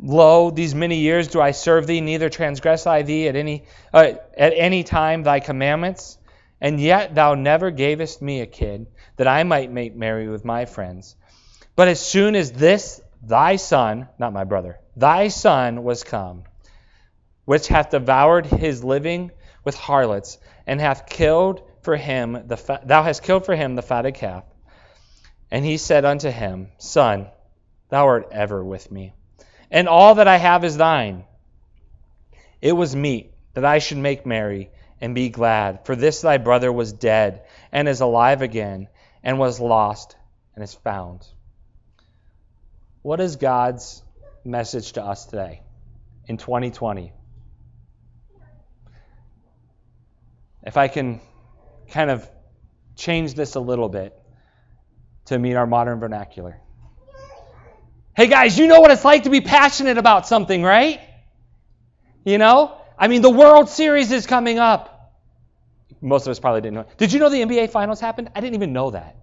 Lo, 0.00 0.50
these 0.50 0.74
many 0.74 0.96
years 0.96 1.28
do 1.28 1.40
I 1.40 1.50
serve 1.50 1.86
thee, 1.86 2.00
neither 2.00 2.30
transgress 2.30 2.86
I 2.86 3.02
thee 3.02 3.28
at 3.28 3.36
any 3.36 3.64
uh, 3.92 4.12
at 4.36 4.52
any 4.56 4.84
time 4.84 5.22
thy 5.22 5.40
commandments, 5.40 6.18
and 6.60 6.80
yet 6.80 7.14
thou 7.14 7.34
never 7.34 7.70
gavest 7.70 8.22
me 8.22 8.40
a 8.40 8.46
kid 8.46 8.86
that 9.16 9.28
I 9.28 9.42
might 9.42 9.70
make 9.70 9.94
merry 9.94 10.28
with 10.28 10.44
my 10.44 10.64
friends. 10.64 11.14
But 11.76 11.88
as 11.88 12.00
soon 12.00 12.36
as 12.36 12.52
this 12.52 13.00
thy 13.22 13.56
son, 13.56 14.08
not 14.18 14.32
my 14.32 14.44
brother, 14.44 14.78
thy 14.96 15.28
son 15.28 15.84
was 15.84 16.04
come, 16.04 16.44
which 17.44 17.68
hath 17.68 17.90
devoured 17.90 18.46
his 18.46 18.82
living 18.82 19.30
with 19.64 19.76
harlots, 19.76 20.38
and 20.66 20.80
hath 20.80 21.06
killed 21.06 21.62
for 21.82 21.96
him 21.96 22.46
the 22.46 22.56
fa- 22.56 22.80
thou 22.84 23.02
hast 23.02 23.22
killed 23.22 23.44
for 23.44 23.54
him 23.54 23.74
the 23.74 23.82
fatted 23.82 24.14
calf. 24.14 24.44
And 25.50 25.64
he 25.64 25.76
said 25.76 26.04
unto 26.04 26.30
him, 26.30 26.68
Son, 26.78 27.28
thou 27.88 28.06
art 28.06 28.28
ever 28.32 28.64
with 28.64 28.90
me, 28.90 29.12
and 29.70 29.88
all 29.88 30.16
that 30.16 30.28
I 30.28 30.36
have 30.36 30.64
is 30.64 30.76
thine. 30.76 31.24
It 32.60 32.72
was 32.72 32.96
meet 32.96 33.34
that 33.54 33.64
I 33.64 33.78
should 33.78 33.98
make 33.98 34.24
merry 34.24 34.70
and 35.00 35.14
be 35.14 35.28
glad, 35.28 35.84
for 35.84 35.96
this 35.96 36.20
thy 36.20 36.38
brother 36.38 36.72
was 36.72 36.92
dead 36.92 37.42
and 37.72 37.88
is 37.88 38.00
alive 38.00 38.40
again, 38.40 38.88
and 39.22 39.38
was 39.38 39.60
lost 39.60 40.16
and 40.54 40.62
is 40.62 40.74
found. 40.74 41.26
What 43.02 43.20
is 43.20 43.36
God's 43.36 44.02
message 44.44 44.92
to 44.92 45.04
us 45.04 45.26
today 45.26 45.62
in 46.26 46.36
2020? 46.36 47.12
If 50.64 50.76
I 50.76 50.88
can 50.88 51.20
kind 51.90 52.10
of 52.10 52.28
change 52.96 53.34
this 53.34 53.54
a 53.54 53.60
little 53.60 53.88
bit 53.88 54.18
to 55.26 55.38
meet 55.38 55.54
our 55.54 55.66
modern 55.66 56.00
vernacular. 56.00 56.60
Hey 58.14 58.26
guys, 58.26 58.58
you 58.58 58.66
know 58.66 58.80
what 58.80 58.90
it's 58.90 59.04
like 59.04 59.24
to 59.24 59.30
be 59.30 59.40
passionate 59.40 59.98
about 59.98 60.26
something, 60.26 60.62
right? 60.62 61.00
You 62.24 62.38
know? 62.38 62.76
I 62.98 63.08
mean, 63.08 63.22
the 63.22 63.30
World 63.30 63.68
Series 63.68 64.12
is 64.12 64.26
coming 64.26 64.58
up. 64.58 65.14
Most 66.00 66.26
of 66.26 66.30
us 66.30 66.38
probably 66.38 66.60
didn't 66.60 66.74
know. 66.74 66.86
Did 66.98 67.12
you 67.12 67.20
know 67.20 67.30
the 67.30 67.38
NBA 67.38 67.70
Finals 67.70 68.00
happened? 68.00 68.30
I 68.34 68.40
didn't 68.40 68.54
even 68.54 68.72
know 68.72 68.90
that. 68.90 69.16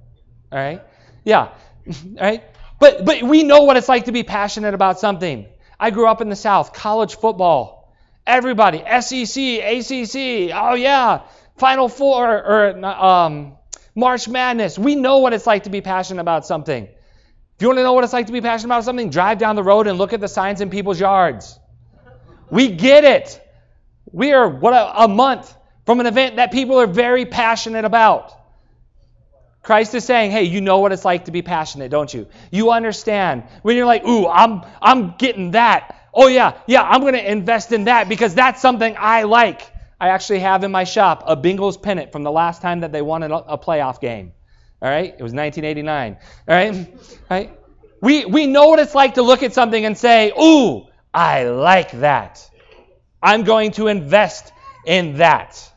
All 0.51 0.59
right? 0.59 0.81
Yeah. 1.23 1.39
All 1.87 1.93
right? 2.19 2.43
But 2.79 3.05
but 3.05 3.21
we 3.21 3.43
know 3.43 3.63
what 3.63 3.77
it's 3.77 3.89
like 3.89 4.05
to 4.05 4.11
be 4.11 4.23
passionate 4.23 4.73
about 4.73 4.99
something. 4.99 5.45
I 5.79 5.91
grew 5.91 6.07
up 6.07 6.21
in 6.21 6.29
the 6.29 6.35
South. 6.35 6.73
College 6.73 7.17
football 7.17 7.78
Everybody, 8.25 8.79
SEC, 8.79 9.37
ACC, 9.37 10.51
oh 10.53 10.75
yeah, 10.75 11.21
Final 11.57 11.89
Four, 11.89 12.27
or 12.27 12.85
um, 12.85 13.53
March 13.95 14.27
Madness. 14.27 14.77
We 14.77 14.95
know 14.95 15.19
what 15.19 15.33
it's 15.33 15.47
like 15.47 15.63
to 15.63 15.69
be 15.69 15.81
passionate 15.81 16.21
about 16.21 16.45
something. 16.45 16.83
If 16.85 17.61
you 17.63 17.67
want 17.67 17.79
to 17.79 17.83
know 17.83 17.93
what 17.93 18.03
it's 18.03 18.13
like 18.13 18.27
to 18.27 18.31
be 18.31 18.41
passionate 18.41 18.73
about 18.73 18.85
something, 18.85 19.09
drive 19.09 19.37
down 19.37 19.55
the 19.55 19.63
road 19.63 19.87
and 19.87 19.97
look 19.97 20.13
at 20.13 20.21
the 20.21 20.27
signs 20.27 20.61
in 20.61 20.69
people's 20.69 20.99
yards. 20.99 21.59
We 22.49 22.69
get 22.69 23.03
it. 23.03 23.41
We 24.11 24.31
are 24.31 24.47
what 24.47 24.73
a, 24.73 25.03
a 25.03 25.07
month 25.07 25.53
from 25.85 25.99
an 25.99 26.05
event 26.05 26.37
that 26.37 26.51
people 26.51 26.79
are 26.79 26.87
very 26.87 27.25
passionate 27.25 27.83
about. 27.83 28.33
Christ 29.61 29.93
is 29.93 30.05
saying, 30.05 30.31
hey, 30.31 30.43
you 30.43 30.61
know 30.61 30.79
what 30.79 30.93
it's 30.93 31.03
like 31.03 31.25
to 31.25 31.31
be 31.31 31.41
passionate, 31.41 31.91
don't 31.91 32.13
you? 32.13 32.27
You 32.49 32.71
understand. 32.71 33.43
When 33.61 33.75
you're 33.75 33.85
like, 33.85 34.05
ooh, 34.05 34.27
I'm 34.27 34.63
I'm 34.81 35.15
getting 35.17 35.51
that. 35.51 35.98
Oh 36.21 36.27
yeah, 36.27 36.59
yeah, 36.67 36.83
I'm 36.83 36.99
going 36.99 37.13
to 37.13 37.31
invest 37.31 37.71
in 37.71 37.85
that 37.85 38.09
because 38.09 38.35
that's 38.35 38.61
something 38.61 38.93
I 38.99 39.23
like. 39.23 39.61
I 40.01 40.09
actually 40.09 40.39
have 40.39 40.65
in 40.65 40.71
my 40.71 40.83
shop 40.83 41.23
a 41.25 41.37
Bengals 41.37 41.81
pennant 41.81 42.11
from 42.11 42.23
the 42.23 42.31
last 42.31 42.61
time 42.61 42.81
that 42.81 42.91
they 42.91 43.01
won 43.01 43.23
a 43.23 43.57
playoff 43.57 44.01
game. 44.01 44.33
All 44.81 44.89
right? 44.89 45.13
It 45.17 45.23
was 45.23 45.31
1989. 45.31 46.17
All 46.45 46.55
right? 46.55 46.75
All 46.75 47.15
right? 47.29 47.57
We 48.01 48.25
we 48.25 48.47
know 48.47 48.67
what 48.67 48.79
it's 48.79 48.93
like 48.93 49.13
to 49.13 49.21
look 49.21 49.43
at 49.43 49.53
something 49.53 49.85
and 49.85 49.97
say, 49.97 50.33
"Ooh, 50.37 50.87
I 51.13 51.45
like 51.45 51.91
that. 51.91 52.49
I'm 53.23 53.45
going 53.45 53.71
to 53.73 53.87
invest 53.87 54.51
in 54.85 55.17
that. 55.17 55.71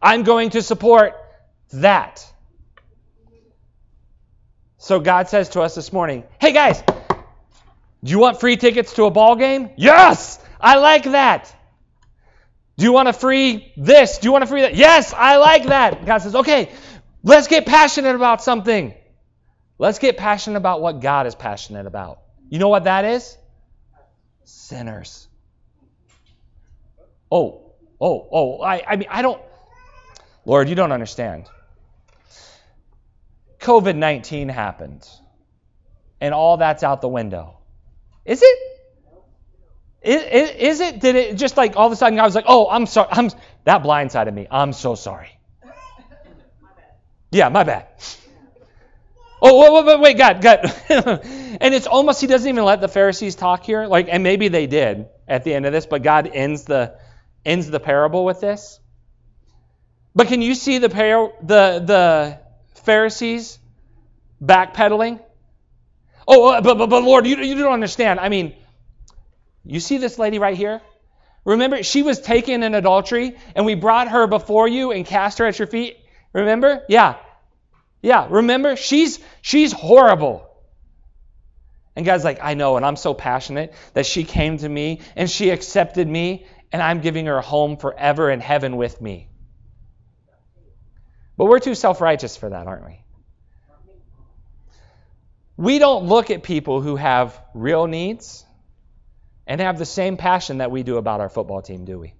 I'm 0.00 0.22
going 0.22 0.50
to 0.50 0.62
support 0.62 1.14
that." 1.72 2.24
So 4.76 5.00
God 5.00 5.28
says 5.28 5.48
to 5.50 5.62
us 5.62 5.74
this 5.74 5.92
morning, 5.92 6.22
"Hey 6.40 6.52
guys, 6.52 6.84
do 8.02 8.10
you 8.10 8.18
want 8.18 8.40
free 8.40 8.56
tickets 8.56 8.94
to 8.94 9.04
a 9.04 9.10
ball 9.10 9.36
game? 9.36 9.70
Yes, 9.76 10.38
I 10.60 10.76
like 10.76 11.04
that. 11.04 11.54
Do 12.76 12.84
you 12.84 12.92
want 12.92 13.08
a 13.08 13.12
free 13.12 13.72
this? 13.76 14.18
Do 14.18 14.28
you 14.28 14.32
want 14.32 14.44
a 14.44 14.46
free 14.46 14.62
that? 14.62 14.76
Yes, 14.76 15.12
I 15.12 15.38
like 15.38 15.64
that. 15.64 16.06
God 16.06 16.18
says, 16.18 16.36
okay, 16.36 16.70
let's 17.24 17.48
get 17.48 17.66
passionate 17.66 18.14
about 18.14 18.42
something. 18.42 18.94
Let's 19.78 19.98
get 19.98 20.16
passionate 20.16 20.58
about 20.58 20.80
what 20.80 21.00
God 21.00 21.26
is 21.26 21.34
passionate 21.34 21.86
about. 21.86 22.20
You 22.48 22.60
know 22.60 22.68
what 22.68 22.84
that 22.84 23.04
is? 23.04 23.36
Sinners. 24.44 25.26
Oh, 27.30 27.72
oh, 28.00 28.28
oh, 28.30 28.60
I, 28.62 28.82
I 28.86 28.96
mean, 28.96 29.08
I 29.10 29.22
don't, 29.22 29.42
Lord, 30.44 30.68
you 30.68 30.74
don't 30.76 30.92
understand. 30.92 31.46
COVID 33.60 33.96
19 33.96 34.48
happened, 34.48 35.06
and 36.20 36.32
all 36.32 36.56
that's 36.56 36.82
out 36.82 37.00
the 37.00 37.08
window. 37.08 37.57
Is 38.28 38.42
it? 38.42 38.58
Is, 40.02 40.50
is, 40.50 40.80
it? 40.80 41.00
Did 41.00 41.16
it 41.16 41.36
just 41.36 41.56
like 41.56 41.76
all 41.76 41.86
of 41.86 41.92
a 41.92 41.96
sudden 41.96 42.20
I 42.20 42.24
was 42.24 42.34
like, 42.34 42.44
oh, 42.46 42.68
I'm 42.68 42.84
sorry. 42.84 43.08
I'm 43.10 43.30
that 43.64 43.82
blindsided 43.82 44.32
me. 44.32 44.46
I'm 44.50 44.74
so 44.74 44.94
sorry. 44.94 45.30
Yeah, 47.30 47.48
my 47.48 47.64
bad. 47.64 47.88
Oh, 49.40 49.60
wait, 49.60 49.72
wait, 49.72 49.86
wait, 49.86 50.00
wait 50.00 50.18
God, 50.18 50.42
God. 50.42 50.60
and 51.60 51.74
it's 51.74 51.86
almost 51.86 52.20
he 52.20 52.26
doesn't 52.26 52.48
even 52.48 52.64
let 52.64 52.80
the 52.80 52.88
Pharisees 52.88 53.34
talk 53.34 53.64
here. 53.64 53.86
Like, 53.86 54.08
and 54.10 54.22
maybe 54.22 54.48
they 54.48 54.66
did 54.66 55.08
at 55.26 55.44
the 55.44 55.54
end 55.54 55.64
of 55.64 55.72
this, 55.72 55.86
but 55.86 56.02
God 56.02 56.30
ends 56.32 56.64
the 56.64 56.98
ends 57.46 57.70
the 57.70 57.80
parable 57.80 58.24
with 58.26 58.40
this. 58.40 58.78
But 60.14 60.28
can 60.28 60.42
you 60.42 60.54
see 60.54 60.78
the 60.78 60.90
par- 60.90 61.32
the 61.40 61.82
the 61.84 62.40
Pharisees 62.82 63.58
backpedaling? 64.42 65.20
Oh, 66.30 66.48
uh, 66.48 66.60
but, 66.60 66.76
but, 66.76 66.90
but 66.90 67.02
Lord, 67.02 67.26
you, 67.26 67.38
you 67.38 67.54
don't 67.54 67.72
understand. 67.72 68.20
I 68.20 68.28
mean, 68.28 68.54
you 69.64 69.80
see 69.80 69.96
this 69.96 70.18
lady 70.18 70.38
right 70.38 70.56
here? 70.56 70.82
Remember, 71.46 71.82
she 71.82 72.02
was 72.02 72.20
taken 72.20 72.62
in 72.62 72.74
adultery, 72.74 73.36
and 73.56 73.64
we 73.64 73.74
brought 73.74 74.08
her 74.08 74.26
before 74.26 74.68
you 74.68 74.92
and 74.92 75.06
cast 75.06 75.38
her 75.38 75.46
at 75.46 75.58
your 75.58 75.66
feet. 75.66 75.96
Remember? 76.34 76.84
Yeah. 76.86 77.16
Yeah, 78.02 78.26
remember? 78.28 78.76
She's 78.76 79.18
she's 79.40 79.72
horrible. 79.72 80.46
And 81.96 82.04
God's 82.04 82.24
like, 82.24 82.38
I 82.42 82.52
know, 82.54 82.76
and 82.76 82.84
I'm 82.84 82.96
so 82.96 83.14
passionate 83.14 83.72
that 83.94 84.04
she 84.04 84.22
came 84.22 84.58
to 84.58 84.68
me 84.68 85.00
and 85.16 85.28
she 85.28 85.48
accepted 85.48 86.06
me, 86.06 86.46
and 86.70 86.82
I'm 86.82 87.00
giving 87.00 87.24
her 87.26 87.38
a 87.38 87.42
home 87.42 87.78
forever 87.78 88.30
in 88.30 88.40
heaven 88.40 88.76
with 88.76 89.00
me. 89.00 89.30
But 91.38 91.46
we're 91.46 91.58
too 91.58 91.74
self 91.74 92.02
righteous 92.02 92.36
for 92.36 92.50
that, 92.50 92.66
aren't 92.66 92.84
we? 92.84 93.02
We 95.58 95.80
don't 95.80 96.06
look 96.06 96.30
at 96.30 96.44
people 96.44 96.80
who 96.80 96.94
have 96.94 97.38
real 97.52 97.88
needs 97.88 98.46
and 99.44 99.60
have 99.60 99.76
the 99.76 99.84
same 99.84 100.16
passion 100.16 100.58
that 100.58 100.70
we 100.70 100.84
do 100.84 100.98
about 100.98 101.20
our 101.20 101.28
football 101.28 101.62
team, 101.62 101.84
do 101.84 101.98
we? 101.98 102.14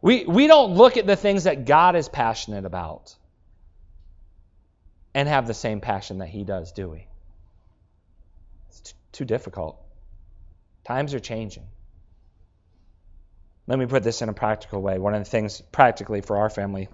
We, 0.00 0.24
we 0.24 0.46
don't 0.46 0.74
look 0.74 0.96
at 0.96 1.06
the 1.06 1.16
things 1.16 1.44
that 1.44 1.64
God 1.64 1.96
is 1.96 2.08
passionate 2.08 2.64
about 2.64 3.16
and 5.14 5.28
have 5.28 5.48
the 5.48 5.54
same 5.54 5.80
passion 5.80 6.18
that 6.18 6.28
He 6.28 6.44
does, 6.44 6.70
do 6.70 6.88
we? 6.88 7.08
It's 8.68 8.80
t- 8.82 8.92
too 9.10 9.24
difficult. 9.24 9.80
Times 10.84 11.12
are 11.12 11.20
changing. 11.20 11.66
Let 13.66 13.80
me 13.80 13.86
put 13.86 14.04
this 14.04 14.22
in 14.22 14.28
a 14.28 14.32
practical 14.32 14.80
way. 14.80 14.98
One 14.98 15.14
of 15.14 15.24
the 15.24 15.30
things 15.30 15.60
practically 15.60 16.20
for 16.20 16.36
our 16.36 16.50
family 16.50 16.88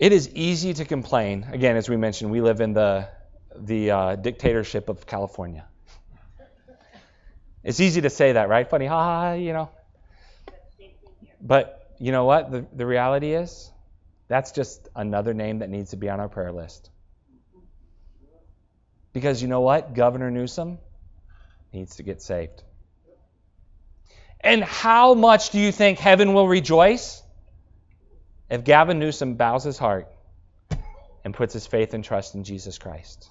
it 0.00 0.12
is 0.12 0.30
easy 0.30 0.72
to 0.72 0.86
complain. 0.86 1.46
Again, 1.52 1.76
as 1.76 1.86
we 1.86 1.96
mentioned, 1.98 2.30
we 2.30 2.40
live 2.40 2.62
in 2.62 2.72
the, 2.72 3.06
the 3.54 3.90
uh, 3.90 4.16
dictatorship 4.16 4.88
of 4.88 5.06
California. 5.06 5.66
It's 7.62 7.80
easy 7.80 8.00
to 8.00 8.08
say 8.08 8.32
that, 8.32 8.48
right? 8.48 8.68
Funny, 8.68 8.86
ha 8.86 8.96
ha, 9.04 9.32
you 9.34 9.52
know. 9.52 9.68
But 11.42 11.94
you 11.98 12.12
know 12.12 12.24
what? 12.24 12.50
The, 12.50 12.66
the 12.74 12.86
reality 12.86 13.34
is, 13.34 13.70
that's 14.26 14.52
just 14.52 14.88
another 14.96 15.34
name 15.34 15.58
that 15.58 15.68
needs 15.68 15.90
to 15.90 15.96
be 15.96 16.08
on 16.08 16.18
our 16.18 16.30
prayer 16.30 16.50
list. 16.50 16.88
Because 19.12 19.42
you 19.42 19.48
know 19.48 19.60
what? 19.60 19.92
Governor 19.92 20.30
Newsom 20.30 20.78
needs 21.74 21.96
to 21.96 22.02
get 22.02 22.22
saved. 22.22 22.62
And 24.40 24.64
how 24.64 25.12
much 25.12 25.50
do 25.50 25.58
you 25.60 25.72
think 25.72 25.98
heaven 25.98 26.32
will 26.32 26.48
rejoice 26.48 27.22
if 28.50 28.64
Gavin 28.64 28.98
Newsom 28.98 29.34
bows 29.34 29.64
his 29.64 29.78
heart 29.78 30.08
and 31.24 31.32
puts 31.32 31.54
his 31.54 31.66
faith 31.66 31.94
and 31.94 32.02
trust 32.02 32.34
in 32.34 32.44
Jesus 32.44 32.78
Christ. 32.78 33.28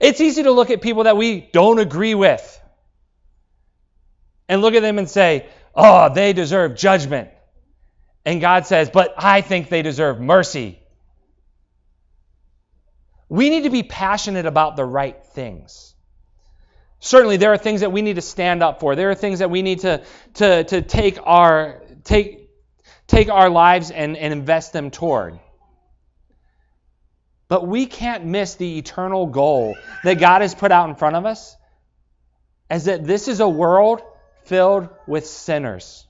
It's 0.00 0.20
easy 0.20 0.44
to 0.44 0.52
look 0.52 0.70
at 0.70 0.80
people 0.80 1.04
that 1.04 1.16
we 1.16 1.40
don't 1.40 1.78
agree 1.80 2.14
with 2.14 2.60
and 4.48 4.62
look 4.62 4.74
at 4.74 4.82
them 4.82 4.98
and 4.98 5.10
say, 5.10 5.48
oh, 5.74 6.12
they 6.12 6.32
deserve 6.32 6.76
judgment. 6.76 7.30
And 8.24 8.40
God 8.40 8.66
says, 8.66 8.90
but 8.90 9.14
I 9.16 9.40
think 9.40 9.68
they 9.68 9.82
deserve 9.82 10.20
mercy. 10.20 10.78
We 13.28 13.50
need 13.50 13.64
to 13.64 13.70
be 13.70 13.82
passionate 13.82 14.46
about 14.46 14.76
the 14.76 14.84
right 14.84 15.22
things. 15.34 15.94
Certainly, 17.00 17.36
there 17.36 17.52
are 17.52 17.58
things 17.58 17.80
that 17.80 17.92
we 17.92 18.02
need 18.02 18.16
to 18.16 18.22
stand 18.22 18.62
up 18.62 18.80
for. 18.80 18.96
There 18.96 19.10
are 19.10 19.14
things 19.14 19.38
that 19.38 19.50
we 19.50 19.62
need 19.62 19.80
to, 19.80 20.02
to, 20.34 20.64
to 20.64 20.82
take, 20.82 21.18
our, 21.22 21.82
take, 22.04 22.47
take 23.08 23.30
our 23.30 23.50
lives 23.50 23.90
and, 23.90 24.16
and 24.16 24.32
invest 24.32 24.72
them 24.72 24.90
toward. 24.92 25.40
But 27.48 27.66
we 27.66 27.86
can't 27.86 28.26
miss 28.26 28.54
the 28.54 28.78
eternal 28.78 29.26
goal 29.26 29.76
that 30.04 30.20
God 30.20 30.42
has 30.42 30.54
put 30.54 30.70
out 30.70 30.88
in 30.88 30.94
front 30.94 31.16
of 31.16 31.26
us 31.26 31.56
as 32.70 32.84
that 32.84 33.04
this 33.04 33.26
is 33.26 33.40
a 33.40 33.48
world 33.48 34.02
filled 34.44 34.88
with 35.06 35.26
sinners. 35.26 36.06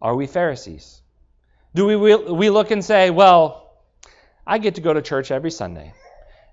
Are 0.00 0.14
we 0.14 0.26
Pharisees? 0.26 1.02
Do 1.74 1.86
we, 1.86 1.96
we 2.14 2.50
look 2.50 2.70
and 2.70 2.82
say, 2.82 3.10
well, 3.10 3.70
I 4.46 4.58
get 4.58 4.76
to 4.76 4.80
go 4.80 4.94
to 4.94 5.02
church 5.02 5.30
every 5.30 5.50
Sunday, 5.50 5.92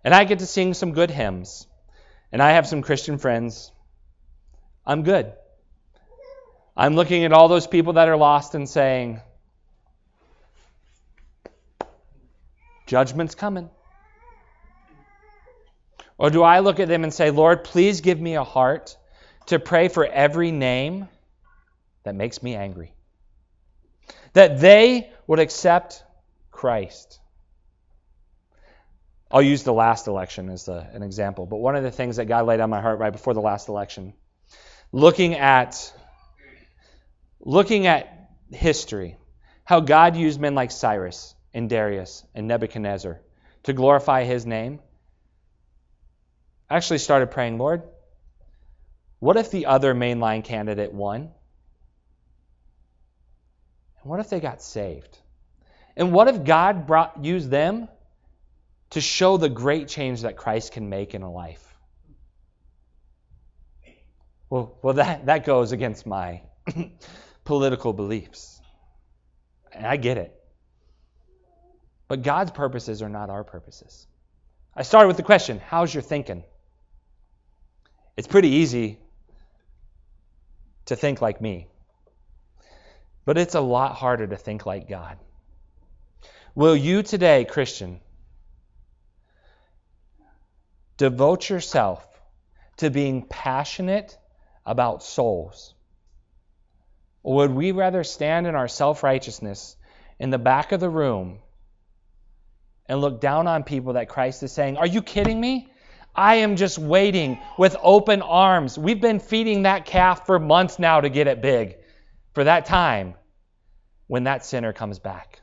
and 0.04 0.14
I 0.14 0.26
get 0.26 0.40
to 0.40 0.46
sing 0.46 0.74
some 0.74 0.92
good 0.92 1.12
hymns, 1.12 1.66
and 2.32 2.42
I 2.42 2.52
have 2.52 2.68
some 2.68 2.82
Christian 2.82 3.18
friends. 3.18 3.72
I'm 4.86 5.04
good. 5.04 5.32
I'm 6.76 6.96
looking 6.96 7.24
at 7.24 7.34
all 7.34 7.48
those 7.48 7.68
people 7.68 7.94
that 7.94 8.10
are 8.10 8.18
lost 8.18 8.56
and 8.56 8.68
saying, 8.68 9.22
Judgment's 12.88 13.36
coming. 13.36 13.70
Or 16.18 16.30
do 16.30 16.44
I 16.44 16.60
look 16.60 16.80
at 16.80 16.88
them 16.88 17.04
and 17.04 17.14
say, 17.14 17.32
Lord, 17.32 17.64
please 17.64 18.02
give 18.02 18.20
me 18.20 18.36
a 18.36 18.44
heart 18.44 18.98
to 19.48 19.60
pray 19.60 19.88
for 19.88 20.06
every 20.06 20.52
name 20.52 21.08
that 22.04 22.16
makes 22.16 22.42
me 22.42 22.56
angry? 22.56 22.94
That 24.34 24.60
they 24.60 25.12
would 25.28 25.40
accept 25.40 26.04
Christ. 26.52 27.20
I'll 29.30 29.42
use 29.42 29.64
the 29.64 29.74
last 29.74 30.08
election 30.08 30.50
as 30.50 30.68
an 30.68 31.02
example, 31.02 31.46
but 31.46 31.58
one 31.58 31.76
of 31.76 31.84
the 31.84 31.92
things 31.92 32.18
that 32.18 32.26
God 32.26 32.46
laid 32.46 32.60
on 32.60 32.70
my 32.70 32.82
heart 32.82 33.00
right 33.00 33.12
before 33.12 33.34
the 33.34 33.42
last 33.42 33.68
election, 33.68 34.14
looking 34.92 35.34
at 35.34 35.92
looking 37.44 37.88
at 37.88 38.30
history, 38.52 39.18
how 39.64 39.80
God 39.80 40.16
used 40.16 40.40
men 40.40 40.56
like 40.56 40.72
Cyrus 40.72 41.36
and 41.54 41.70
Darius 41.70 42.24
and 42.34 42.48
Nebuchadnezzar 42.48 43.20
to 43.64 43.74
glorify 43.74 44.24
his 44.24 44.46
name, 44.46 44.80
I 46.70 46.78
actually 46.78 47.00
started 47.00 47.32
praying, 47.32 47.58
Lord, 47.58 47.84
what 49.20 49.38
if 49.38 49.52
the 49.52 49.68
other 49.68 49.94
mainline 49.94 50.44
candidate 50.44 50.94
won? 50.94 51.32
And 54.02 54.12
what 54.12 54.20
if 54.20 54.30
they 54.30 54.40
got 54.40 54.62
saved? 54.62 55.18
And 55.96 56.12
what 56.12 56.28
if 56.28 56.44
God 56.44 56.88
brought 56.88 57.24
used 57.24 57.50
them 57.50 57.88
to 58.92 59.02
show 59.02 59.38
the 59.38 59.50
great 59.50 59.88
change 59.88 60.22
that 60.22 60.38
Christ 60.38 60.72
can 60.72 60.90
make 60.90 61.14
in 61.14 61.22
a 61.22 61.32
life? 61.32 61.64
Well, 64.50 64.78
well 64.82 64.96
that, 64.96 65.28
that 65.28 65.46
goes 65.46 65.72
against 65.72 66.06
my 66.06 66.42
political 67.44 67.94
beliefs. 67.94 68.62
And 69.72 69.86
I 69.86 69.98
get 69.98 70.18
it. 70.18 70.34
But 72.08 72.22
God's 72.22 72.52
purposes 72.52 73.02
are 73.02 73.10
not 73.10 73.30
our 73.30 73.44
purposes. 73.44 74.08
I 74.76 74.84
started 74.84 75.08
with 75.08 75.18
the 75.18 75.24
question 75.24 75.60
how's 75.60 75.94
your 75.94 76.04
thinking? 76.04 76.44
It's 78.16 78.28
pretty 78.28 78.50
easy 78.50 79.00
to 80.86 80.96
think 80.96 81.22
like 81.22 81.42
me, 81.42 81.68
but 83.26 83.38
it's 83.38 83.56
a 83.56 83.62
lot 83.62 83.96
harder 83.96 84.28
to 84.28 84.38
think 84.38 84.66
like 84.66 84.88
God. 84.88 85.18
Will 86.56 86.76
you 86.76 87.02
today, 87.02 87.46
Christian, 87.46 88.00
devote 90.98 91.50
yourself 91.50 92.06
to 92.78 92.92
being 92.92 93.24
passionate 93.24 94.16
about 94.66 95.02
souls? 95.02 95.74
Or 97.24 97.36
would 97.36 97.52
we 97.52 97.72
rather 97.72 98.04
stand 98.04 98.46
in 98.46 98.56
our 98.56 98.68
self 98.68 99.02
righteousness 99.02 99.76
in 100.20 100.30
the 100.30 100.38
back 100.38 100.72
of 100.74 100.80
the 100.80 100.90
room 100.90 101.40
and 102.86 103.00
look 103.00 103.22
down 103.22 103.48
on 103.48 103.64
people 103.64 103.94
that 103.94 104.10
Christ 104.10 104.44
is 104.44 104.52
saying, 104.52 104.78
Are 104.78 104.86
you 104.86 105.02
kidding 105.02 105.40
me? 105.40 105.70
I 106.16 106.36
am 106.36 106.58
just 106.58 106.78
waiting 106.78 107.40
with 107.58 107.76
open 107.82 108.22
arms. 108.22 108.78
We've 108.78 109.02
been 109.02 109.20
feeding 109.20 109.64
that 109.64 109.86
calf 109.86 110.28
for 110.28 110.38
months 110.38 110.78
now 110.78 111.02
to 111.02 111.10
get 111.10 111.28
it 111.28 111.42
big, 111.42 111.78
for 112.34 112.44
that 112.44 112.66
time 112.66 113.16
when 114.06 114.26
that 114.26 114.46
sinner 114.46 114.74
comes 114.74 115.00
back. 115.00 115.42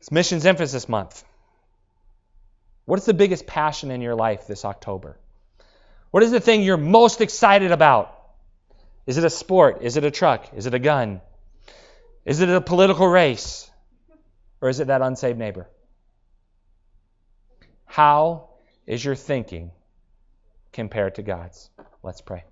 It's 0.00 0.10
Missions 0.10 0.44
Emphasis 0.44 0.88
Month. 0.88 1.24
What 2.84 2.98
is 2.98 3.06
the 3.06 3.14
biggest 3.14 3.46
passion 3.46 3.90
in 3.90 4.00
your 4.02 4.14
life 4.14 4.46
this 4.46 4.64
October? 4.64 5.18
What 6.10 6.22
is 6.22 6.30
the 6.30 6.40
thing 6.40 6.62
you're 6.62 6.76
most 6.76 7.20
excited 7.20 7.72
about? 7.72 8.15
Is 9.06 9.18
it 9.18 9.24
a 9.24 9.30
sport? 9.30 9.82
Is 9.82 9.96
it 9.96 10.04
a 10.04 10.10
truck? 10.10 10.52
Is 10.54 10.66
it 10.66 10.74
a 10.74 10.78
gun? 10.78 11.20
Is 12.24 12.40
it 12.40 12.48
a 12.48 12.60
political 12.60 13.06
race? 13.06 13.70
Or 14.60 14.68
is 14.68 14.80
it 14.80 14.88
that 14.88 15.02
unsaved 15.02 15.38
neighbor? 15.38 15.68
How 17.84 18.50
is 18.86 19.04
your 19.04 19.14
thinking 19.14 19.70
compared 20.72 21.14
to 21.16 21.22
God's? 21.22 21.70
Let's 22.02 22.20
pray. 22.20 22.44